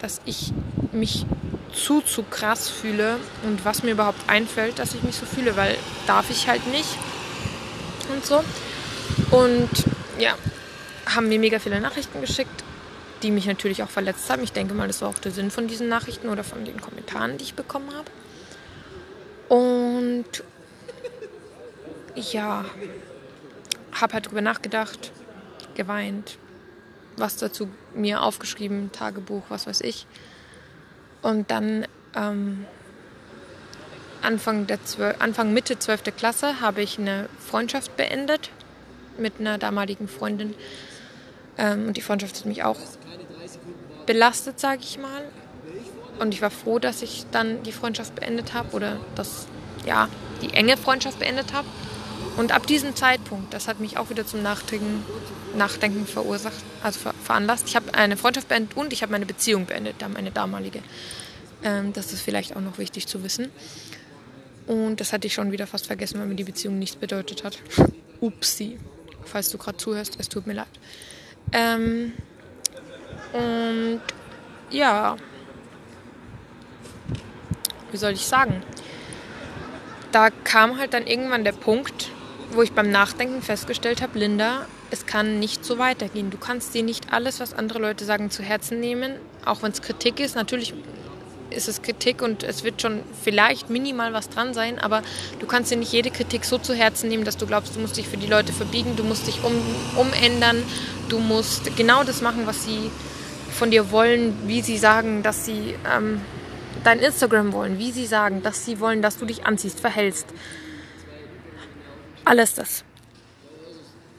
dass 0.00 0.22
ich 0.24 0.52
mich 0.92 1.26
zu, 1.74 2.00
zu 2.00 2.22
krass 2.22 2.70
fühle 2.70 3.18
und 3.44 3.64
was 3.66 3.82
mir 3.82 3.92
überhaupt 3.92 4.28
einfällt, 4.28 4.78
dass 4.78 4.94
ich 4.94 5.02
mich 5.02 5.14
so 5.14 5.26
fühle, 5.26 5.56
weil 5.56 5.76
darf 6.06 6.30
ich 6.30 6.48
halt 6.48 6.66
nicht 6.68 6.98
und 8.10 8.24
so. 8.24 8.42
Und 9.30 9.68
ja, 10.18 10.34
haben 11.14 11.28
mir 11.28 11.38
mega 11.38 11.58
viele 11.58 11.80
Nachrichten 11.80 12.22
geschickt, 12.22 12.64
die 13.22 13.30
mich 13.30 13.46
natürlich 13.46 13.82
auch 13.82 13.90
verletzt 13.90 14.28
haben. 14.30 14.42
Ich 14.42 14.52
denke 14.52 14.72
mal, 14.72 14.86
das 14.86 15.02
war 15.02 15.10
auch 15.10 15.18
der 15.18 15.32
Sinn 15.32 15.50
von 15.50 15.68
diesen 15.68 15.88
Nachrichten 15.88 16.30
oder 16.30 16.44
von 16.44 16.64
den 16.64 16.80
Kommentaren, 16.80 17.36
die 17.36 17.44
ich 17.44 17.54
bekommen 17.54 17.90
habe. 17.94 18.10
Und 19.54 20.42
ja, 22.14 22.64
habe 24.00 24.14
halt 24.14 24.30
drüber 24.30 24.40
nachgedacht, 24.40 25.12
geweint, 25.74 26.38
was 27.16 27.36
dazu 27.36 27.68
mir 27.94 28.22
aufgeschrieben, 28.22 28.90
Tagebuch, 28.92 29.42
was 29.48 29.66
weiß 29.66 29.80
ich. 29.82 30.06
Und 31.22 31.50
dann 31.50 31.86
ähm, 32.14 32.66
Anfang, 34.22 34.66
der 34.66 34.84
12, 34.84 35.20
Anfang 35.20 35.52
Mitte 35.52 35.78
12. 35.78 36.16
Klasse 36.16 36.60
habe 36.60 36.82
ich 36.82 36.98
eine 36.98 37.28
Freundschaft 37.38 37.96
beendet 37.96 38.50
mit 39.18 39.40
einer 39.40 39.58
damaligen 39.58 40.08
Freundin. 40.08 40.54
Ähm, 41.58 41.88
und 41.88 41.96
die 41.96 42.00
Freundschaft 42.02 42.36
hat 42.36 42.46
mich 42.46 42.62
auch 42.62 42.78
belastet, 44.06 44.58
sage 44.60 44.80
ich 44.82 44.98
mal. 44.98 45.24
Und 46.18 46.34
ich 46.34 46.42
war 46.42 46.50
froh, 46.50 46.78
dass 46.78 47.02
ich 47.02 47.26
dann 47.32 47.62
die 47.62 47.72
Freundschaft 47.72 48.14
beendet 48.14 48.54
habe 48.54 48.74
oder 48.76 48.98
dass, 49.14 49.46
ja, 49.86 50.08
die 50.40 50.54
enge 50.54 50.76
Freundschaft 50.76 51.18
beendet 51.18 51.52
habe. 51.52 51.66
Und 52.36 52.52
ab 52.52 52.66
diesem 52.66 52.96
Zeitpunkt, 52.96 53.52
das 53.52 53.68
hat 53.68 53.78
mich 53.78 53.98
auch 53.98 54.10
wieder 54.10 54.26
zum 54.26 54.42
Nachdenken, 54.42 55.04
Nachdenken 55.54 56.06
verursacht, 56.06 56.64
also 56.82 56.98
ver 56.98 57.14
veranlasst. 57.22 57.68
Ich 57.68 57.76
habe 57.76 57.92
eine 57.94 58.16
Freundschaft 58.16 58.48
beendet 58.48 58.76
und 58.76 58.92
ich 58.92 59.02
habe 59.02 59.12
meine 59.12 59.26
Beziehung 59.26 59.66
beendet, 59.66 59.96
meine 60.12 60.30
damalige. 60.30 60.82
Ähm, 61.62 61.92
das 61.92 62.12
ist 62.12 62.22
vielleicht 62.22 62.56
auch 62.56 62.60
noch 62.60 62.78
wichtig 62.78 63.06
zu 63.06 63.22
wissen. 63.22 63.50
Und 64.66 65.00
das 65.00 65.12
hatte 65.12 65.26
ich 65.26 65.34
schon 65.34 65.52
wieder 65.52 65.66
fast 65.66 65.86
vergessen, 65.86 66.20
weil 66.20 66.26
mir 66.26 66.34
die 66.34 66.44
Beziehung 66.44 66.78
nichts 66.78 66.96
bedeutet 66.96 67.44
hat. 67.44 67.58
Upsi. 68.20 68.78
Falls 69.24 69.50
du 69.50 69.58
gerade 69.58 69.76
zuhörst, 69.76 70.16
es 70.18 70.28
tut 70.28 70.46
mir 70.46 70.54
leid. 70.54 70.66
Ähm, 71.52 72.12
und 73.32 74.00
ja, 74.70 75.16
wie 77.90 77.96
soll 77.96 78.12
ich 78.12 78.24
sagen? 78.24 78.62
Da 80.12 80.30
kam 80.30 80.78
halt 80.78 80.94
dann 80.94 81.06
irgendwann 81.06 81.44
der 81.44 81.52
Punkt, 81.52 82.10
wo 82.52 82.62
ich 82.62 82.72
beim 82.72 82.90
Nachdenken 82.90 83.42
festgestellt 83.42 84.02
habe, 84.02 84.18
Linda, 84.18 84.66
es 84.90 85.06
kann 85.06 85.38
nicht 85.38 85.64
so 85.64 85.78
weitergehen. 85.78 86.30
Du 86.30 86.38
kannst 86.38 86.74
dir 86.74 86.82
nicht 86.82 87.12
alles, 87.12 87.40
was 87.40 87.54
andere 87.54 87.78
Leute 87.78 88.04
sagen, 88.04 88.30
zu 88.30 88.42
Herzen 88.42 88.80
nehmen, 88.80 89.14
auch 89.44 89.62
wenn 89.62 89.72
es 89.72 89.80
Kritik 89.80 90.20
ist. 90.20 90.34
Natürlich 90.34 90.74
ist 91.50 91.68
es 91.68 91.82
Kritik 91.82 92.22
und 92.22 92.42
es 92.42 92.64
wird 92.64 92.80
schon 92.82 93.00
vielleicht 93.22 93.70
minimal 93.70 94.12
was 94.12 94.28
dran 94.28 94.54
sein, 94.54 94.78
aber 94.78 95.02
du 95.38 95.46
kannst 95.46 95.70
dir 95.70 95.76
nicht 95.76 95.92
jede 95.92 96.10
Kritik 96.10 96.44
so 96.44 96.58
zu 96.58 96.74
Herzen 96.74 97.08
nehmen, 97.08 97.24
dass 97.24 97.36
du 97.36 97.46
glaubst, 97.46 97.76
du 97.76 97.80
musst 97.80 97.96
dich 97.96 98.08
für 98.08 98.16
die 98.16 98.26
Leute 98.26 98.52
verbiegen, 98.52 98.96
du 98.96 99.04
musst 99.04 99.26
dich 99.26 99.42
um, 99.44 99.52
umändern, 99.96 100.62
du 101.08 101.18
musst 101.18 101.76
genau 101.76 102.04
das 102.04 102.22
machen, 102.22 102.46
was 102.46 102.64
sie 102.64 102.90
von 103.50 103.70
dir 103.70 103.90
wollen, 103.90 104.34
wie 104.46 104.62
sie 104.62 104.78
sagen, 104.78 105.22
dass 105.22 105.44
sie 105.44 105.74
ähm, 105.94 106.20
dein 106.84 106.98
Instagram 106.98 107.52
wollen, 107.52 107.78
wie 107.78 107.92
sie 107.92 108.06
sagen, 108.06 108.42
dass 108.42 108.64
sie 108.64 108.80
wollen, 108.80 109.02
dass 109.02 109.18
du 109.18 109.26
dich 109.26 109.46
anziehst, 109.46 109.80
verhältst. 109.80 110.26
Alles 112.24 112.54
das. 112.54 112.84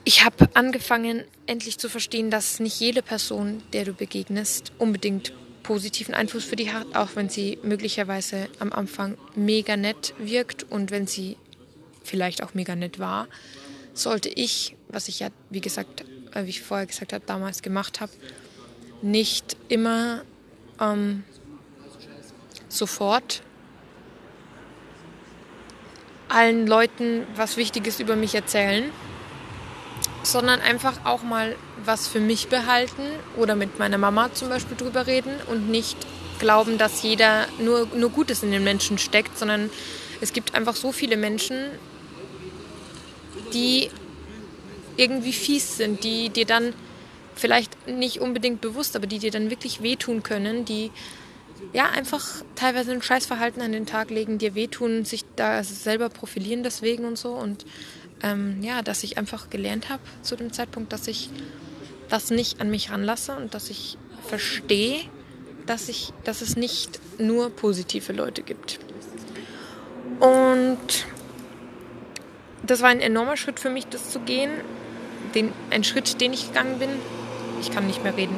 Ich 0.05 0.25
habe 0.25 0.49
angefangen, 0.53 1.23
endlich 1.47 1.77
zu 1.77 1.89
verstehen, 1.89 2.29
dass 2.29 2.59
nicht 2.59 2.79
jede 2.79 3.01
Person, 3.01 3.63
der 3.71 3.85
du 3.85 3.93
begegnest, 3.93 4.73
unbedingt 4.77 5.31
positiven 5.63 6.13
Einfluss 6.13 6.43
für 6.43 6.57
dich 6.57 6.73
hat, 6.73 6.93
auch 6.93 7.15
wenn 7.15 7.29
sie 7.29 7.57
möglicherweise 7.63 8.49
am 8.59 8.73
Anfang 8.73 9.17
mega 9.35 9.77
nett 9.77 10.13
wirkt 10.17 10.63
und 10.63 10.91
wenn 10.91 11.07
sie 11.07 11.37
vielleicht 12.03 12.43
auch 12.43 12.53
mega 12.53 12.75
nett 12.75 12.99
war, 12.99 13.27
sollte 13.93 14.27
ich, 14.27 14.75
was 14.89 15.07
ich 15.07 15.19
ja, 15.19 15.29
wie 15.49 15.61
gesagt, 15.61 16.03
äh, 16.33 16.45
wie 16.45 16.49
ich 16.49 16.61
vorher 16.61 16.85
gesagt 16.85 17.13
habe, 17.13 17.23
damals 17.25 17.61
gemacht 17.61 18.01
habe, 18.01 18.11
nicht 19.01 19.55
immer 19.69 20.23
ähm, 20.81 21.23
sofort 22.67 23.41
allen 26.33 26.67
Leuten 26.67 27.25
was 27.35 27.57
Wichtiges 27.57 27.99
über 27.99 28.15
mich 28.15 28.35
erzählen, 28.35 28.85
sondern 30.23 30.61
einfach 30.61 31.05
auch 31.05 31.23
mal 31.23 31.55
was 31.85 32.07
für 32.07 32.19
mich 32.19 32.47
behalten 32.47 33.03
oder 33.37 33.55
mit 33.55 33.77
meiner 33.79 33.97
Mama 33.97 34.33
zum 34.33 34.49
Beispiel 34.49 34.77
drüber 34.77 35.05
reden 35.05 35.33
und 35.47 35.69
nicht 35.69 35.97
glauben, 36.39 36.77
dass 36.77 37.03
jeder 37.03 37.47
nur, 37.59 37.87
nur 37.95 38.09
Gutes 38.09 38.43
in 38.43 38.51
den 38.51 38.63
Menschen 38.63 38.97
steckt, 38.97 39.37
sondern 39.37 39.69
es 40.21 40.33
gibt 40.33 40.55
einfach 40.55 40.75
so 40.75 40.91
viele 40.91 41.17
Menschen, 41.17 41.57
die 43.53 43.89
irgendwie 44.97 45.33
fies 45.33 45.77
sind, 45.77 46.03
die 46.03 46.29
dir 46.29 46.45
dann 46.45 46.73
vielleicht 47.35 47.87
nicht 47.87 48.19
unbedingt 48.21 48.61
bewusst, 48.61 48.95
aber 48.95 49.07
die 49.07 49.19
dir 49.19 49.31
dann 49.31 49.49
wirklich 49.49 49.81
wehtun 49.81 50.23
können, 50.23 50.65
die 50.65 50.91
ja 51.71 51.89
einfach 51.89 52.43
teilweise 52.55 52.91
ein 52.91 53.01
Scheißverhalten 53.01 53.61
an 53.61 53.71
den 53.71 53.85
Tag 53.85 54.09
legen, 54.09 54.37
dir 54.37 54.55
wehtun, 54.55 55.05
sich 55.05 55.23
da 55.35 55.63
selber 55.63 56.09
profilieren 56.09 56.63
deswegen 56.63 57.05
und 57.05 57.17
so. 57.17 57.33
Und 57.33 57.65
ähm, 58.21 58.61
ja, 58.61 58.81
dass 58.81 59.03
ich 59.03 59.17
einfach 59.17 59.49
gelernt 59.49 59.89
habe 59.89 60.01
zu 60.21 60.35
dem 60.35 60.51
Zeitpunkt, 60.51 60.91
dass 60.93 61.07
ich 61.07 61.29
das 62.09 62.29
nicht 62.29 62.61
an 62.61 62.69
mich 62.69 62.91
ranlasse 62.91 63.35
und 63.35 63.53
dass 63.53 63.69
ich 63.69 63.97
verstehe, 64.27 65.01
dass, 65.65 65.89
ich, 65.89 66.13
dass 66.23 66.41
es 66.41 66.55
nicht 66.55 66.99
nur 67.17 67.49
positive 67.49 68.13
Leute 68.13 68.43
gibt. 68.43 68.79
Und 70.19 71.05
das 72.65 72.81
war 72.81 72.89
ein 72.89 73.01
enormer 73.01 73.37
Schritt 73.37 73.59
für 73.59 73.69
mich, 73.69 73.87
das 73.87 74.09
zu 74.09 74.19
gehen. 74.19 74.51
Den, 75.35 75.51
ein 75.71 75.83
Schritt, 75.83 76.21
den 76.21 76.33
ich 76.33 76.47
gegangen 76.47 76.79
bin. 76.79 76.89
Ich 77.59 77.71
kann 77.71 77.87
nicht 77.87 78.03
mehr 78.03 78.15
reden. 78.15 78.35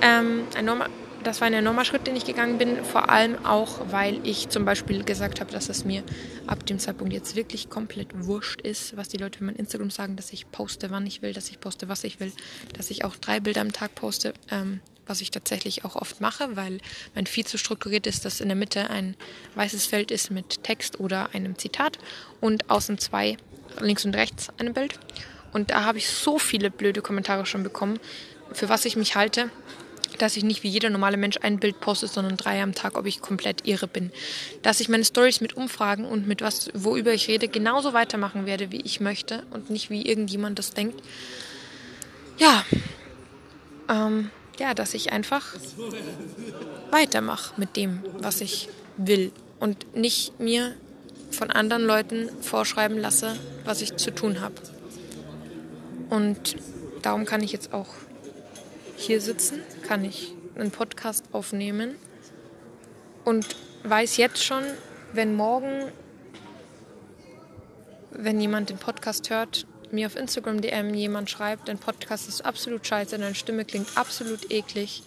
Ähm, 0.00 0.44
ein 0.54 0.60
enormer, 0.60 0.86
das 1.24 1.40
war 1.40 1.46
ein 1.46 1.54
enormer 1.54 1.84
Schritt, 1.84 2.06
den 2.06 2.16
ich 2.16 2.24
gegangen 2.24 2.58
bin, 2.58 2.84
vor 2.84 3.10
allem 3.10 3.44
auch, 3.44 3.90
weil 3.90 4.20
ich 4.26 4.48
zum 4.48 4.64
Beispiel 4.64 5.04
gesagt 5.04 5.40
habe, 5.40 5.50
dass 5.50 5.68
es 5.68 5.84
mir 5.84 6.02
ab 6.46 6.64
dem 6.66 6.78
Zeitpunkt 6.78 7.12
jetzt 7.12 7.36
wirklich 7.36 7.70
komplett 7.70 8.08
wurscht 8.14 8.60
ist, 8.60 8.96
was 8.96 9.08
die 9.08 9.16
Leute 9.16 9.38
für 9.38 9.44
mein 9.44 9.56
Instagram 9.56 9.90
sagen, 9.90 10.16
dass 10.16 10.32
ich 10.32 10.50
poste, 10.50 10.90
wann 10.90 11.06
ich 11.06 11.22
will, 11.22 11.32
dass 11.32 11.50
ich 11.50 11.60
poste, 11.60 11.88
was 11.88 12.04
ich 12.04 12.20
will, 12.20 12.32
dass 12.76 12.90
ich 12.90 13.04
auch 13.04 13.16
drei 13.16 13.40
Bilder 13.40 13.60
am 13.60 13.72
Tag 13.72 13.94
poste, 13.94 14.32
ähm, 14.50 14.80
was 15.06 15.20
ich 15.20 15.30
tatsächlich 15.30 15.84
auch 15.84 15.96
oft 15.96 16.20
mache, 16.20 16.56
weil 16.56 16.78
mein 17.14 17.26
Feed 17.26 17.48
so 17.48 17.58
strukturiert 17.58 18.06
ist, 18.06 18.24
dass 18.24 18.40
in 18.40 18.48
der 18.48 18.56
Mitte 18.56 18.90
ein 18.90 19.16
weißes 19.54 19.86
Feld 19.86 20.10
ist 20.10 20.30
mit 20.30 20.62
Text 20.62 21.00
oder 21.00 21.34
einem 21.34 21.58
Zitat 21.58 21.98
und 22.40 22.70
außen 22.70 22.98
zwei, 22.98 23.36
links 23.80 24.04
und 24.04 24.14
rechts, 24.14 24.48
ein 24.58 24.74
Bild. 24.74 24.98
Und 25.52 25.70
da 25.70 25.84
habe 25.84 25.98
ich 25.98 26.08
so 26.08 26.38
viele 26.38 26.70
blöde 26.70 27.00
Kommentare 27.00 27.46
schon 27.46 27.62
bekommen, 27.62 27.98
für 28.52 28.68
was 28.68 28.84
ich 28.84 28.96
mich 28.96 29.16
halte 29.16 29.50
dass 30.18 30.36
ich 30.36 30.44
nicht 30.44 30.62
wie 30.62 30.68
jeder 30.68 30.90
normale 30.90 31.16
Mensch 31.16 31.38
ein 31.42 31.58
Bild 31.58 31.80
poste, 31.80 32.08
sondern 32.08 32.36
drei 32.36 32.62
am 32.62 32.74
Tag, 32.74 32.96
ob 32.96 33.06
ich 33.06 33.20
komplett 33.20 33.66
irre 33.66 33.86
bin. 33.86 34.10
Dass 34.62 34.80
ich 34.80 34.88
meine 34.88 35.04
Stories 35.04 35.40
mit 35.40 35.56
Umfragen 35.56 36.04
und 36.04 36.26
mit 36.26 36.42
was, 36.42 36.70
worüber 36.74 37.12
ich 37.12 37.28
rede, 37.28 37.48
genauso 37.48 37.92
weitermachen 37.92 38.46
werde, 38.46 38.70
wie 38.72 38.80
ich 38.80 39.00
möchte 39.00 39.44
und 39.50 39.70
nicht 39.70 39.90
wie 39.90 40.06
irgendjemand 40.06 40.58
das 40.58 40.72
denkt. 40.72 41.02
Ja, 42.38 42.64
ähm, 43.88 44.30
ja, 44.58 44.74
dass 44.74 44.94
ich 44.94 45.12
einfach 45.12 45.54
weitermache 46.90 47.54
mit 47.58 47.76
dem, 47.76 48.02
was 48.18 48.40
ich 48.40 48.68
will 48.96 49.32
und 49.60 49.96
nicht 49.96 50.38
mir 50.40 50.74
von 51.30 51.50
anderen 51.50 51.84
Leuten 51.84 52.30
vorschreiben 52.40 52.98
lasse, 52.98 53.38
was 53.64 53.82
ich 53.82 53.96
zu 53.96 54.10
tun 54.10 54.40
habe. 54.40 54.54
Und 56.10 56.56
darum 57.02 57.24
kann 57.24 57.42
ich 57.42 57.52
jetzt 57.52 57.72
auch 57.72 57.88
hier 58.96 59.20
sitzen, 59.20 59.60
kann 59.88 60.04
ich 60.04 60.34
einen 60.54 60.70
Podcast 60.70 61.24
aufnehmen 61.32 61.94
und 63.24 63.56
weiß 63.84 64.18
jetzt 64.18 64.44
schon, 64.44 64.62
wenn 65.14 65.34
morgen, 65.34 65.90
wenn 68.10 68.38
jemand 68.38 68.68
den 68.68 68.76
Podcast 68.76 69.30
hört, 69.30 69.66
mir 69.90 70.06
auf 70.06 70.16
Instagram 70.16 70.60
DM 70.60 70.92
jemand 70.92 71.30
schreibt, 71.30 71.68
dein 71.68 71.78
Podcast 71.78 72.28
ist 72.28 72.44
absolut 72.44 72.86
scheiße, 72.86 73.16
deine 73.16 73.34
Stimme 73.34 73.64
klingt 73.64 73.88
absolut 73.96 74.50
eklig, 74.50 75.04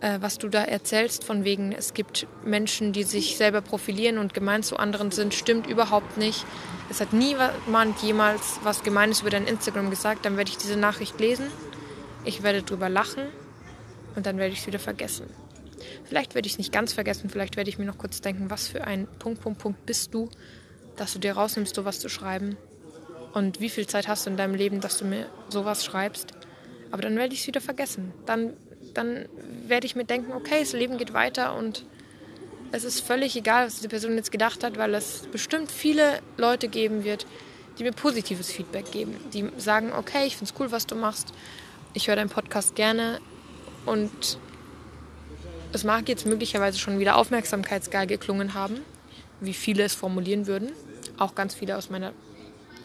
äh, 0.00 0.18
was 0.20 0.38
du 0.38 0.48
da 0.48 0.64
erzählst, 0.64 1.22
von 1.22 1.44
wegen, 1.44 1.70
es 1.70 1.94
gibt 1.94 2.26
Menschen, 2.44 2.92
die 2.92 3.04
sich 3.04 3.36
selber 3.36 3.60
profilieren 3.60 4.18
und 4.18 4.34
gemein 4.34 4.64
zu 4.64 4.78
anderen 4.78 5.12
sind, 5.12 5.32
stimmt 5.32 5.68
überhaupt 5.68 6.16
nicht. 6.16 6.44
Es 6.90 7.00
hat 7.00 7.12
niemand 7.12 8.02
jemals 8.02 8.58
was 8.64 8.82
Gemeines 8.82 9.20
über 9.20 9.30
dein 9.30 9.46
Instagram 9.46 9.90
gesagt, 9.90 10.24
dann 10.24 10.36
werde 10.36 10.50
ich 10.50 10.58
diese 10.58 10.76
Nachricht 10.76 11.20
lesen 11.20 11.46
ich 12.24 12.42
werde 12.42 12.62
drüber 12.62 12.88
lachen 12.88 13.24
und 14.16 14.26
dann 14.26 14.38
werde 14.38 14.52
ich 14.52 14.60
es 14.60 14.66
wieder 14.66 14.78
vergessen. 14.78 15.26
Vielleicht 16.04 16.34
werde 16.34 16.46
ich 16.46 16.52
es 16.52 16.58
nicht 16.58 16.72
ganz 16.72 16.92
vergessen, 16.92 17.30
vielleicht 17.30 17.56
werde 17.56 17.70
ich 17.70 17.78
mir 17.78 17.84
noch 17.84 17.98
kurz 17.98 18.20
denken, 18.20 18.50
was 18.50 18.68
für 18.68 18.84
ein 18.84 19.06
Punkt, 19.18 19.40
Punkt, 19.40 19.58
Punkt 19.58 19.86
bist 19.86 20.14
du, 20.14 20.28
dass 20.96 21.12
du 21.12 21.18
dir 21.18 21.32
rausnimmst, 21.32 21.74
sowas 21.74 22.00
zu 22.00 22.08
schreiben. 22.08 22.56
Und 23.32 23.60
wie 23.60 23.70
viel 23.70 23.86
Zeit 23.86 24.08
hast 24.08 24.26
du 24.26 24.30
in 24.30 24.36
deinem 24.36 24.54
Leben, 24.54 24.80
dass 24.80 24.98
du 24.98 25.04
mir 25.04 25.26
sowas 25.48 25.84
schreibst. 25.84 26.32
Aber 26.90 27.02
dann 27.02 27.16
werde 27.16 27.34
ich 27.34 27.40
es 27.40 27.46
wieder 27.46 27.62
vergessen. 27.62 28.12
Dann, 28.26 28.52
dann 28.92 29.26
werde 29.66 29.86
ich 29.86 29.96
mir 29.96 30.04
denken, 30.04 30.32
okay, 30.32 30.60
das 30.60 30.74
Leben 30.74 30.98
geht 30.98 31.14
weiter 31.14 31.56
und 31.56 31.86
es 32.72 32.84
ist 32.84 33.00
völlig 33.00 33.36
egal, 33.36 33.66
was 33.66 33.80
die 33.80 33.88
Person 33.88 34.16
jetzt 34.16 34.32
gedacht 34.32 34.62
hat, 34.64 34.78
weil 34.78 34.94
es 34.94 35.26
bestimmt 35.32 35.72
viele 35.72 36.20
Leute 36.36 36.68
geben 36.68 37.04
wird, 37.04 37.26
die 37.78 37.84
mir 37.84 37.92
positives 37.92 38.52
Feedback 38.52 38.90
geben. 38.92 39.16
Die 39.32 39.50
sagen, 39.56 39.92
okay, 39.92 40.26
ich 40.26 40.36
finde 40.36 40.52
es 40.52 40.60
cool, 40.60 40.70
was 40.70 40.86
du 40.86 40.94
machst 40.94 41.32
ich 41.94 42.08
höre 42.08 42.16
deinen 42.16 42.30
Podcast 42.30 42.74
gerne 42.74 43.20
und 43.86 44.38
es 45.72 45.84
mag 45.84 46.08
jetzt 46.08 46.26
möglicherweise 46.26 46.78
schon 46.78 46.98
wieder 46.98 47.16
aufmerksamkeitsgeil 47.16 48.06
geklungen 48.06 48.54
haben, 48.54 48.80
wie 49.40 49.54
viele 49.54 49.84
es 49.84 49.94
formulieren 49.94 50.46
würden. 50.46 50.72
Auch 51.18 51.34
ganz 51.34 51.54
viele 51.54 51.76
aus 51.76 51.90
meiner 51.90 52.12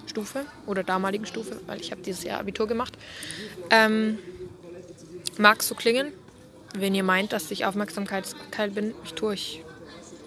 Stufe 0.08 0.46
oder 0.66 0.84
damaligen 0.84 1.26
Stufe, 1.26 1.60
weil 1.68 1.82
ich 1.82 1.92
habe 1.92 2.02
dieses 2.02 2.24
Jahr 2.24 2.40
Abitur 2.40 2.68
gemacht. 2.68 2.98
Ähm, 3.70 4.20
mag 5.38 5.62
so 5.64 5.76
klingen, 5.76 6.14
wenn 6.76 6.96
ihr 6.96 7.04
meint, 7.04 7.34
dass 7.34 7.52
ich 7.52 7.66
aufmerksamkeitsgeil 7.66 8.72
bin. 8.72 8.94
Ich 9.04 9.14
tue 9.14 9.30
euch, 9.30 9.64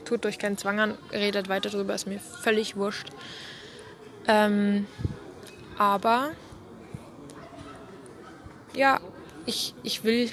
tut 0.04 0.26
euch 0.26 0.38
keinen 0.38 0.58
Zwang 0.58 0.80
an, 0.80 0.98
redet 1.12 1.48
weiter 1.48 1.70
drüber, 1.70 1.94
ist 1.94 2.06
mir 2.06 2.20
völlig 2.20 2.76
wurscht. 2.76 3.08
Ähm, 4.28 4.86
aber 5.78 6.32
ja, 8.74 9.00
ich, 9.46 9.74
ich 9.82 10.04
will, 10.04 10.30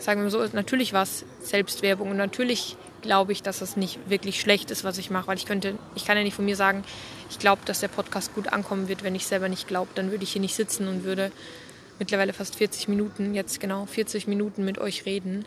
sagen 0.00 0.22
wir 0.22 0.30
so, 0.30 0.44
natürlich 0.52 0.92
war 0.92 1.02
es 1.02 1.24
Selbstwerbung 1.40 2.10
und 2.10 2.16
natürlich 2.16 2.76
glaube 3.02 3.32
ich, 3.32 3.42
dass 3.42 3.60
es 3.60 3.76
nicht 3.76 3.98
wirklich 4.08 4.40
schlecht 4.40 4.70
ist, 4.70 4.84
was 4.84 4.98
ich 4.98 5.10
mache, 5.10 5.26
weil 5.26 5.36
ich 5.36 5.46
könnte, 5.46 5.76
ich 5.94 6.04
kann 6.04 6.16
ja 6.16 6.22
nicht 6.22 6.34
von 6.34 6.44
mir 6.44 6.56
sagen, 6.56 6.84
ich 7.30 7.38
glaube, 7.38 7.62
dass 7.64 7.80
der 7.80 7.88
Podcast 7.88 8.34
gut 8.34 8.52
ankommen 8.52 8.88
wird, 8.88 9.02
wenn 9.02 9.14
ich 9.14 9.26
selber 9.26 9.48
nicht 9.48 9.66
glaube, 9.66 9.90
dann 9.94 10.10
würde 10.10 10.24
ich 10.24 10.32
hier 10.32 10.40
nicht 10.40 10.54
sitzen 10.54 10.88
und 10.88 11.04
würde 11.04 11.32
mittlerweile 11.98 12.32
fast 12.32 12.56
40 12.56 12.88
Minuten, 12.88 13.34
jetzt 13.34 13.60
genau 13.60 13.86
40 13.86 14.26
Minuten 14.28 14.64
mit 14.64 14.78
euch 14.78 15.04
reden 15.04 15.44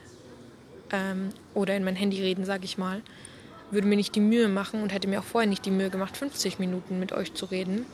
ähm, 0.91 1.29
oder 1.53 1.75
in 1.75 1.83
mein 1.83 1.95
Handy 1.95 2.21
reden, 2.21 2.45
sage 2.45 2.65
ich 2.65 2.77
mal, 2.77 3.01
würde 3.71 3.87
mir 3.87 3.95
nicht 3.95 4.15
die 4.15 4.21
Mühe 4.21 4.47
machen 4.47 4.81
und 4.81 4.93
hätte 4.93 5.07
mir 5.07 5.19
auch 5.19 5.25
vorher 5.25 5.49
nicht 5.49 5.65
die 5.65 5.71
Mühe 5.71 5.89
gemacht, 5.89 6.15
50 6.17 6.59
Minuten 6.59 6.99
mit 6.99 7.11
euch 7.11 7.33
zu 7.33 7.45
reden, 7.45 7.85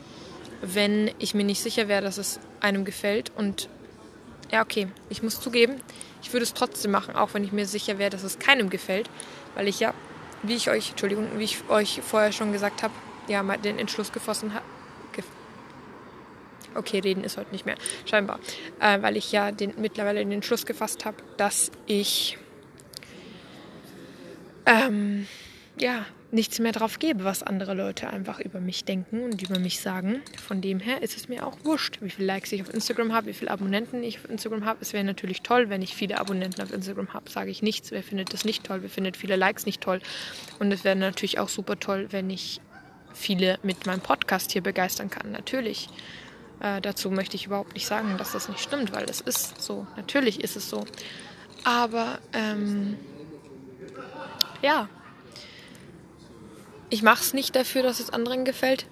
wenn 0.61 1.11
ich 1.19 1.33
mir 1.33 1.43
nicht 1.43 1.61
sicher 1.61 1.87
wäre, 1.87 2.01
dass 2.01 2.17
es 2.17 2.39
einem 2.59 2.85
gefällt. 2.85 3.31
Und 3.35 3.69
ja, 4.51 4.61
okay, 4.61 4.87
ich 5.09 5.23
muss 5.23 5.39
zugeben, 5.39 5.81
ich 6.21 6.33
würde 6.33 6.43
es 6.43 6.53
trotzdem 6.53 6.91
machen, 6.91 7.15
auch 7.15 7.33
wenn 7.33 7.43
ich 7.43 7.51
mir 7.51 7.65
sicher 7.65 7.97
wäre, 7.97 8.09
dass 8.09 8.23
es 8.23 8.39
keinem 8.39 8.69
gefällt, 8.69 9.09
weil 9.55 9.67
ich 9.67 9.79
ja, 9.79 9.93
wie 10.43 10.55
ich 10.55 10.69
euch, 10.69 10.91
Entschuldigung, 10.91 11.27
wie 11.37 11.43
ich 11.43 11.69
euch 11.69 12.01
vorher 12.01 12.31
schon 12.31 12.51
gesagt 12.51 12.83
habe, 12.83 12.93
ja, 13.27 13.43
mal 13.43 13.57
den 13.57 13.79
Entschluss 13.79 14.11
gefasst 14.11 14.43
habe. 14.43 14.63
Okay, 16.73 16.99
reden 16.99 17.23
ist 17.23 17.37
heute 17.37 17.51
nicht 17.51 17.65
mehr, 17.65 17.75
scheinbar. 18.05 18.39
Äh, 18.79 19.01
weil 19.01 19.17
ich 19.17 19.31
ja 19.31 19.51
den, 19.51 19.73
mittlerweile 19.77 20.19
den 20.19 20.31
Entschluss 20.31 20.65
gefasst 20.65 21.03
habe, 21.03 21.17
dass 21.35 21.71
ich 21.85 22.37
ähm, 24.65 25.27
ja, 25.77 26.05
nichts 26.31 26.59
mehr 26.59 26.71
drauf 26.71 26.99
gebe, 26.99 27.23
was 27.23 27.43
andere 27.43 27.73
Leute 27.73 28.09
einfach 28.09 28.39
über 28.39 28.59
mich 28.59 28.85
denken 28.85 29.23
und 29.23 29.41
über 29.41 29.59
mich 29.59 29.81
sagen. 29.81 30.21
Von 30.41 30.61
dem 30.61 30.79
her 30.79 31.01
ist 31.01 31.17
es 31.17 31.27
mir 31.27 31.45
auch 31.45 31.57
wurscht, 31.63 31.97
wie 32.01 32.09
viele 32.09 32.27
Likes 32.27 32.51
ich 32.51 32.61
auf 32.61 32.73
Instagram 32.73 33.13
habe, 33.13 33.27
wie 33.27 33.33
viele 33.33 33.51
Abonnenten 33.51 34.03
ich 34.03 34.17
auf 34.17 34.29
Instagram 34.29 34.65
habe. 34.65 34.79
Es 34.81 34.93
wäre 34.93 35.03
natürlich 35.03 35.41
toll, 35.41 35.69
wenn 35.69 35.81
ich 35.81 35.95
viele 35.95 36.19
Abonnenten 36.19 36.61
auf 36.61 36.71
Instagram 36.71 37.13
habe, 37.13 37.29
sage 37.29 37.51
ich 37.51 37.61
nichts. 37.61 37.91
Wer 37.91 38.03
findet 38.03 38.33
das 38.33 38.45
nicht 38.45 38.63
toll? 38.63 38.81
Wer 38.81 38.89
findet 38.89 39.17
viele 39.17 39.35
Likes 39.35 39.65
nicht 39.65 39.81
toll? 39.81 40.01
Und 40.59 40.71
es 40.71 40.83
wäre 40.83 40.95
natürlich 40.95 41.39
auch 41.39 41.49
super 41.49 41.79
toll, 41.79 42.07
wenn 42.11 42.29
ich 42.29 42.61
viele 43.13 43.59
mit 43.63 43.85
meinem 43.85 44.01
Podcast 44.01 44.51
hier 44.51 44.63
begeistern 44.63 45.09
kann. 45.09 45.31
Natürlich. 45.31 45.89
Äh, 46.61 46.79
dazu 46.81 47.09
möchte 47.09 47.35
ich 47.35 47.47
überhaupt 47.47 47.73
nicht 47.73 47.87
sagen, 47.87 48.17
dass 48.17 48.31
das 48.31 48.47
nicht 48.47 48.61
stimmt, 48.61 48.93
weil 48.93 49.05
es 49.09 49.19
ist 49.21 49.61
so. 49.61 49.87
Natürlich 49.97 50.43
ist 50.43 50.55
es 50.55 50.69
so. 50.69 50.85
Aber 51.63 52.19
ähm, 52.33 52.97
ja, 54.61 54.87
ich 56.91 57.01
mache 57.01 57.21
es 57.21 57.33
nicht 57.33 57.55
dafür, 57.55 57.81
dass 57.81 57.99
es 57.99 58.11
anderen 58.11 58.45
gefällt. 58.45 58.85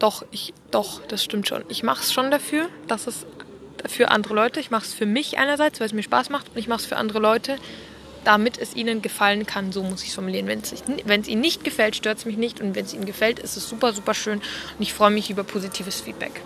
Doch, 0.00 0.24
ich, 0.32 0.52
doch, 0.72 1.00
das 1.06 1.22
stimmt 1.22 1.46
schon. 1.46 1.64
Ich 1.68 1.84
mache 1.84 2.02
es 2.02 2.12
schon 2.12 2.30
dafür, 2.30 2.68
dass 2.88 3.06
es 3.06 3.26
für 3.86 4.10
andere 4.10 4.34
Leute, 4.34 4.60
ich 4.60 4.70
mache 4.70 4.84
es 4.84 4.94
für 4.94 5.06
mich 5.06 5.38
einerseits, 5.38 5.78
weil 5.78 5.86
es 5.86 5.92
mir 5.92 6.02
Spaß 6.02 6.30
macht, 6.30 6.48
und 6.48 6.58
ich 6.58 6.68
mache 6.68 6.80
es 6.80 6.86
für 6.86 6.96
andere 6.96 7.18
Leute, 7.18 7.58
damit 8.24 8.58
es 8.58 8.74
ihnen 8.74 9.02
gefallen 9.02 9.46
kann. 9.46 9.72
So 9.72 9.82
muss 9.82 10.02
ich 10.02 10.08
es 10.08 10.14
formulieren. 10.14 10.46
Wenn 10.46 11.20
es 11.20 11.28
ihnen 11.28 11.40
nicht 11.42 11.62
gefällt, 11.62 11.94
stört 11.94 12.18
es 12.18 12.24
mich 12.24 12.38
nicht. 12.38 12.60
Und 12.60 12.74
wenn 12.74 12.86
es 12.86 12.94
ihnen 12.94 13.04
gefällt, 13.04 13.38
ist 13.38 13.56
es 13.56 13.68
super, 13.68 13.92
super 13.92 14.14
schön. 14.14 14.38
Und 14.38 14.80
ich 14.80 14.94
freue 14.94 15.10
mich 15.10 15.30
über 15.30 15.44
positives 15.44 16.00
Feedback. 16.00 16.40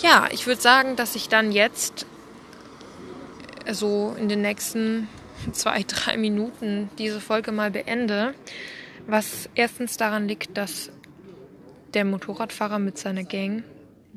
Ja, 0.00 0.28
ich 0.32 0.48
würde 0.48 0.60
sagen, 0.60 0.96
dass 0.96 1.14
ich 1.14 1.28
dann 1.28 1.52
jetzt 1.52 2.06
so 3.70 4.16
in 4.18 4.28
den 4.28 4.42
nächsten 4.42 5.08
zwei, 5.52 5.84
drei 5.86 6.16
Minuten 6.16 6.90
diese 6.98 7.20
Folge 7.20 7.52
mal 7.52 7.70
beende. 7.70 8.34
Was 9.06 9.48
erstens 9.54 9.96
daran 9.96 10.28
liegt, 10.28 10.56
dass 10.56 10.90
der 11.94 12.04
Motorradfahrer 12.04 12.78
mit 12.78 12.98
seiner 12.98 13.24
Gang 13.24 13.62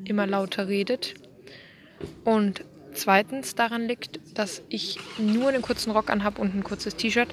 immer 0.03 0.27
lauter 0.27 0.67
redet. 0.67 1.13
Und 2.23 2.63
zweitens 2.93 3.55
daran 3.55 3.87
liegt, 3.87 4.19
dass 4.37 4.61
ich 4.69 4.99
nur 5.17 5.49
einen 5.49 5.61
kurzen 5.61 5.91
Rock 5.91 6.09
anhabe 6.09 6.41
und 6.41 6.55
ein 6.55 6.63
kurzes 6.63 6.95
T-Shirt 6.95 7.29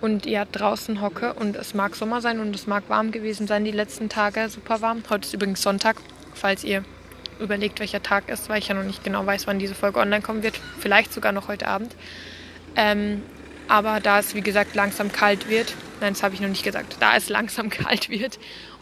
und 0.00 0.26
ja 0.26 0.44
draußen 0.44 1.00
hocke 1.00 1.34
und 1.34 1.56
es 1.56 1.74
mag 1.74 1.94
Sommer 1.94 2.20
sein 2.20 2.40
und 2.40 2.54
es 2.54 2.66
mag 2.66 2.88
warm 2.88 3.12
gewesen 3.12 3.46
sein 3.46 3.64
die 3.64 3.70
letzten 3.70 4.08
Tage, 4.08 4.48
super 4.48 4.80
warm. 4.80 5.02
Heute 5.10 5.26
ist 5.26 5.34
übrigens 5.34 5.62
Sonntag, 5.62 5.96
falls 6.34 6.64
ihr 6.64 6.84
überlegt, 7.38 7.80
welcher 7.80 8.02
Tag 8.02 8.28
ist, 8.28 8.48
weil 8.48 8.58
ich 8.58 8.68
ja 8.68 8.74
noch 8.74 8.84
nicht 8.84 9.04
genau 9.04 9.24
weiß, 9.24 9.46
wann 9.46 9.58
diese 9.58 9.74
Folge 9.74 10.00
online 10.00 10.22
kommen 10.22 10.42
wird. 10.42 10.58
Vielleicht 10.78 11.12
sogar 11.12 11.32
noch 11.32 11.48
heute 11.48 11.68
Abend. 11.68 11.94
Ähm, 12.76 13.22
aber 13.70 14.00
da 14.00 14.18
es, 14.18 14.34
wie 14.34 14.40
gesagt, 14.40 14.74
langsam 14.74 15.12
kalt 15.12 15.48
wird, 15.48 15.76
nein, 16.00 16.12
das 16.12 16.24
habe 16.24 16.34
ich 16.34 16.40
noch 16.40 16.48
nicht 16.48 16.64
gesagt, 16.64 16.96
da 16.98 17.16
es 17.16 17.28
langsam 17.28 17.70
kalt 17.70 18.10
wird 18.10 18.38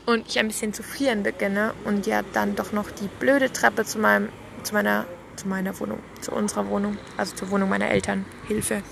und 0.06 0.26
ich 0.28 0.38
ein 0.38 0.48
bisschen 0.48 0.72
zu 0.72 0.82
frieren 0.82 1.22
beginne 1.22 1.74
und 1.84 2.06
ja 2.06 2.22
dann 2.32 2.56
doch 2.56 2.72
noch 2.72 2.90
die 2.90 3.08
blöde 3.20 3.52
Treppe 3.52 3.84
zu, 3.84 3.98
meinem, 3.98 4.30
zu, 4.62 4.72
meiner, 4.72 5.04
zu 5.36 5.46
meiner 5.46 5.78
Wohnung, 5.78 5.98
zu 6.22 6.32
unserer 6.32 6.68
Wohnung, 6.68 6.96
also 7.18 7.36
zur 7.36 7.50
Wohnung 7.50 7.68
meiner 7.68 7.90
Eltern, 7.90 8.24
Hilfe, 8.46 8.82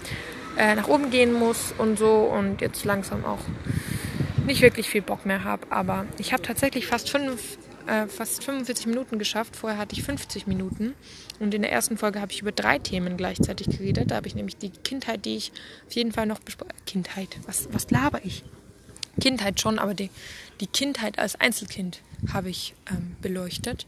äh, 0.58 0.74
nach 0.74 0.86
oben 0.86 1.10
gehen 1.10 1.32
muss 1.32 1.72
und 1.78 1.98
so 1.98 2.24
und 2.24 2.60
jetzt 2.60 2.84
langsam 2.84 3.24
auch 3.24 3.40
nicht 4.44 4.60
wirklich 4.60 4.90
viel 4.90 5.02
Bock 5.02 5.24
mehr 5.24 5.44
habe. 5.44 5.66
Aber 5.70 6.04
ich 6.18 6.34
habe 6.34 6.42
tatsächlich 6.42 6.86
fast 6.86 7.10
fünf 7.10 7.56
äh, 7.86 8.06
fast 8.06 8.44
45 8.44 8.86
Minuten 8.86 9.18
geschafft. 9.18 9.56
Vorher 9.56 9.78
hatte 9.78 9.94
ich 9.94 10.02
50 10.02 10.46
Minuten. 10.46 10.94
Und 11.38 11.54
in 11.54 11.62
der 11.62 11.72
ersten 11.72 11.98
Folge 11.98 12.20
habe 12.20 12.32
ich 12.32 12.40
über 12.40 12.52
drei 12.52 12.78
Themen 12.78 13.16
gleichzeitig 13.16 13.68
geredet. 13.68 14.10
Da 14.10 14.16
habe 14.16 14.28
ich 14.28 14.34
nämlich 14.34 14.56
die 14.56 14.70
Kindheit, 14.70 15.24
die 15.24 15.36
ich 15.36 15.52
auf 15.86 15.92
jeden 15.92 16.12
Fall 16.12 16.26
noch 16.26 16.40
besprochen 16.40 16.72
Kindheit, 16.86 17.36
was, 17.46 17.68
was 17.72 17.90
laber 17.90 18.20
ich? 18.24 18.44
Kindheit 19.20 19.60
schon, 19.60 19.78
aber 19.78 19.94
die, 19.94 20.10
die 20.60 20.66
Kindheit 20.66 21.18
als 21.18 21.40
Einzelkind 21.40 22.00
habe 22.32 22.50
ich 22.50 22.74
ähm, 22.90 23.16
beleuchtet. 23.22 23.86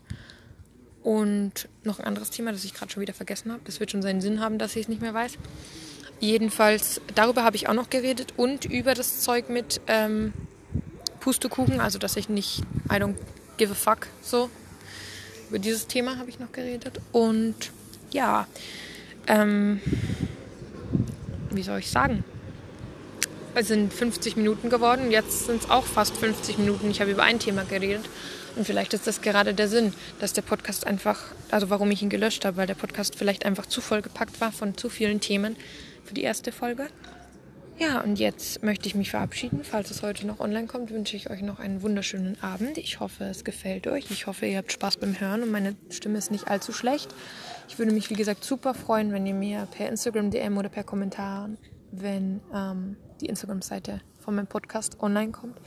Und 1.02 1.68
noch 1.84 1.98
ein 2.00 2.04
anderes 2.04 2.30
Thema, 2.30 2.52
das 2.52 2.64
ich 2.64 2.74
gerade 2.74 2.90
schon 2.90 3.00
wieder 3.00 3.14
vergessen 3.14 3.52
habe. 3.52 3.62
Das 3.64 3.80
wird 3.80 3.90
schon 3.90 4.02
seinen 4.02 4.20
Sinn 4.20 4.40
haben, 4.40 4.58
dass 4.58 4.76
ich 4.76 4.82
es 4.82 4.88
nicht 4.88 5.00
mehr 5.00 5.14
weiß. 5.14 5.38
Jedenfalls, 6.20 7.00
darüber 7.14 7.44
habe 7.44 7.56
ich 7.56 7.68
auch 7.68 7.74
noch 7.74 7.90
geredet 7.90 8.34
und 8.36 8.64
über 8.64 8.94
das 8.94 9.20
Zeug 9.20 9.48
mit 9.48 9.80
ähm, 9.86 10.32
Pustekuchen, 11.20 11.80
also 11.80 11.98
dass 11.98 12.16
ich 12.16 12.28
nicht, 12.28 12.62
I 12.90 12.96
don't 12.96 13.14
give 13.58 13.72
a 13.72 13.74
fuck. 13.74 14.06
So. 14.22 14.48
Über 15.50 15.58
dieses 15.58 15.86
Thema 15.86 16.16
habe 16.18 16.30
ich 16.30 16.38
noch 16.38 16.52
geredet. 16.52 17.00
Und 17.12 17.54
ja, 18.10 18.46
ähm, 19.26 19.80
wie 21.50 21.62
soll 21.62 21.80
ich 21.80 21.90
sagen? 21.90 22.24
Es 23.54 23.68
sind 23.68 23.92
50 23.92 24.36
Minuten 24.36 24.70
geworden. 24.70 25.10
Jetzt 25.10 25.46
sind 25.46 25.62
es 25.62 25.70
auch 25.70 25.84
fast 25.84 26.16
50 26.16 26.58
Minuten. 26.58 26.90
Ich 26.90 27.00
habe 27.00 27.10
über 27.10 27.24
ein 27.24 27.38
Thema 27.38 27.64
geredet. 27.64 28.08
Und 28.56 28.64
vielleicht 28.64 28.94
ist 28.94 29.06
das 29.06 29.20
gerade 29.20 29.54
der 29.54 29.68
Sinn, 29.68 29.92
dass 30.20 30.32
der 30.32 30.42
Podcast 30.42 30.86
einfach, 30.86 31.20
also 31.50 31.70
warum 31.70 31.90
ich 31.90 32.02
ihn 32.02 32.08
gelöscht 32.08 32.44
habe, 32.44 32.56
weil 32.56 32.66
der 32.66 32.74
Podcast 32.74 33.16
vielleicht 33.16 33.44
einfach 33.44 33.66
zu 33.66 33.80
voll 33.80 34.02
gepackt 34.02 34.40
war 34.40 34.52
von 34.52 34.76
zu 34.76 34.88
vielen 34.88 35.20
Themen 35.20 35.56
für 36.04 36.14
die 36.14 36.22
erste 36.22 36.52
Folge. 36.52 36.88
Ja, 37.80 38.00
und 38.00 38.18
jetzt 38.18 38.64
möchte 38.64 38.88
ich 38.88 38.96
mich 38.96 39.10
verabschieden. 39.10 39.60
Falls 39.62 39.92
es 39.92 40.02
heute 40.02 40.26
noch 40.26 40.40
online 40.40 40.66
kommt, 40.66 40.90
wünsche 40.90 41.16
ich 41.16 41.30
euch 41.30 41.42
noch 41.42 41.60
einen 41.60 41.80
wunderschönen 41.80 42.36
Abend. 42.42 42.76
Ich 42.76 42.98
hoffe, 42.98 43.22
es 43.24 43.44
gefällt 43.44 43.86
euch. 43.86 44.10
Ich 44.10 44.26
hoffe, 44.26 44.46
ihr 44.46 44.58
habt 44.58 44.72
Spaß 44.72 44.96
beim 44.96 45.20
Hören 45.20 45.44
und 45.44 45.52
meine 45.52 45.76
Stimme 45.88 46.18
ist 46.18 46.32
nicht 46.32 46.48
allzu 46.48 46.72
schlecht. 46.72 47.14
Ich 47.68 47.78
würde 47.78 47.92
mich, 47.92 48.10
wie 48.10 48.14
gesagt, 48.14 48.42
super 48.42 48.74
freuen, 48.74 49.12
wenn 49.12 49.26
ihr 49.26 49.34
mir 49.34 49.68
per 49.70 49.88
Instagram 49.88 50.32
DM 50.32 50.58
oder 50.58 50.68
per 50.68 50.82
Kommentar, 50.82 51.50
wenn 51.92 52.40
ähm, 52.52 52.96
die 53.20 53.26
Instagram-Seite 53.26 54.00
von 54.18 54.34
meinem 54.34 54.48
Podcast 54.48 55.00
online 55.00 55.30
kommt, 55.30 55.60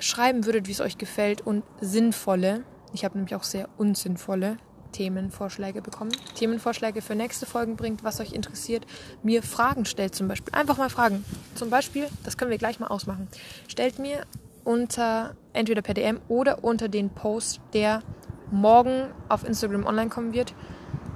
schreiben 0.00 0.46
würdet, 0.46 0.66
wie 0.66 0.72
es 0.72 0.80
euch 0.80 0.98
gefällt 0.98 1.42
und 1.42 1.62
sinnvolle. 1.80 2.64
Ich 2.92 3.04
habe 3.04 3.16
nämlich 3.16 3.36
auch 3.36 3.44
sehr 3.44 3.68
unsinnvolle 3.78 4.56
Themenvorschläge 4.90 5.82
bekommen. 5.82 6.12
Themenvorschläge 6.34 7.02
für 7.02 7.14
nächste 7.14 7.46
Folgen 7.46 7.76
bringt, 7.76 8.04
was 8.04 8.20
euch 8.20 8.32
interessiert. 8.32 8.86
Mir 9.22 9.42
Fragen 9.42 9.84
stellt 9.84 10.14
zum 10.14 10.28
Beispiel. 10.28 10.54
Einfach 10.54 10.76
mal 10.76 10.90
Fragen. 10.90 11.24
Zum 11.54 11.70
Beispiel, 11.70 12.08
das 12.24 12.36
können 12.36 12.50
wir 12.50 12.58
gleich 12.58 12.80
mal 12.80 12.88
ausmachen. 12.88 13.28
Stellt 13.68 13.98
mir 13.98 14.24
unter, 14.64 15.34
entweder 15.52 15.82
per 15.82 15.94
DM 15.94 16.20
oder 16.28 16.64
unter 16.64 16.88
den 16.88 17.10
Post, 17.10 17.60
der 17.72 18.02
morgen 18.50 19.06
auf 19.28 19.44
Instagram 19.44 19.86
online 19.86 20.10
kommen 20.10 20.32
wird, 20.32 20.54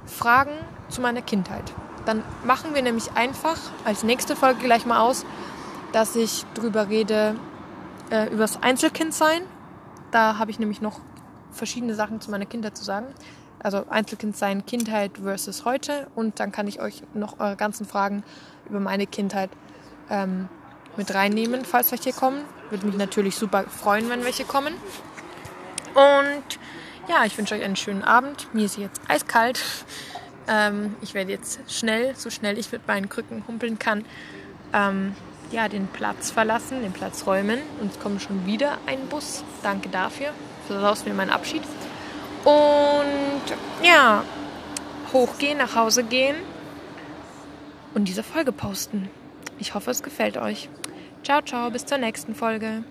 Fragen 0.05 0.51
zu 0.89 1.01
meiner 1.01 1.21
Kindheit. 1.21 1.73
Dann 2.05 2.23
machen 2.43 2.73
wir 2.73 2.81
nämlich 2.81 3.11
einfach 3.13 3.57
als 3.83 4.03
nächste 4.03 4.35
Folge 4.35 4.63
gleich 4.63 4.85
mal 4.85 5.01
aus, 5.01 5.25
dass 5.91 6.15
ich 6.15 6.45
drüber 6.53 6.89
rede, 6.89 7.35
äh, 8.11 8.31
übers 8.31 8.61
Einzelkindsein. 8.61 9.41
Da 10.11 10.37
habe 10.37 10.51
ich 10.51 10.59
nämlich 10.59 10.81
noch 10.81 10.99
verschiedene 11.51 11.95
Sachen 11.95 12.21
zu 12.21 12.29
meiner 12.29 12.45
Kindheit 12.45 12.77
zu 12.77 12.83
sagen 12.83 13.07
also 13.59 13.85
Einzelkind 13.89 14.37
sein, 14.37 14.65
Kindheit 14.65 15.11
versus 15.21 15.65
heute. 15.65 16.07
Und 16.15 16.39
dann 16.39 16.51
kann 16.51 16.67
ich 16.67 16.81
euch 16.81 17.03
noch 17.13 17.39
eure 17.39 17.55
ganzen 17.55 17.85
Fragen 17.85 18.23
über 18.69 18.79
meine 18.79 19.07
Kindheit 19.07 19.49
ähm, 20.09 20.49
mit 20.97 21.13
reinnehmen, 21.13 21.65
falls 21.65 21.91
welche 21.91 22.13
kommen. 22.13 22.41
Würde 22.69 22.85
mich 22.85 22.97
natürlich 22.97 23.35
super 23.35 23.63
freuen, 23.63 24.09
wenn 24.09 24.23
welche 24.23 24.45
kommen. 24.45 24.73
Und 25.93 26.59
ja, 27.07 27.25
ich 27.25 27.37
wünsche 27.37 27.55
euch 27.55 27.63
einen 27.63 27.75
schönen 27.75 28.03
Abend. 28.03 28.53
Mir 28.53 28.65
ist 28.65 28.77
jetzt 28.77 29.01
eiskalt. 29.07 29.61
Ähm, 30.47 30.95
ich 31.01 31.15
werde 31.15 31.31
jetzt 31.31 31.59
schnell, 31.67 32.15
so 32.15 32.29
schnell 32.29 32.59
ich 32.59 32.71
mit 32.71 32.87
meinen 32.87 33.09
Krücken 33.09 33.43
humpeln 33.47 33.79
kann, 33.79 34.05
ähm, 34.73 35.15
ja, 35.49 35.67
den 35.67 35.87
Platz 35.87 36.29
verlassen, 36.29 36.83
den 36.83 36.93
Platz 36.93 37.25
räumen. 37.25 37.59
Und 37.81 37.93
es 37.93 37.99
kommt 37.99 38.21
schon 38.21 38.45
wieder 38.45 38.77
ein 38.85 39.07
Bus. 39.07 39.43
Danke 39.63 39.89
dafür. 39.89 40.27
Versaust 40.67 41.07
mir 41.07 41.15
meinen 41.15 41.31
Abschied. 41.31 41.63
Und 42.45 43.41
ja, 43.83 44.23
hochgehen, 45.11 45.57
nach 45.57 45.75
Hause 45.75 46.03
gehen 46.03 46.35
und 47.93 48.07
diese 48.07 48.23
Folge 48.23 48.51
posten. 48.51 49.09
Ich 49.57 49.73
hoffe, 49.73 49.91
es 49.91 50.03
gefällt 50.03 50.37
euch. 50.37 50.69
Ciao, 51.23 51.41
ciao, 51.41 51.71
bis 51.71 51.85
zur 51.85 51.97
nächsten 51.97 52.35
Folge. 52.35 52.83